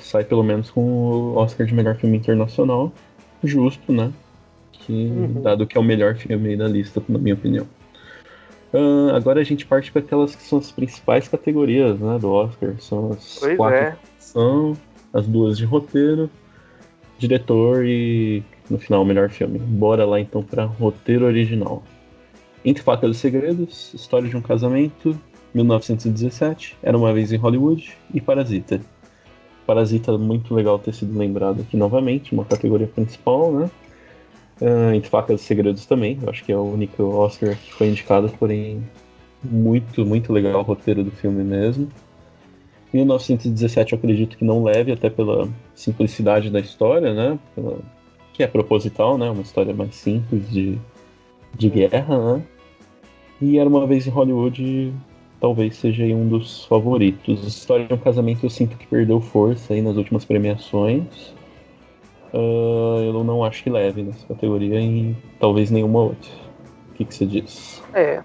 [0.00, 2.92] sai pelo menos com o Oscar de melhor filme internacional.
[3.42, 4.12] Justo, né?
[4.72, 5.42] Que, Uhum.
[5.42, 7.66] Dado que é o melhor filme da lista, na minha opinião.
[8.72, 12.74] Ah, agora a gente parte para aquelas que são as principais categorias né, do Oscar.
[12.78, 13.96] São as Pois quatro é.
[14.18, 14.76] são
[15.12, 16.30] as duas de roteiro,
[17.18, 19.58] diretor e no final o melhor filme.
[19.58, 21.82] Bora lá então para roteiro original.
[22.64, 25.18] Entre Facas e Segredos, História de um Casamento,
[25.54, 28.80] 1917, Era uma vez em Hollywood e Parasita.
[29.70, 33.70] Parasita muito legal ter sido lembrado aqui novamente, uma categoria principal, né?
[34.60, 37.86] Ah, Entre Facas e Segredos também, eu acho que é o único Oscar que foi
[37.86, 38.82] indicado, porém
[39.44, 41.86] muito, muito legal o roteiro do filme mesmo.
[42.92, 47.38] 1917 eu acredito que não leve, até pela simplicidade da história, né?
[47.54, 47.78] Pela-
[48.32, 49.30] que é proposital, né?
[49.30, 50.76] Uma história mais simples de,
[51.56, 52.42] de guerra, né?
[53.40, 54.92] E Era Uma Vez em Hollywood
[55.40, 57.46] talvez seja aí um dos favoritos.
[57.46, 61.34] História de um Casamento eu sinto que perdeu força aí nas últimas premiações.
[62.32, 66.30] Ah, eu não acho que leve nessa categoria e talvez nenhuma outra.
[66.90, 67.82] O que, que você diz?
[67.94, 68.22] É.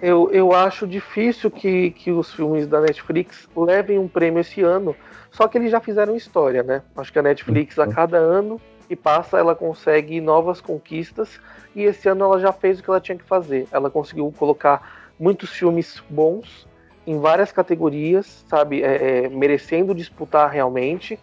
[0.00, 4.96] eu, eu acho difícil que, que os filmes da Netflix levem um prêmio esse ano,
[5.30, 6.82] só que eles já fizeram história, né?
[6.96, 7.92] Acho que a Netflix, a Uhum.
[7.92, 11.38] cada ano que passa, ela consegue novas conquistas,
[11.76, 13.68] e esse ano ela já fez o que ela tinha que fazer.
[13.70, 16.66] Ela conseguiu colocar muitos filmes bons
[17.06, 18.82] em várias categorias, sabe?
[18.82, 21.18] É, é, merecendo disputar realmente,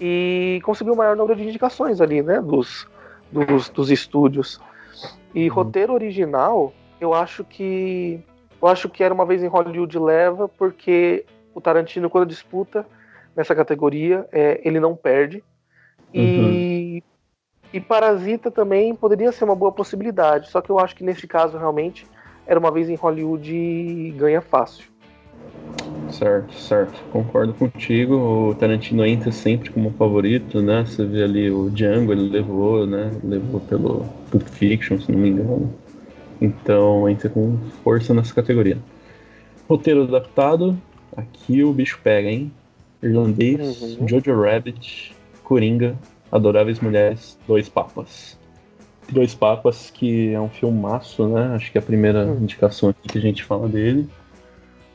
[0.00, 2.40] e conseguiu o maior número de indicações ali, né?
[2.40, 2.88] Dos,
[3.30, 4.60] dos, dos estúdios.
[5.34, 5.54] E Uhum.
[5.54, 8.20] roteiro original, eu acho que.
[8.62, 12.86] Eu acho que era uma vez em Hollywood leva, porque o Tarantino, quando disputa
[13.36, 15.44] nessa categoria, é, ele não perde.
[16.14, 17.02] E,
[17.72, 20.48] e Parasita também poderia ser uma boa possibilidade.
[20.48, 22.06] Só que eu acho que nesse caso, realmente,
[22.46, 24.84] era uma vez em Hollywood e ganha fácil.
[26.10, 27.02] Certo, certo.
[27.10, 28.14] Concordo contigo.
[28.50, 30.84] O Tarantino entra sempre como favorito, né?
[30.86, 33.10] Você vê ali o Django, ele levou, né?
[33.24, 35.74] Levou pelo Pulp Fiction, se não me engano.
[36.40, 38.78] Então entra com força nessa categoria.
[39.68, 40.76] Roteiro adaptado,
[41.16, 42.52] aqui o bicho pega, hein?
[43.02, 44.06] Irlandês, Uhum.
[44.06, 45.96] Jojo Rabbit, Coringa,
[46.30, 48.38] Adoráveis Mulheres, Dois Papas.
[49.10, 51.54] Dois Papas, que é um filmaço, né?
[51.54, 52.38] Acho que é a primeira Hum.
[52.42, 54.08] indicação aqui que a gente fala dele.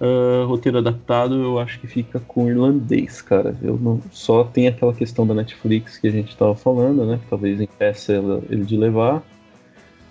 [0.01, 3.55] Ah, roteiro adaptado, eu acho que fica com irlandês, cara.
[3.61, 7.19] Eu não só tem aquela questão da Netflix que a gente tava falando, né?
[7.21, 8.13] Que talvez impeça
[8.49, 9.21] ele de levar.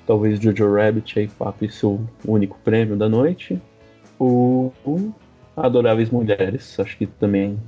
[0.07, 3.61] Talvez Jojo Rabbit aí pape seu único prêmio da noite.
[4.19, 5.13] O, o
[5.57, 7.59] Adoráveis Mulheres, acho que também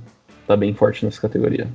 [0.47, 1.67] tá bem forte nessa categoria.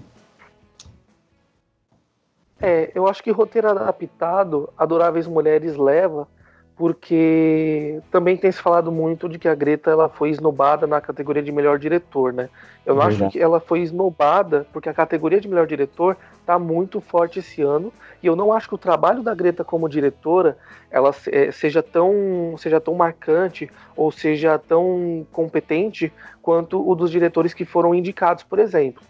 [2.67, 6.27] É, eu acho que roteiro adaptado, Adoráveis Mulheres leva,
[6.75, 11.45] porque também tem se falado muito de que a Greta ela foi esnobada na categoria
[11.45, 12.49] de melhor diretor, né?
[12.85, 17.01] Eu não acho que ela foi esnobada porque a categoria de melhor diretor tá muito
[17.01, 20.59] forte esse ano e eu não acho que o trabalho da Greta como diretora
[20.91, 26.13] ela eh, seja tão seja tão marcante ou seja tão competente
[26.43, 29.05] quanto o dos diretores que foram indicados, por exemplo.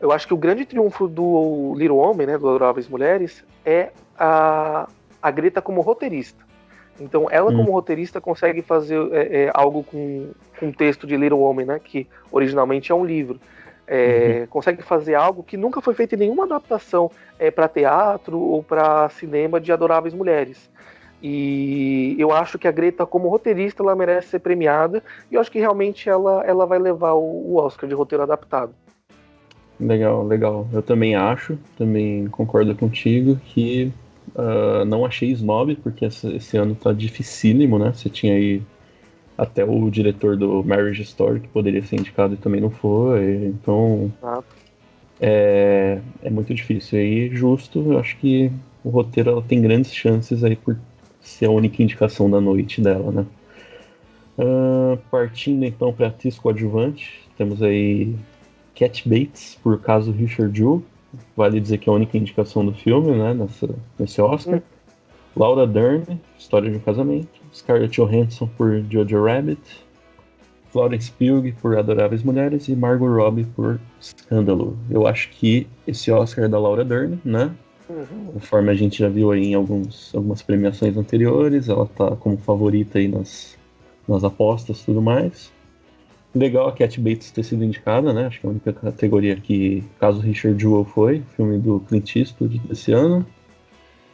[0.00, 4.88] Eu acho que o grande triunfo do Little Homem, né, do Adoráveis Mulheres, é a,
[5.20, 6.46] a Greta como roteirista.
[7.00, 7.56] Então, ela Hum.
[7.58, 11.80] como roteirista consegue fazer é, é, algo com, com o texto de Little Homem, né,
[11.82, 13.40] que originalmente é um livro.
[13.86, 18.62] É, Consegue fazer algo que nunca foi feito em nenhuma adaptação é, para teatro ou
[18.62, 20.70] para cinema de Adoráveis Mulheres.
[21.22, 25.02] E eu acho que a Greta, como roteirista, ela merece ser premiada.
[25.30, 28.72] E eu acho que realmente ela, ela vai levar o, o Oscar de roteiro adaptado.
[29.80, 30.68] Legal, legal.
[30.72, 33.92] Eu também acho, também concordo contigo que
[34.34, 37.92] ah, não achei snob, porque essa- esse ano tá dificílimo, né?
[37.92, 38.62] Você tinha aí
[39.38, 43.46] até o diretor do Marriage Story que poderia ser indicado e também não foi.
[43.46, 44.42] Então Tá?
[45.20, 47.00] é, é muito difícil.
[47.00, 48.50] E justo, eu acho que
[48.82, 50.78] o roteiro ela tem grandes chances aí por
[51.20, 53.26] ser a única indicação da noite dela, né?
[54.36, 58.18] Ah, partindo então para atriz coadjuvante, temos aí
[58.78, 60.82] Cat Bates por caso Richard Jewell.
[61.36, 63.34] Vale dizer que é a única indicação do filme, né?
[63.34, 63.68] Nessa,
[63.98, 64.62] nesse Oscar.
[65.36, 67.40] Laura Dern, História de um Casamento.
[67.52, 69.60] Scarlett Johansson por Jojo Rabbit.
[70.70, 74.76] Florence Pugh por Adoráveis Mulheres e Margot Robbie por Escândalo.
[74.90, 77.50] Eu acho que esse Oscar é da Laura Dern, né?
[77.88, 78.32] Uhum.
[78.34, 82.98] Conforme a gente já viu aí em alguns, algumas premiações anteriores, ela tá como favorita
[82.98, 83.56] aí nas,
[84.06, 85.50] nas apostas e tudo mais.
[86.34, 88.26] Legal a Cat Bates ter sido indicada, né?
[88.26, 92.58] Acho que é a única categoria que, caso Richard Jewell foi, filme do Clint Eastwood
[92.58, 93.26] desse ano.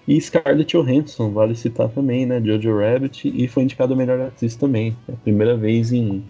[0.07, 2.41] E Scarlett Johansson, vale citar também, né?
[2.41, 4.97] Jojo Rabbit, e foi indicada a melhor atriz também.
[5.09, 6.25] É a primeira vez em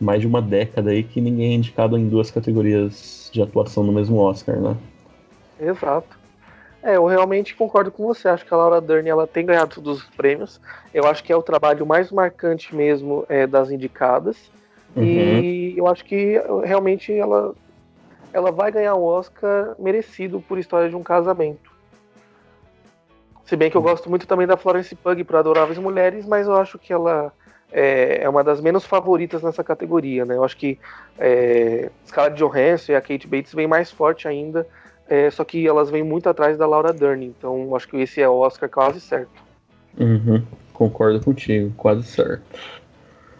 [0.00, 3.92] mais de uma década aí que ninguém é indicado em duas categorias de atuação no
[3.92, 4.76] mesmo Oscar, né?
[5.58, 6.18] Exato.
[6.82, 8.28] É, eu realmente concordo com você.
[8.28, 10.60] Acho que a Laura Dern ela tem ganhado todos os prêmios.
[10.94, 14.50] Eu acho que é o trabalho mais marcante mesmo é, das indicadas.
[15.00, 15.40] Uhum.
[15.40, 17.54] E eu acho que realmente ela,
[18.32, 21.70] ela vai ganhar um Oscar merecido por História de um Casamento.
[23.44, 26.54] Se bem que eu gosto muito também da Florence Pugh por Adoráveis Mulheres, mas eu
[26.54, 27.32] acho que ela
[27.72, 30.36] é, é uma das menos favoritas nessa categoria, né?
[30.36, 30.78] Eu acho que
[31.18, 34.66] é, Scarlett Johansson e a Kate Bates vêm mais forte ainda,
[35.08, 38.20] é, só que elas vêm muito atrás da Laura Dern, então eu acho que esse
[38.20, 39.30] é o Oscar quase certo.
[39.98, 40.42] Uhum,
[40.74, 42.42] concordo contigo, quase certo.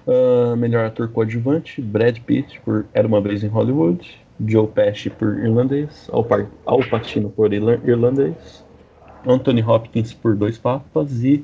[0.09, 5.39] Ah, melhor ator coadjuvante, Brad Pitt por Era Uma Vez em Hollywood, Joe Pesci por
[5.39, 6.27] Irlandês, Al,
[6.65, 8.65] Al Pacino por Irla- Irlandês,
[9.27, 11.43] Anthony Hopkins por Dois Papas e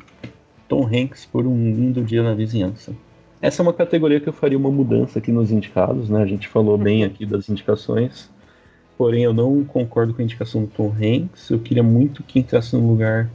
[0.67, 2.95] Tom Hanks por Um Lindo Dia na Vizinhança.
[3.43, 6.23] Essa é uma categoria que eu faria uma mudança aqui nos indicados, né?
[6.23, 8.31] A gente falou bem aqui das indicações,
[8.97, 11.51] porém eu não concordo com a indicação do Tom Hanks.
[11.51, 13.29] Eu queria muito que entrasse no lugar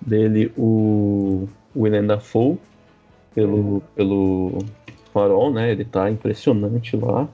[0.00, 2.58] dele o Willem Dafoe,
[3.34, 4.58] pelo, pelo
[5.12, 5.70] Farol, né?
[5.70, 7.28] Ele tá impressionante lá.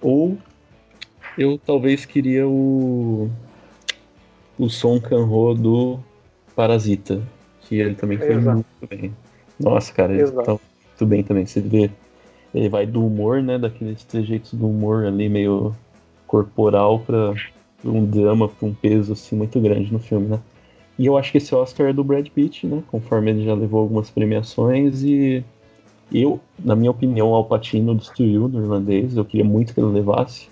[0.00, 0.36] Ou
[1.36, 3.30] eu talvez queria o
[4.58, 5.98] o Son Kang-ho do
[6.54, 7.22] Parasita,
[7.62, 8.56] que ele também foi Exato.
[8.56, 9.12] muito bem.
[9.58, 10.44] Nossa, cara, ele Exato.
[10.44, 11.46] tá muito bem também.
[11.46, 11.90] Você vê,
[12.54, 13.58] ele vai do humor, né?
[13.58, 15.74] Daqueles trejeitos do humor ali meio
[16.26, 17.34] corporal pra
[17.84, 20.40] um drama, pra um peso assim muito grande no filme, né?
[20.98, 22.82] E eu acho que esse Oscar é do Brad Pitt, né?
[22.90, 25.44] Conforme ele já levou algumas premiações e
[26.12, 29.16] eu, na minha opinião, o Alpatino destruiu no irlandês.
[29.16, 30.50] Eu queria muito que ele levasse.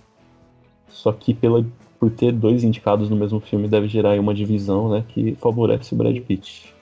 [0.89, 1.65] Só que pela,
[1.99, 5.05] por ter dois indicados no mesmo filme deve gerar uma divisão, né?
[5.09, 6.75] Que favorece o Brad Pitt.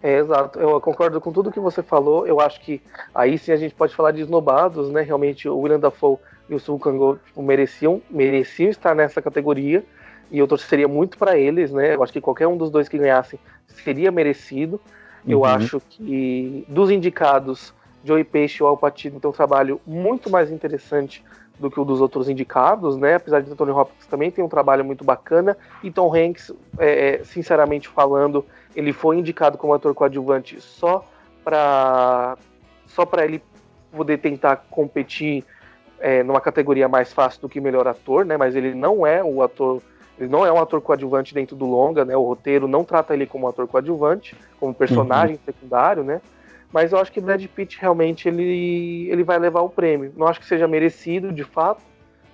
[0.00, 0.58] É, exato.
[0.58, 2.26] Eu concordo com tudo que você falou.
[2.26, 2.80] Eu acho que
[3.14, 5.02] aí sim a gente pode falar de esnobados, né?
[5.02, 6.18] Realmente o William Dafoe
[6.48, 9.84] e o Sun Kang tipo, mereciam, mereciam estar nessa categoria.
[10.32, 11.94] E eu torceria muito para eles, né?
[11.94, 14.80] Eu acho que qualquer um dos dois que ganhassem seria merecido.
[15.28, 15.44] Eu Uhum.
[15.44, 17.72] acho que dos indicados,
[18.02, 21.22] Joey Peixe e o Al Pacino têm um trabalho muito mais interessante
[21.58, 23.16] do que o dos outros indicados, né?
[23.16, 25.56] Apesar de Anthony Hopkins também tem um trabalho muito bacana.
[25.82, 31.04] E Tom Hanks, é, é, sinceramente falando, ele foi indicado como ator coadjuvante só
[31.44, 32.36] para
[32.86, 33.42] só para ele
[33.94, 35.44] poder tentar competir
[36.00, 38.36] é, numa categoria mais fácil do que melhor ator, né?
[38.36, 39.82] Mas ele não é o ator
[40.22, 42.16] ele não é um ator coadjuvante dentro do longa, né?
[42.16, 46.20] O roteiro não trata ele como ator coadjuvante, como personagem secundário, né?
[46.72, 50.12] Mas eu acho que Brad Pitt realmente ele, ele vai levar o prêmio.
[50.16, 51.82] Não acho que seja merecido, de fato,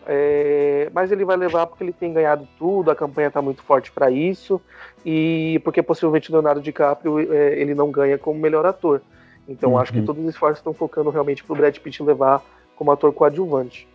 [0.06, 3.90] é, mas ele vai levar porque ele tem ganhado tudo, a campanha está muito forte
[3.90, 4.60] para isso
[5.04, 9.02] e porque possivelmente Leonardo DiCaprio é, ele não ganha como melhor ator.
[9.48, 9.78] Então Uhum.
[9.78, 12.42] acho que todos os esforços estão focando realmente para o Brad Pitt levar
[12.76, 13.88] como ator coadjuvante.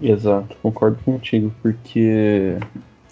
[0.00, 2.56] Exato, concordo contigo, porque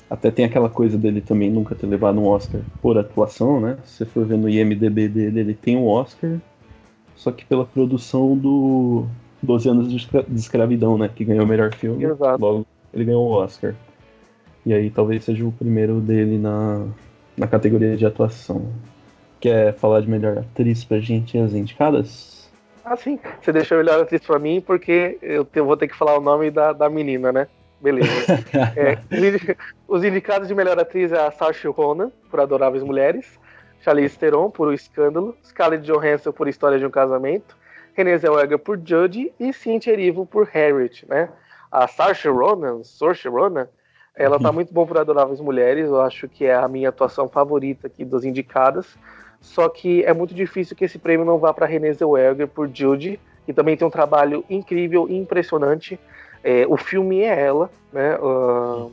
[0.09, 3.77] até tem aquela coisa dele também nunca ter levado um Oscar por atuação, né?
[3.85, 6.39] Se você for ver no IMDB dele, ele tem um Oscar,
[7.17, 9.05] só que pela produção do
[9.43, 11.11] 12 anos de escra- de escravidão, né?
[11.15, 12.05] Que ganhou o melhor filme.
[12.05, 12.41] Exato.
[12.41, 13.75] Logo, ele ganhou o Oscar.
[14.65, 16.85] E aí talvez seja o primeiro dele na,
[17.37, 18.73] na categoria de atuação.
[19.41, 22.51] Quer falar de melhor atriz pra gente as indicadas?
[22.85, 23.19] Ah, sim.
[23.41, 26.21] Você deixou a melhor atriz para mim porque eu te- vou ter que falar o
[26.21, 27.49] nome da, da menina, né?
[27.81, 28.11] Beleza.
[28.77, 29.57] É, os indi-
[29.89, 33.39] os indicados de melhor atriz é a Saoirse Ronan, por Adoráveis Mulheres,
[33.81, 37.57] Charlize Theron, por O Escândalo, Scarlett Johansson, por História de um Casamento,
[37.95, 41.29] Renée Zellweger, por Judge e Cynthia Erivo, por Harriet, né?
[41.71, 43.69] A Saoirse Ronan, Saoirse Ronan,
[44.15, 47.87] ela tá muito bom por Adoráveis Mulheres, eu acho que é a minha atuação favorita
[47.87, 48.97] aqui das indicadas,
[49.41, 53.21] só que é muito difícil que esse prêmio não vá para Renée Zellweger, por Judy,
[53.45, 56.01] que também tem um trabalho incrível e impressionante,
[56.47, 58.17] é, o filme é ela, né?
[58.23, 58.87] ah,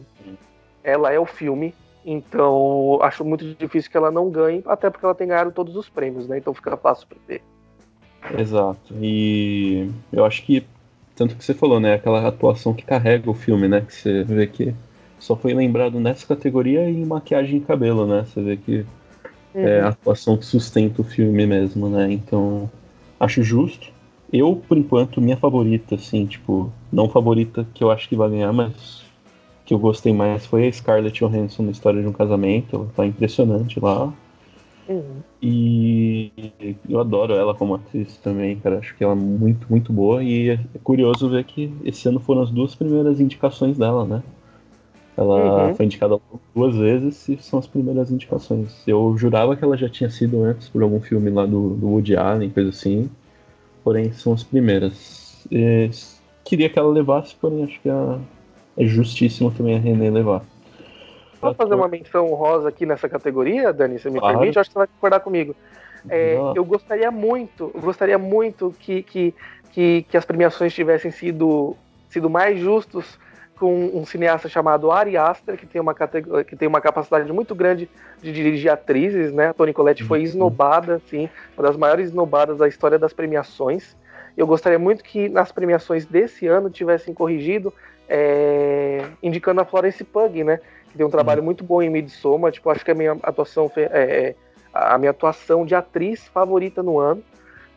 [0.83, 1.71] ela é o filme,
[2.03, 5.87] então acho muito difícil que ela não ganhe, até porque ela tem ganhado todos os
[5.87, 6.39] prêmios, né?
[6.39, 7.43] Então fica fácil para ver.
[8.39, 8.95] Exato.
[8.99, 10.65] E eu acho que,
[11.15, 11.93] tanto que você falou, né?
[11.93, 13.81] Aquela atuação que carrega o filme, né?
[13.81, 14.73] Que você vê que
[15.19, 18.25] só foi lembrado nessa categoria em maquiagem e cabelo, né?
[18.25, 18.83] Você vê que
[19.53, 22.11] é a atuação que sustenta o filme mesmo, né?
[22.11, 22.67] Então,
[23.19, 23.93] acho justo.
[24.33, 28.51] Eu, por enquanto, minha favorita, assim, tipo, não favorita que eu acho que vai ganhar,
[28.51, 29.03] mas
[29.63, 32.75] que eu gostei mais foi a Scarlett Johansson na História de um Casamento.
[32.75, 34.11] Ela tá impressionante lá.
[34.89, 35.21] Uhum.
[35.41, 36.31] E
[36.89, 38.79] eu adoro ela como atriz também, cara.
[38.79, 40.23] Acho que ela é muito, muito boa.
[40.23, 44.23] E é curioso ver que esse ano foram as duas primeiras indicações dela, né?
[45.15, 45.75] Ela Uhum.
[45.75, 46.19] foi indicada
[46.55, 48.81] duas vezes e são as primeiras indicações.
[48.87, 52.15] Eu jurava que ela já tinha sido antes por algum filme lá do, do Woody
[52.15, 53.09] Allen, coisa assim.
[53.83, 55.45] Porém, são as primeiras.
[55.51, 55.89] E
[56.43, 58.17] queria que ela levasse, porém acho que a-
[58.77, 60.41] é justíssimo também a René levar.
[61.39, 63.99] Posso fazer uma menção honrosa aqui nessa categoria, Dani?
[63.99, 64.37] Você me Claro.
[64.37, 64.57] permite?
[64.57, 65.53] Acho que você vai concordar comigo.
[66.09, 69.33] É, eu gostaria muito, eu gostaria muito que, que,
[69.71, 71.75] que, que as premiações tivessem sido,
[72.09, 73.17] sido mais justos
[73.63, 77.89] com um cineasta chamado Ari Aster, que tem uma, que tem uma capacidade muito grande
[78.21, 79.47] de dirigir atrizes, né?
[79.47, 80.25] A Toni Collette foi Uhum.
[80.25, 83.95] esnobada, assim, uma das maiores esnobadas da história das premiações.
[84.35, 87.73] Eu gostaria muito que nas premiações desse ano tivessem corrigido,
[88.09, 90.59] é, indicando a Florence Pugh, né?
[90.91, 92.51] Que tem um trabalho muito bom em Midsommar.
[92.51, 94.35] Tipo, acho que a minha atuação é, é
[94.73, 97.23] a minha atuação de atriz favorita no ano,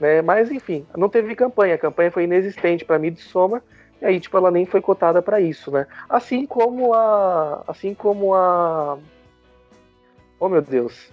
[0.01, 0.21] né?
[0.21, 1.77] Mas enfim, não teve campanha.
[1.77, 3.63] A campanha foi inexistente para Midsommar.
[4.01, 5.87] E aí, tipo, ela nem foi cotada para isso, né?
[6.09, 8.99] Assim como a, assim como a,
[10.39, 11.11] oh meu Deus,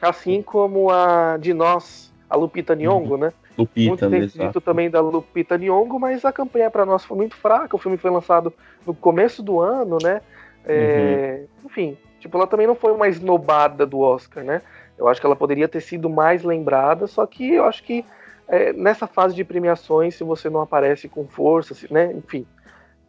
[0.00, 3.32] assim como a de nós, a Lupita Nyong'o, né?
[3.58, 7.34] Lupita, Muito tem dito também da Lupita Nyong'o, mas a campanha para nós foi muito
[7.34, 7.74] fraca.
[7.74, 8.52] O filme foi lançado
[8.86, 10.20] no começo do ano, né?
[10.64, 14.62] É, Enfim, tipo, ela também não foi uma esnobada do Oscar, né?
[14.96, 18.04] Eu acho que ela poderia ter sido mais lembrada, só que eu acho que
[18.48, 22.46] é, nessa fase de premiações, se você não aparece com força, se, né, enfim.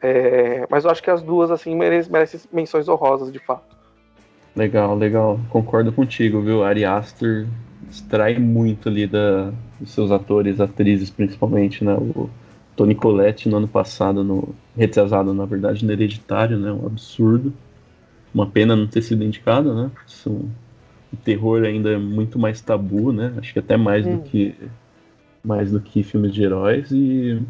[0.02, 3.76] É, mas eu acho que as duas, assim, merecem, merecem menções honrosas, de fato.
[4.56, 5.40] Legal, legal.
[5.50, 6.64] Concordo contigo, viu?
[6.64, 7.48] Ari Aster
[7.90, 11.94] extrai muito ali da, dos seus atores, atrizes, principalmente, né?
[11.94, 12.30] O
[12.76, 16.72] Tony Collette no ano passado, no retrasado, na verdade, no Hereditário, né?
[16.72, 17.54] Um absurdo.
[18.34, 19.92] Uma pena não ter sido indicado, né?
[20.06, 20.46] São,
[21.12, 23.34] o terror ainda é muito mais tabu, né?
[23.38, 24.18] Acho que até mais hum.
[24.18, 24.56] do que
[25.44, 27.42] mais do que filmes de heróis e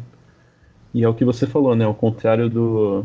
[0.92, 1.84] e é o que você falou, né?
[1.84, 3.04] Ao contrário do,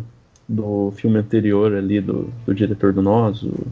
[0.49, 3.67] do filme anterior ali do, do diretor do Nós, o,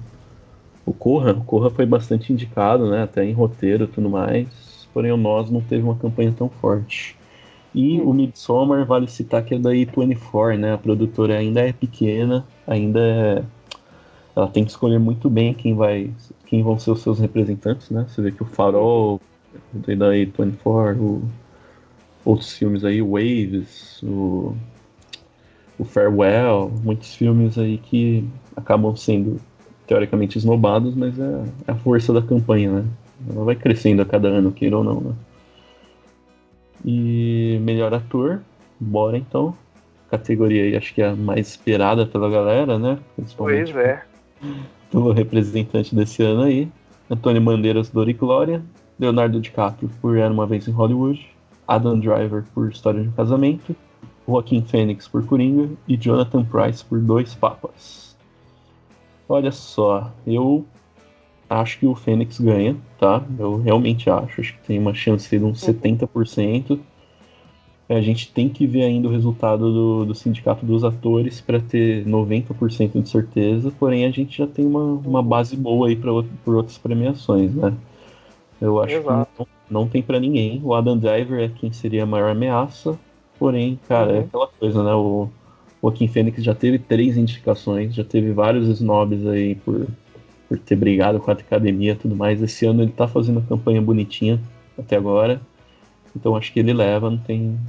[0.86, 3.04] o Corra, o Corra foi bastante indicado, né?
[3.04, 4.88] Até em roteiro e tudo mais.
[4.94, 7.16] Porém o Nós não teve uma campanha tão forte.
[7.74, 8.10] E hum.
[8.10, 10.74] o Midsommar, vale citar que é da A24, né?
[10.74, 13.44] A produtora ainda é pequena, ainda é
[14.36, 16.12] ela tem que escolher muito bem quem vai
[16.48, 18.06] quem vão ser os seus representantes, né?
[18.08, 19.22] Você vê que o Farol
[19.74, 21.24] da A24, o,
[22.26, 24.56] outros filmes aí, Waves, o,
[25.78, 29.40] o Farewell, muitos filmes aí que acabam sendo
[29.88, 32.86] teoricamente esnobados, mas é, é a força da campanha, né?
[33.30, 35.14] Ela vai crescendo a cada ano, queira ou não, né?
[36.86, 38.42] E melhor ator,
[38.80, 39.56] bora então.
[40.10, 43.00] Categoria aí, acho que é a mais esperada pela galera, né?
[43.38, 44.04] Pois é
[44.94, 46.70] pelo representante desse ano aí.
[47.10, 48.62] Antônio Bandeiras, Dor e Glória.
[49.00, 51.26] Leonardo DiCaprio por Era Uma Vez em Hollywood.
[51.68, 53.76] Adam Driver por História de um Casamento.
[54.28, 55.70] Joaquim Fênix por Coringa.
[55.88, 58.16] E Jonathan Price por Dois Papas.
[59.28, 60.66] Olha só, eu
[61.50, 63.24] acho que o Fênix ganha, tá?
[63.38, 64.42] Eu realmente acho.
[64.42, 66.80] Acho que tem uma chance de uns 70%.
[67.90, 71.60] É, a gente tem que ver ainda o resultado do, do sindicato dos atores para
[71.60, 76.12] ter 90% de certeza, porém a gente já tem uma, uma base boa aí para
[76.46, 77.74] por outras premiações, né?
[78.64, 79.28] Eu acho Exato.
[79.36, 80.62] que não, não tem para ninguém.
[80.64, 82.98] O Adam Driver é quem seria a maior ameaça,
[83.38, 84.22] porém, cara, é uhum.
[84.22, 84.94] é aquela coisa, né?
[84.94, 85.28] O
[85.82, 89.86] Joaquim Fênix já teve três indicações, já teve vários snobs aí por,
[90.48, 92.42] por ter brigado com a academia e tudo mais.
[92.42, 94.40] Esse ano ele tá fazendo uma campanha bonitinha
[94.80, 95.42] até agora.
[96.16, 97.60] Então acho que ele leva, não tem.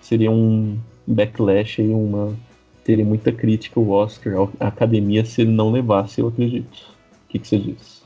[0.00, 2.36] Seria um backlash aí, uma.
[2.84, 6.94] Teria muita crítica o Oscar, a academia, se ele não levasse, eu acredito.
[7.24, 8.05] O que, que você diz?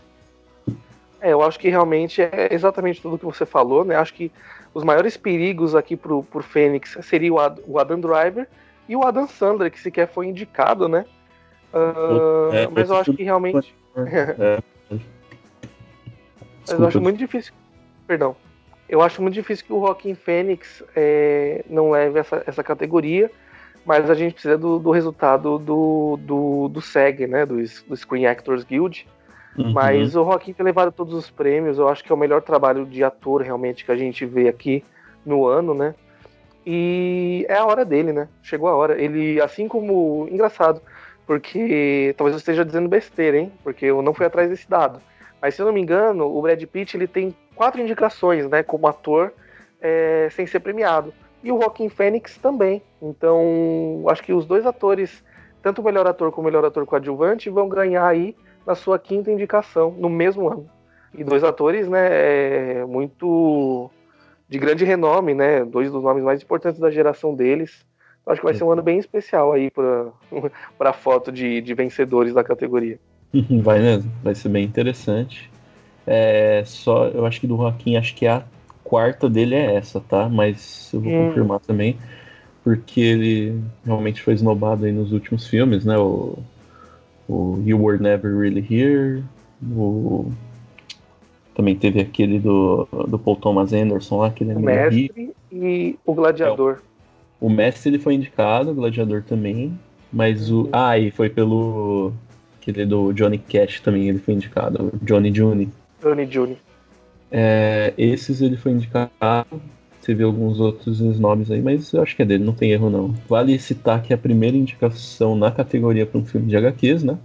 [1.21, 3.97] É, eu acho que realmente é exatamente tudo que você falou, né?
[3.97, 4.33] Acho que
[4.73, 8.49] os maiores perigos aqui pro, pro Fênix seria o, Ad, o Adam Driver
[8.89, 11.05] e o Adam Sandler, que sequer foi indicado, né?
[11.73, 13.75] Uh, é, mas eu acho que realmente.
[13.97, 14.59] É.
[16.69, 17.53] mas eu acho muito difícil.
[18.07, 18.35] Perdão.
[18.89, 23.31] Eu acho muito difícil que o Rockin' Fênix é, não leve essa, essa categoria,
[23.85, 28.27] mas a gente precisa do, do resultado do, do, do SEG, né, do, do Screen
[28.27, 29.07] Actors Guild.
[29.57, 29.73] Uhum.
[29.73, 32.87] Mas o Rockin' ter levado todos os prêmios, eu acho que é o melhor trabalho
[32.87, 34.85] de ator realmente que a gente vê aqui
[35.25, 35.95] no ano, né?
[36.65, 38.29] E é a hora dele, né?
[38.43, 39.01] Chegou a hora.
[39.01, 40.29] Ele, assim como.
[40.31, 40.81] Engraçado,
[41.27, 43.53] porque talvez eu esteja dizendo besteira, hein?
[43.63, 45.01] Porque eu não fui atrás desse dado.
[45.41, 48.87] Mas se eu não me engano, o Brad Pitt ele tem quatro indicações, né, como
[48.87, 49.33] ator,
[49.81, 51.15] é, sem ser premiado.
[51.43, 52.83] E o Joaquin Phoenix também.
[53.01, 55.25] Então, acho que os dois atores,
[55.63, 58.37] tanto o melhor ator como o melhor ator coadjuvante, vão ganhar aí
[58.67, 60.69] na sua quinta indicação no mesmo ano.
[61.13, 63.91] E dois atores, né, é, muito
[64.49, 67.85] de grande renome, né, dois dos nomes mais importantes da geração deles.
[68.27, 70.13] Acho que vai ser um ano bem especial aí para
[70.91, 72.99] a foto de, de vencedores da categoria.
[73.63, 75.49] Vai mesmo, vai ser bem interessante.
[76.05, 78.43] É, só, eu acho que do Joaquim, acho que a
[78.83, 80.29] quarta dele é essa, tá?
[80.29, 81.29] Mas eu vou hum.
[81.29, 81.97] confirmar também,
[82.65, 85.97] porque ele realmente foi esnobado aí nos últimos filmes, né?
[85.97, 86.39] O,
[87.31, 89.23] o You Were Never Really Here,
[89.63, 90.33] o
[91.55, 95.99] também teve aquele do, do Paul Thomas Anderson lá, que ele é o mestre e
[96.07, 96.79] o gladiador.
[96.79, 96.81] É,
[97.41, 99.79] o mestre ele foi indicado, o gladiador também,
[100.13, 102.13] mas o ah, e foi pelo
[102.61, 105.69] aquele do Johnny Cash também, ele foi indicado, Johnny June.
[106.03, 106.57] Johnny June.
[107.31, 109.11] É, esses ele foi indicado,
[110.15, 113.15] vê alguns outros nomes aí, mas eu acho que é dele, não tem erro não.
[113.29, 117.19] Vale citar que é a primeira indicação na categoria para um filme de HQs, né?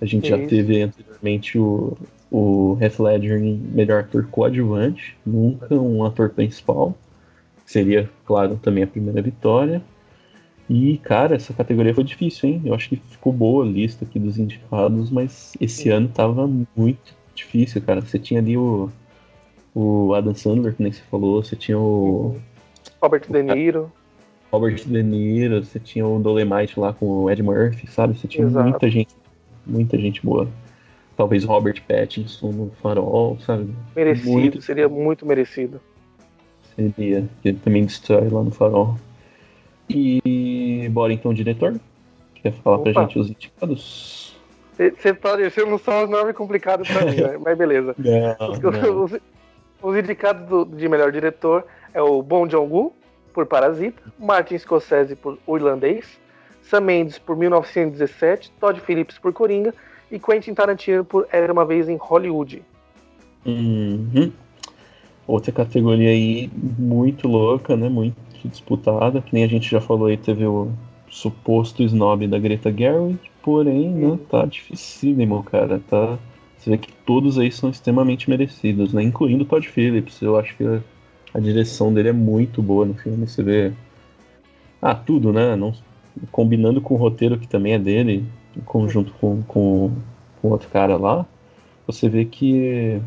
[0.00, 1.96] A gente já teve anteriormente o,
[2.30, 6.96] o Heath Ledger em melhor ator coadjuvante, nunca um ator principal.
[7.66, 9.82] Seria, claro, também a primeira vitória.
[10.68, 12.62] E, cara, essa categoria foi difícil, hein?
[12.64, 17.14] Eu acho que ficou boa a lista aqui dos indicados, mas esse ano tava muito
[17.34, 18.00] difícil, cara.
[18.00, 18.90] Você tinha ali o,
[19.74, 22.36] o Adam Sandler, que nem você falou, você tinha o.
[23.00, 23.92] Robert De Niro.
[24.52, 28.18] Robert De Niro, você tinha o Dolemite lá com o Ed Murphy, sabe?
[28.18, 28.68] Você tinha Exato.
[28.68, 29.14] muita gente,
[29.66, 30.48] muita gente boa.
[31.16, 33.72] talvez Robert Pattinson no Farol, sabe?
[33.94, 34.62] Merecido, muito...
[34.62, 35.80] seria muito merecido.
[36.74, 38.96] Seria, ele também destrói lá no Farol.
[39.88, 41.78] E bora então, diretor?
[42.36, 42.90] Quer falar Opa.
[42.90, 44.36] pra gente os indicados?
[44.76, 47.38] Você pode, você não são os nomes complicados pra mim, né?
[47.38, 47.94] mas beleza.
[47.98, 49.12] Não, os.
[49.12, 49.20] Os,
[49.82, 52.92] os, indicados do, de melhor diretor é o Bong Joon-ho,
[53.32, 56.18] por Parasita, Martin Scorsese por O Irlandês,
[56.62, 59.74] Sam Mendes por 1917, Todd Phillips por Coringa
[60.10, 62.62] e Quentin Tarantino por Era Uma Vez em Hollywood.
[63.46, 64.32] Uhum.
[65.26, 67.88] Outra categoria aí muito louca, né?
[67.88, 70.72] Muito disputada, que nem a gente já falou aí, teve o
[71.08, 76.18] suposto snob da Greta Gerwig, porém, né, tá dificílimo, cara, tá...
[76.60, 79.02] Você vê que todos aí são extremamente merecidos, né?
[79.02, 80.20] Incluindo o Todd Phillips.
[80.20, 80.64] Eu acho que
[81.32, 83.26] a direção dele é muito boa no filme.
[83.26, 83.72] Você vê.
[84.80, 85.56] Ah, tudo, né?
[85.56, 85.72] Não...
[86.30, 89.90] Combinando com o roteiro que também é dele, em conjunto com, com,
[90.42, 91.24] com outro cara lá,
[91.86, 93.00] você vê que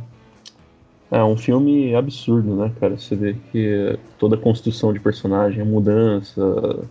[1.12, 2.98] é um filme absurdo, né, cara?
[2.98, 6.88] Você vê que toda a construção de personagem, a mudança,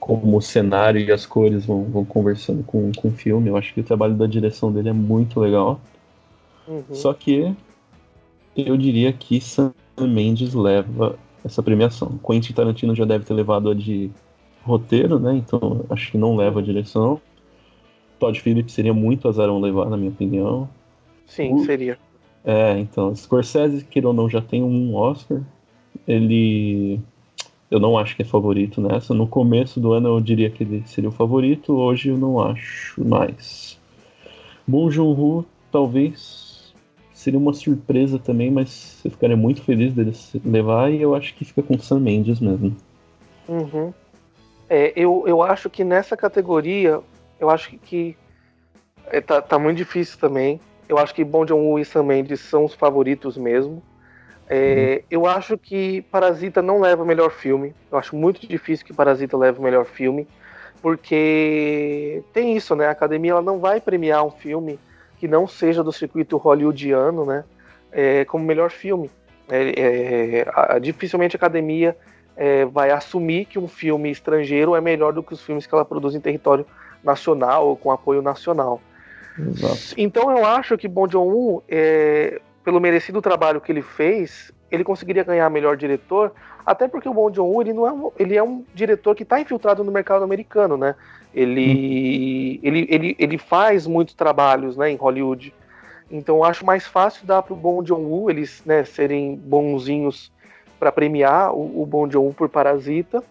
[0.00, 3.48] como o cenário e as cores vão, vão conversando com, com o filme.
[3.48, 5.80] Eu acho que o trabalho da direção dele é muito legal.
[6.70, 6.94] Uhum.
[6.94, 7.52] Só que
[8.56, 12.18] eu diria que Sam Mendes leva essa premiação.
[12.24, 14.08] Quentin Tarantino já deve ter levado a de
[14.62, 15.34] roteiro, né?
[15.34, 17.20] Então acho que não leva a direção.
[18.20, 20.68] Todd Phillips seria muito azarão levar, na minha opinião.
[21.26, 21.64] Sim, o...
[21.64, 21.98] seria.
[22.44, 25.40] É, então, Scorsese, queira ou não, já tem um Oscar.
[26.06, 27.00] Ele.
[27.70, 29.14] Eu não acho que é favorito nessa.
[29.14, 33.02] No começo do ano eu diria que ele seria o favorito, hoje eu não acho
[33.02, 33.78] mais.
[34.66, 36.49] Bong Joon-ho, talvez
[37.20, 40.12] seria uma surpresa também, mas eu ficaria muito feliz dele
[40.44, 42.74] levar e eu acho que fica com Sam Mendes mesmo.
[43.46, 43.92] Uhum.
[44.68, 47.00] É, eu, eu acho que nessa categoria,
[47.38, 48.16] eu acho que, que
[49.06, 50.58] é, tá, tá muito difícil também.
[50.88, 53.82] Eu acho que Bong Joon-ho e Sam Mendes são os favoritos mesmo.
[54.48, 55.06] É, uhum.
[55.10, 57.74] Eu acho que Parasita não leva o melhor filme.
[57.92, 60.26] Eu acho muito difícil que Parasita leve o melhor filme,
[60.80, 62.86] porque tem isso, né?
[62.86, 64.78] A academia ela não vai premiar um filme
[65.20, 67.44] que não seja do circuito hollywoodiano, né?
[67.92, 69.10] É, como melhor filme.
[69.50, 71.94] É, é a, dificilmente a academia
[72.34, 75.84] é, vai assumir que um filme estrangeiro é melhor do que os filmes que ela
[75.84, 76.64] produz em território
[77.04, 78.80] nacional ou com apoio nacional.
[79.38, 79.94] Exato.
[79.98, 85.22] Então eu acho que Bong Joon-ho, é, pelo merecido trabalho que ele fez, ele conseguiria
[85.22, 86.32] ganhar melhor diretor,
[86.64, 89.40] até porque o Bong Joon-ho ele não é um, ele é um diretor que está
[89.40, 90.94] infiltrado no mercado americano, né?
[91.34, 92.66] Ele, hum.
[92.66, 95.54] ele, ele, ele faz muitos trabalhos, né, em Hollywood.
[96.10, 100.32] Então eu acho mais fácil dar para o Bong Joon-ho eles né, serem bonzinhos
[100.78, 103.22] para premiar o, o Bong Joon-ho por Parasita.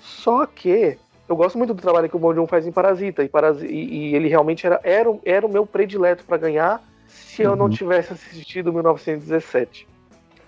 [0.00, 0.98] Só que
[1.28, 4.10] eu gosto muito do trabalho que o Bong Joon faz em Parasita, e, Parasita, e,
[4.10, 7.70] e ele realmente era, era, era o meu predileto para ganhar se eu não uhum.
[7.70, 9.86] tivesse assistido 1917.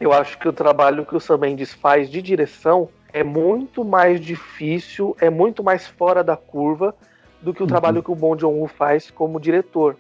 [0.01, 4.21] Eu acho que o trabalho que o Sam Mendes faz de direção é muito mais
[4.21, 6.95] difícil, é muito mais fora da curva
[7.41, 7.69] do que o uhum.
[7.69, 9.97] trabalho que o Bong Joon-ho faz como diretor.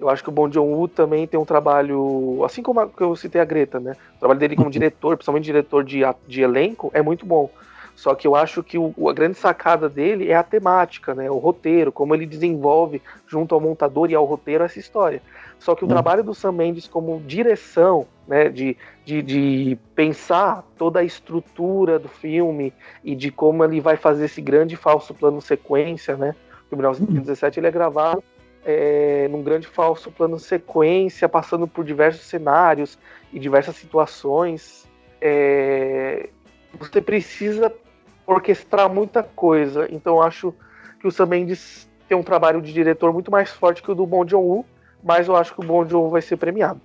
[0.00, 3.14] Eu acho que o Bong Joon-ho também tem um trabalho, assim como a, que eu
[3.14, 3.92] citei a Greta, né?
[4.16, 4.72] O trabalho dele como uhum.
[4.72, 7.48] diretor, principalmente diretor de, de elenco, é muito bom.
[7.96, 11.30] Só que eu acho que o, a grande sacada dele é a temática, né?
[11.30, 15.22] O roteiro, como ele desenvolve junto ao montador e ao roteiro essa história.
[15.58, 15.88] Só que o hum.
[15.88, 22.08] trabalho do Sam Mendes como direção, né, de, de, de, pensar toda a estrutura do
[22.08, 26.36] filme e de como ele vai fazer esse grande falso plano sequência, né?
[26.70, 28.22] O 1917 ele é gravado
[28.62, 32.98] é, num grande falso plano sequência, passando por diversos cenários
[33.32, 34.86] e diversas situações.
[35.20, 36.28] É,
[36.78, 37.72] você precisa
[38.26, 39.86] orquestrar muita coisa.
[39.90, 40.52] Então acho
[41.00, 44.06] que o Sam Mendes tem um trabalho de diretor muito mais forte que o do
[44.06, 44.64] Bong Joon-ho,
[45.02, 46.80] mas eu acho que o Bong Joon-ho vai ser premiado.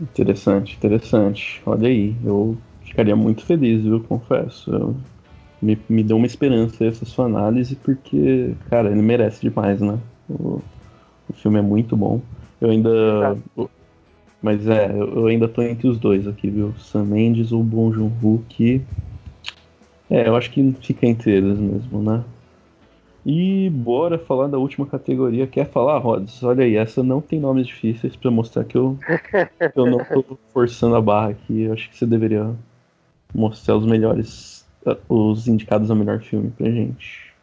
[0.00, 1.62] Interessante, interessante.
[1.64, 4.00] Olha aí, eu ficaria muito feliz, viu?
[4.00, 4.70] Confesso.
[4.70, 4.96] Eu,
[5.60, 9.98] me, me deu uma esperança essa sua análise, porque, cara, ele merece demais, né?
[10.28, 10.60] O,
[11.28, 12.20] o filme é muito bom.
[12.60, 13.36] Eu ainda.
[14.42, 16.74] Mas é, eu ainda tô entre os dois aqui, viu?
[16.78, 18.82] Sam Mendes ou Bong Joon-ho, que
[20.10, 22.24] é, eu acho que fica entre eles mesmo, né?
[23.28, 25.48] E bora falar da última categoria.
[25.48, 26.44] Quer falar, Rods?
[26.44, 28.96] Olha aí, essa não tem nomes difíceis para mostrar que eu,
[29.74, 31.62] eu não tô forçando a barra aqui.
[31.62, 32.54] Eu acho que você deveria
[33.34, 34.64] mostrar os melhores,
[35.08, 37.34] os indicados ao melhor filme pra gente.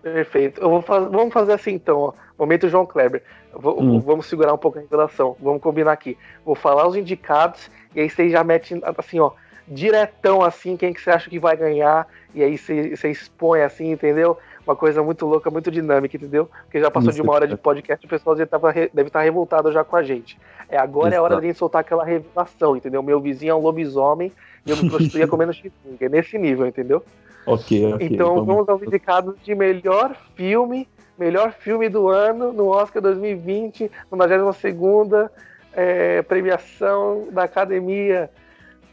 [0.00, 0.62] Perfeito.
[0.80, 1.04] Faz...
[1.10, 2.12] Vamos fazer assim então, ó.
[2.38, 3.22] Momento João Kleber.
[3.54, 4.00] Vou, hum.
[4.00, 5.36] Vamos segurar um pouco a revelação.
[5.38, 6.16] Vamos combinar aqui.
[6.42, 9.32] Vou falar os indicados e aí vocês já metem assim, ó
[9.72, 14.38] diretão assim, quem que você acha que vai ganhar, e aí você, expõe assim, entendeu?
[14.66, 16.48] uma coisa muito louca, muito dinâmica, entendeu?
[16.64, 19.20] Porque já passou Isso, de uma hora de podcast, o pessoal já tava deve estar
[19.20, 20.38] revoltado já com a gente.
[20.68, 21.42] É, agora é a hora Exato.
[21.42, 23.02] da gente soltar aquela revelação, entendeu?
[23.02, 24.32] Meu vizinho é um lobisomem
[24.64, 25.98] e eu me prostituía comendo chifrinho.
[26.00, 27.02] É nesse nível, entendeu?
[27.44, 28.08] Ok, ok.
[28.08, 30.88] então vamos aos indicados de melhor filme,
[31.18, 35.28] melhor filme do ano no Oscar 2020, 92ª
[35.72, 38.30] é, premiação da Academia.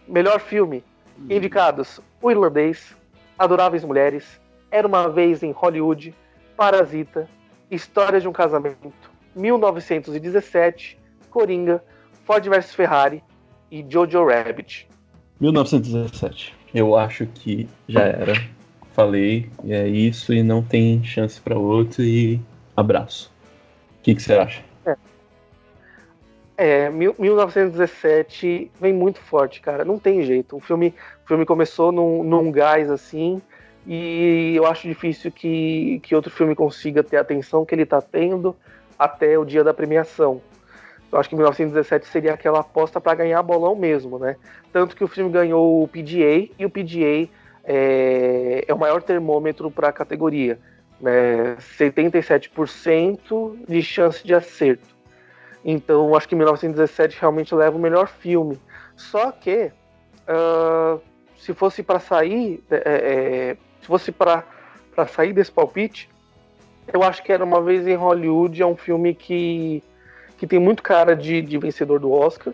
[0.10, 0.84] Melhor filme.
[1.30, 2.95] Indicados: O Irlandês,
[3.38, 4.41] Adoráveis Mulheres,
[4.72, 6.14] Era uma vez em Hollywood,
[6.56, 7.27] Parasita,
[7.72, 8.94] História de um Casamento,
[9.36, 10.98] 1917,
[11.30, 11.84] Coringa,
[12.23, 13.23] Ford vs Ferrari
[13.72, 14.88] e Jojo Rabbit.
[15.40, 16.56] 1917.
[16.73, 18.34] Eu acho que já era.
[18.94, 22.40] Falei, e é isso, e não tem chance pra outro, e
[22.76, 23.31] abraço.
[23.99, 24.61] O que, que você acha?
[26.61, 29.86] É, mil- 1917 vem muito forte, cara.
[29.86, 30.57] Não tem jeito.
[30.57, 33.41] O filme, o filme começou num, num gás assim,
[33.88, 38.02] e eu acho difícil que, que outro filme consiga ter a atenção que ele tá
[38.02, 38.53] tendo
[38.98, 40.41] até o dia da premiação.
[41.10, 44.36] Eu acho que 1917 seria aquela aposta para ganhar bolão mesmo, né?
[44.73, 47.30] Tanto que o filme ganhou o PGA e o PGA
[47.64, 50.60] é, é o maior termômetro para a categoria,
[50.99, 51.56] né?
[51.77, 54.99] 77% de chance de acerto.
[55.64, 58.60] Então, acho que 1917 realmente leva o melhor filme.
[58.95, 59.72] Só que,
[60.27, 60.98] ah,
[61.38, 64.44] se fosse para sair, é, é, se fosse para
[65.07, 66.10] sair desse palpite,
[66.91, 69.84] eu acho que era uma vez em Hollywood é um filme que,
[70.38, 72.53] que tem muito cara de, de vencedor do Oscar.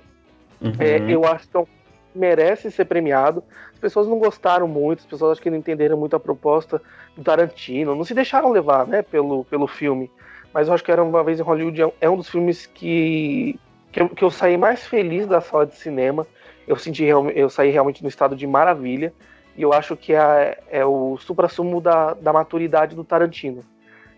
[0.62, 0.74] Uhum.
[0.80, 1.68] É, eu acho que é um-
[2.14, 3.44] merece ser premiado.
[3.74, 6.82] As pessoas não gostaram muito, as pessoas acho que não entenderam muito a proposta
[7.16, 10.10] do Tarantino, não se deixaram levar, né, pelo, pelo filme.
[10.56, 12.66] Mas eu acho que era uma vez em Hollywood é um- é um dos filmes
[12.66, 13.60] que
[13.92, 16.26] que eu, que eu saí mais feliz da sala de cinema.
[16.66, 19.14] Eu senti eu saí realmente no estado de maravilha
[19.58, 23.64] e eu acho que é, é o supra-sumo da, da maturidade do Tarantino.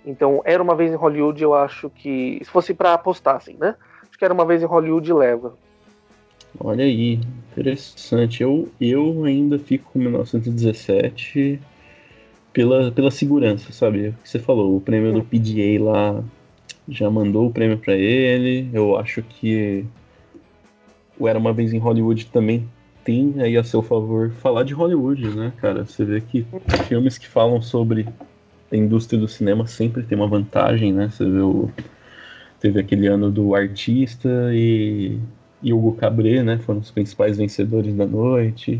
[0.05, 3.75] Então, era uma vez em Hollywood, eu acho que se fosse para apostar assim, né?
[4.07, 5.53] Acho que era uma vez em Hollywood leva.
[6.59, 7.19] Olha aí,
[7.51, 8.41] interessante.
[8.41, 11.59] Eu, eu ainda fico com 1917
[12.57, 14.07] pela, pela segurança, sabe?
[14.07, 16.23] O que você falou, o prêmio do PDA lá
[16.89, 18.67] já mandou o prêmio pra ele.
[18.73, 19.85] Eu acho que
[21.19, 22.67] o Era Uma Vez em Hollywood também
[23.05, 25.85] tem aí a seu favor falar de Hollywood, né, cara?
[25.85, 26.47] Você vê que
[26.87, 28.07] filmes que falam sobre
[28.71, 31.09] a indústria do cinema sempre tem uma vantagem, né?
[31.11, 31.69] Você vê o...
[32.59, 35.19] Teve aquele ano do Artista e
[35.61, 38.79] e Hugo Cabret, né, foram os principais vencedores da noite.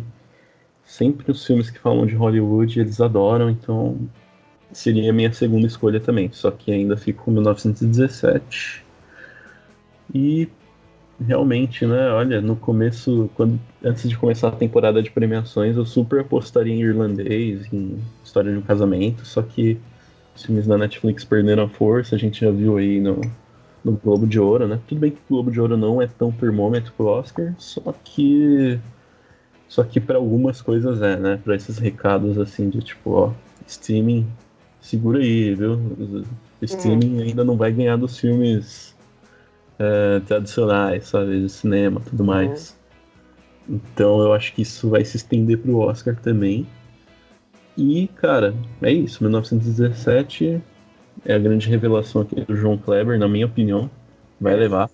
[0.87, 3.99] Sempre os filmes que falam de Hollywood eles adoram, então
[4.71, 6.31] seria a minha segunda escolha também.
[6.31, 8.85] Só que ainda fico com 1917.
[10.15, 10.47] E
[11.19, 16.21] realmente, né, olha, no começo, quando antes de começar a temporada de premiações, eu super
[16.21, 19.77] apostaria em irlandês, em História de um Casamento, só que
[20.33, 23.19] os filmes da Netflix perderam a força, a gente já viu aí no,
[23.83, 24.79] no Globo de Ouro, né?
[24.87, 28.79] Tudo bem que o Globo de Ouro não é tão termômetro pro Oscar, só que
[29.67, 31.39] só que para algumas coisas é, né?
[31.43, 33.33] Para esses recados assim de tipo, ó,
[33.67, 34.25] streaming,
[34.81, 35.79] segura aí, viu?
[36.61, 38.95] Streaming ainda não vai ganhar dos filmes
[39.77, 42.77] é, tradicionais, sabe, de cinema, tudo mais.
[43.69, 46.65] Então eu acho que isso vai se estender pro Oscar também.
[47.77, 49.23] E, cara, é isso.
[49.23, 50.61] 1917
[51.25, 53.89] é a grande revelação aqui do João Kleber, na minha opinião.
[54.39, 54.89] Vai levar.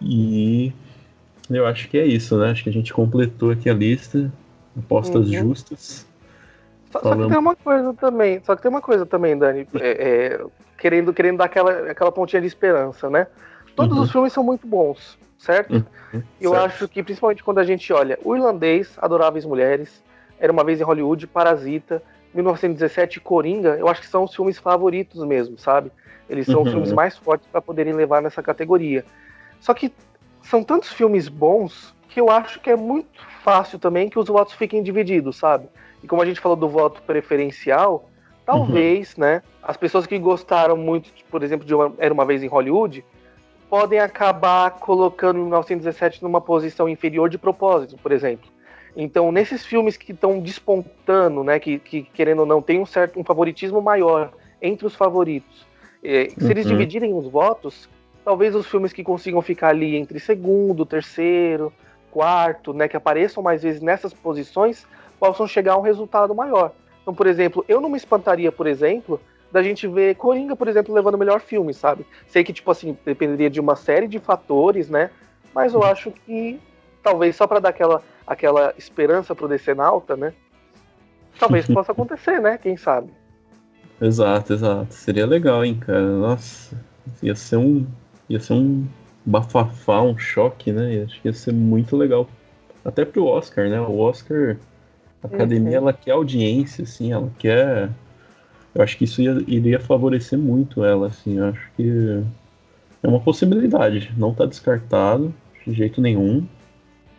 [0.00, 0.72] E
[1.50, 2.50] eu acho que é isso, né?
[2.50, 4.30] Acho que a gente completou aqui a lista.
[4.78, 5.32] Apostas Uhum.
[5.32, 6.06] justas.
[6.92, 9.88] Só, só que tem uma coisa também, só que tem uma coisa também, Dani, é,
[10.36, 10.46] é,
[10.78, 13.26] querendo, querendo dar aquela, aquela pontinha de esperança, né?
[13.76, 14.02] Todos Uhum.
[14.04, 15.74] os filmes são muito bons, certo?
[15.74, 16.64] Uhum, Eu certo.
[16.66, 20.02] acho que principalmente quando a gente olha o irlandês, Adoráveis Mulheres,
[20.40, 22.00] Era uma vez em Hollywood, Parasita,
[22.32, 25.90] 1917 e Coringa, eu acho que são os filmes favoritos mesmo, sabe?
[26.30, 26.74] Eles são os Uhum.
[26.74, 29.04] filmes mais fortes para poderem levar nessa categoria.
[29.60, 29.92] Só que
[30.48, 34.54] são tantos filmes bons que eu acho que é muito fácil também que os votos
[34.54, 35.68] fiquem divididos, sabe?
[36.02, 38.08] E como a gente falou do voto preferencial,
[38.46, 42.46] talvez, né, as pessoas que gostaram muito, por exemplo, de uma, Era uma vez em
[42.46, 43.04] Hollywood,
[43.68, 48.48] podem acabar colocando 1917 numa posição inferior de propósito, por exemplo.
[48.96, 53.20] Então, nesses filmes que estão despontando, né, que, que, querendo ou não tem um certo
[53.20, 55.66] um favoritismo maior entre os favoritos,
[56.02, 56.70] eh, se eles Uhum.
[56.70, 57.86] dividirem os votos,
[58.28, 61.72] talvez os filmes que consigam ficar ali entre segundo, terceiro,
[62.10, 64.86] quarto, né, que apareçam mais vezes nessas posições,
[65.18, 66.72] possam chegar a um resultado maior.
[67.00, 69.18] Então, por exemplo, eu não me espantaria, por exemplo,
[69.50, 72.04] da gente ver Coringa, por exemplo, levando o melhor filme, sabe?
[72.26, 75.08] Sei que, tipo assim, dependeria de uma série de fatores, né?
[75.54, 76.60] Mas eu acho que
[77.02, 80.34] talvez só para dar aquela, aquela esperança pro Decenalta, né?
[81.38, 82.58] Talvez possa acontecer, né?
[82.58, 83.08] Quem sabe?
[83.98, 84.92] Exato, exato.
[84.92, 86.02] Seria legal, hein, cara.
[86.02, 86.78] Nossa,
[87.22, 87.86] ia ser um.
[88.28, 88.86] Ia ser um
[89.24, 91.02] bafafá, um choque, né?
[91.04, 92.28] Acho que ia ser muito legal.
[92.84, 93.80] Até pro Oscar, né?
[93.80, 94.56] O Oscar,
[95.22, 95.88] a academia, uhum.
[95.88, 97.90] ela quer audiência, assim, ela quer.
[98.74, 101.38] Eu acho que isso ia, iria favorecer muito ela, assim.
[101.38, 102.22] Eu acho que
[103.02, 104.12] é uma possibilidade.
[104.16, 105.34] Não tá descartado
[105.66, 106.46] de jeito nenhum.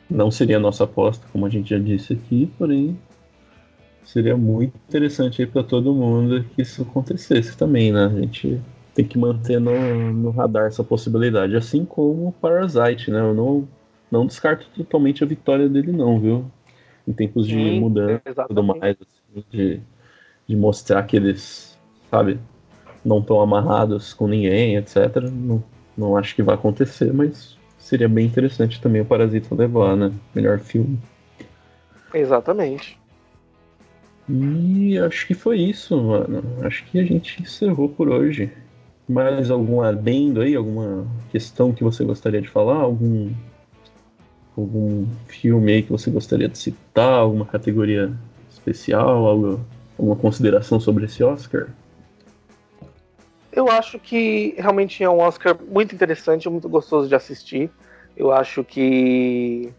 [0.09, 2.97] Não seria a nossa aposta, como a gente já disse aqui, porém
[4.03, 8.05] seria muito interessante aí para todo mundo que isso acontecesse também, né?
[8.05, 8.59] A gente
[8.93, 13.19] tem que manter no, no radar essa possibilidade, assim como o Parasite, né?
[13.19, 13.67] Eu não,
[14.11, 16.45] não descarto totalmente a vitória dele, não, viu?
[17.07, 19.81] Em tempos de Sim, mudança e tudo mais, assim, de,
[20.47, 21.77] de mostrar que eles,
[22.09, 22.39] sabe,
[23.03, 25.15] não estão amarrados com ninguém, etc.
[25.31, 25.63] Não,
[25.97, 30.11] não acho que vai acontecer, mas seria bem interessante também o Parasita levar, né?
[30.35, 30.99] Melhor filme.
[32.13, 32.99] Exatamente.
[34.27, 36.43] E acho que foi isso, mano.
[36.63, 38.51] Acho que a gente encerrou por hoje.
[39.09, 40.55] Mais algum adendo aí?
[40.55, 42.75] Alguma questão que você gostaria de falar?
[42.75, 43.33] Algum,
[44.55, 47.13] algum filme aí que você gostaria de citar?
[47.13, 48.13] Alguma categoria
[48.51, 49.25] especial?
[49.25, 49.65] Algo,
[49.97, 51.69] alguma consideração sobre esse Oscar?
[53.51, 57.71] Eu acho que realmente é um Oscar muito interessante, muito gostoso de assistir.
[58.15, 59.73] Eu acho que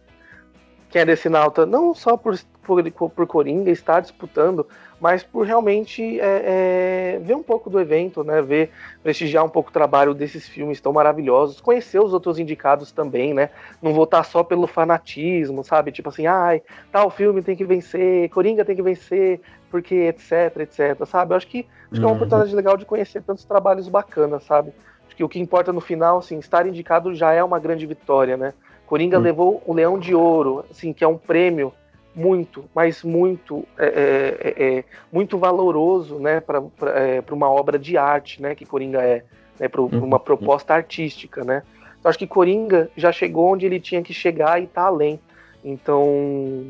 [0.91, 4.67] quem é desse nauta, não só por por, por Coringa estar disputando,
[5.01, 8.43] mas por realmente é, é, ver um pouco do evento, né?
[8.43, 8.71] Ver,
[9.03, 13.51] prestigiar um pouco o trabalho desses filmes tão maravilhosos, conhecer os outros indicados também, né?
[13.81, 15.91] Não votar só pelo fanatismo, sabe?
[15.91, 16.63] Tipo assim, ai,
[16.93, 21.33] tal filme tem que vencer, Coringa tem que vencer, porque etc, etc, sabe?
[21.33, 22.17] Eu acho que, acho que é uma uhum.
[22.17, 24.73] oportunidade legal de conhecer tantos trabalhos bacanas, sabe?
[25.07, 28.37] Acho que o que importa no final, assim, estar indicado já é uma grande vitória,
[28.37, 28.53] né?
[28.87, 29.23] Coringa uhum.
[29.23, 31.73] levou o Leão de Ouro, assim, que é um prêmio
[32.21, 36.63] muito, mas muito, é, é, é, é muito valoroso, né, para
[36.95, 39.25] é, uma obra de arte, né, que Coringa é,
[39.59, 40.05] né, para uhum.
[40.05, 41.63] uma proposta artística, né.
[41.99, 45.21] Então, acho que Coringa já chegou onde ele tinha que chegar e está além.
[45.63, 46.67] Então,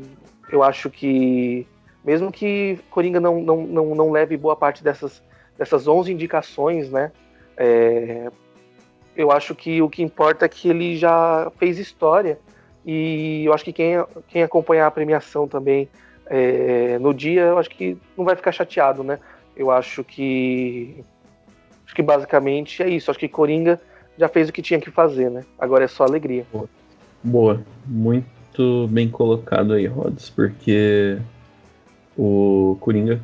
[0.51, 1.65] eu acho que
[2.03, 5.21] mesmo que Coringa não, não, não, não leve boa parte dessas,
[5.57, 7.11] dessas 11 indicações, né,
[7.57, 8.29] é,
[9.15, 12.39] eu acho que o que importa é que ele já fez história
[12.85, 15.87] e eu acho que quem, quem acompanhar a premiação também
[16.25, 19.19] é, no dia, eu acho que não vai ficar chateado, né?
[19.55, 21.03] Eu acho que.
[21.85, 23.11] Acho que basicamente é isso.
[23.11, 23.79] Acho que Coringa
[24.17, 25.43] já fez o que tinha que fazer, né?
[25.59, 26.45] Agora é só alegria.
[26.51, 26.69] Boa.
[27.23, 27.63] Boa.
[27.85, 31.17] Muito bem colocado aí, Rods, porque
[32.17, 33.21] o Coringa,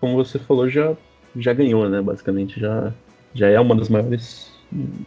[0.00, 0.94] como você falou, já,
[1.36, 2.00] já ganhou, né?
[2.00, 2.92] Basicamente, já,
[3.34, 4.51] já é uma das maiores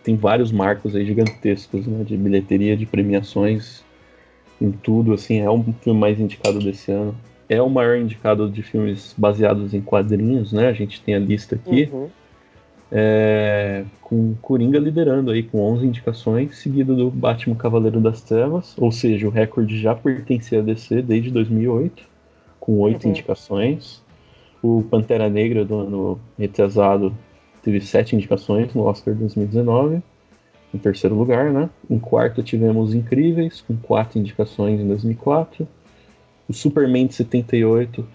[0.04, 3.84] tem vários marcos aí gigantescos, né, de bilheteria, de premiações,
[4.62, 7.16] em tudo, assim, é o filme mais indicado desse ano.
[7.48, 10.68] É o maior indicado de filmes baseados em quadrinhos, né?
[10.68, 11.90] A gente tem a lista aqui.
[11.92, 12.10] Uhum.
[12.92, 18.92] É, com Coringa liderando aí com 11 indicações, seguido do Batman Cavaleiro das Trevas, ou
[18.92, 22.04] seja, o recorde já pertencia a DC desde 2008,
[22.60, 23.10] com 8 uhum.
[23.10, 24.04] indicações.
[24.62, 27.14] O Pantera Negra do ano retrasado
[27.66, 30.00] teve sete indicações no Oscar 2019,
[30.72, 31.68] em terceiro lugar, né?
[31.90, 35.68] Em quarto tivemos Incríveis, com quatro indicações em 2004,
[36.48, 38.08] o Superman de 78,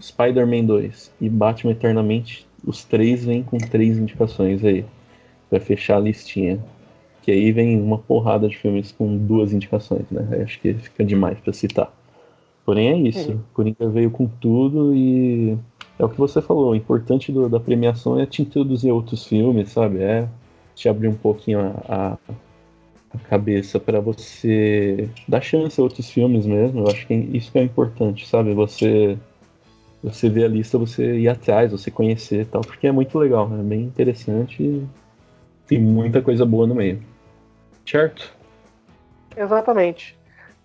[0.00, 4.84] Spider-Man 2 e Batman Eternamente, os três vêm com três indicações aí,
[5.50, 6.60] para fechar a listinha.
[7.22, 10.42] Que aí vem uma porrada de filmes com duas indicações, né?
[10.44, 11.92] Acho que fica demais para citar.
[12.64, 15.58] Porém é isso, o Coringa veio com tudo e
[15.98, 19.70] é o que você falou, o importante do, da premiação é te introduzir outros filmes,
[19.70, 20.00] sabe?
[20.00, 20.28] É
[20.74, 22.18] te abrir um pouquinho a, a,
[23.14, 26.80] a cabeça para você dar chance a outros filmes mesmo.
[26.80, 28.54] Eu acho que isso que é importante, sabe?
[28.54, 29.18] Você
[30.02, 33.62] você ver a lista, você ir atrás, você conhecer tal, porque é muito legal, é
[33.62, 34.84] bem interessante e
[35.68, 37.00] tem muita coisa boa no meio.
[37.86, 38.34] Certo?
[39.36, 40.16] Exatamente.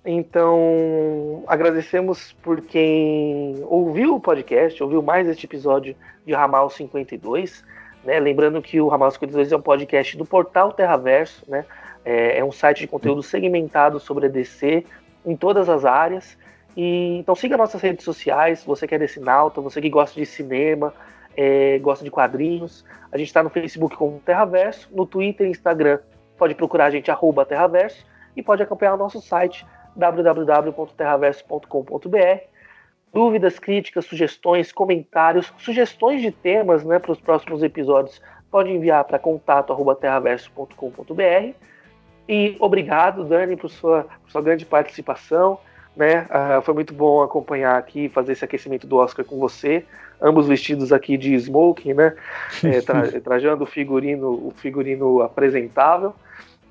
[0.09, 7.61] Então, agradecemos por quem ouviu o podcast, ouviu mais este episódio de Ramal 52.
[8.05, 8.17] Né?
[8.17, 11.65] Lembrando que o Ramal 52 é um podcast do portal Terraverso, né?
[12.05, 14.85] É, é um site de conteúdo segmentado sobre a DC
[15.25, 16.37] em todas as áreas.
[16.77, 20.93] E, então siga nossas redes sociais, você que é decinauta, você que gosta de cinema,
[21.35, 22.85] é, gosta de quadrinhos.
[23.11, 25.99] A gente está no Facebook como Terraverso, no Twitter e Instagram
[26.37, 28.05] pode procurar a gente, arroba Terraverso,
[28.37, 29.65] e pode acompanhar o nosso site
[29.97, 32.57] www.terraverso.com.br.
[33.13, 38.21] Dúvidas, críticas, sugestões, comentários, sugestões de temas né, para os próximos episódios,
[38.51, 41.55] pode enviar para contato.terraverso.com.br.
[42.27, 45.59] E obrigado, Dani, por sua, por sua grande participação.
[45.95, 46.27] né?
[46.29, 49.85] Uh, foi muito bom acompanhar aqui, fazer esse aquecimento do Oscar com você,
[50.21, 52.13] ambos vestidos aqui de smoking, né?
[52.63, 56.13] É, tra trajando o figurino, o figurino apresentável.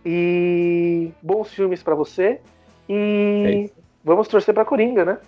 [0.05, 2.40] E bons filmes para você.
[2.88, 5.18] E é vamos torcer para Coringa, né?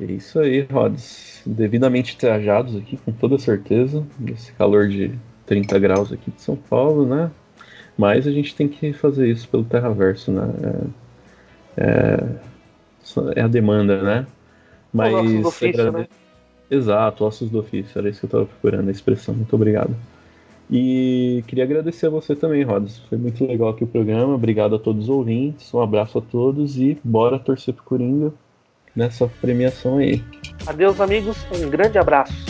[0.00, 1.42] É isso aí, Rods.
[1.46, 4.04] Devidamente trajados aqui, com toda certeza.
[4.18, 5.12] Nesse calor de
[5.46, 7.30] 30 graus aqui de São Paulo, né?
[7.96, 10.42] Mas a gente tem que fazer isso pelo Terraverso, né?
[11.76, 14.26] É, é, é a demanda, né?
[14.92, 15.14] Mas.
[15.14, 15.96] Ossos do ofício, agrade...
[15.98, 16.08] né?
[16.70, 19.34] Exato, ossos do ofício, era isso que eu estava procurando, a expressão.
[19.34, 19.94] Muito obrigado.
[20.70, 22.98] E queria agradecer a você também, Rodas.
[23.08, 24.34] Foi muito legal aqui o programa.
[24.34, 25.72] Obrigado a todos os ouvintes.
[25.74, 28.32] Um abraço a todos e bora torcer pro Coringa
[28.94, 30.22] nessa premiação aí.
[30.66, 31.36] Adeus, amigos.
[31.52, 32.49] Um grande abraço.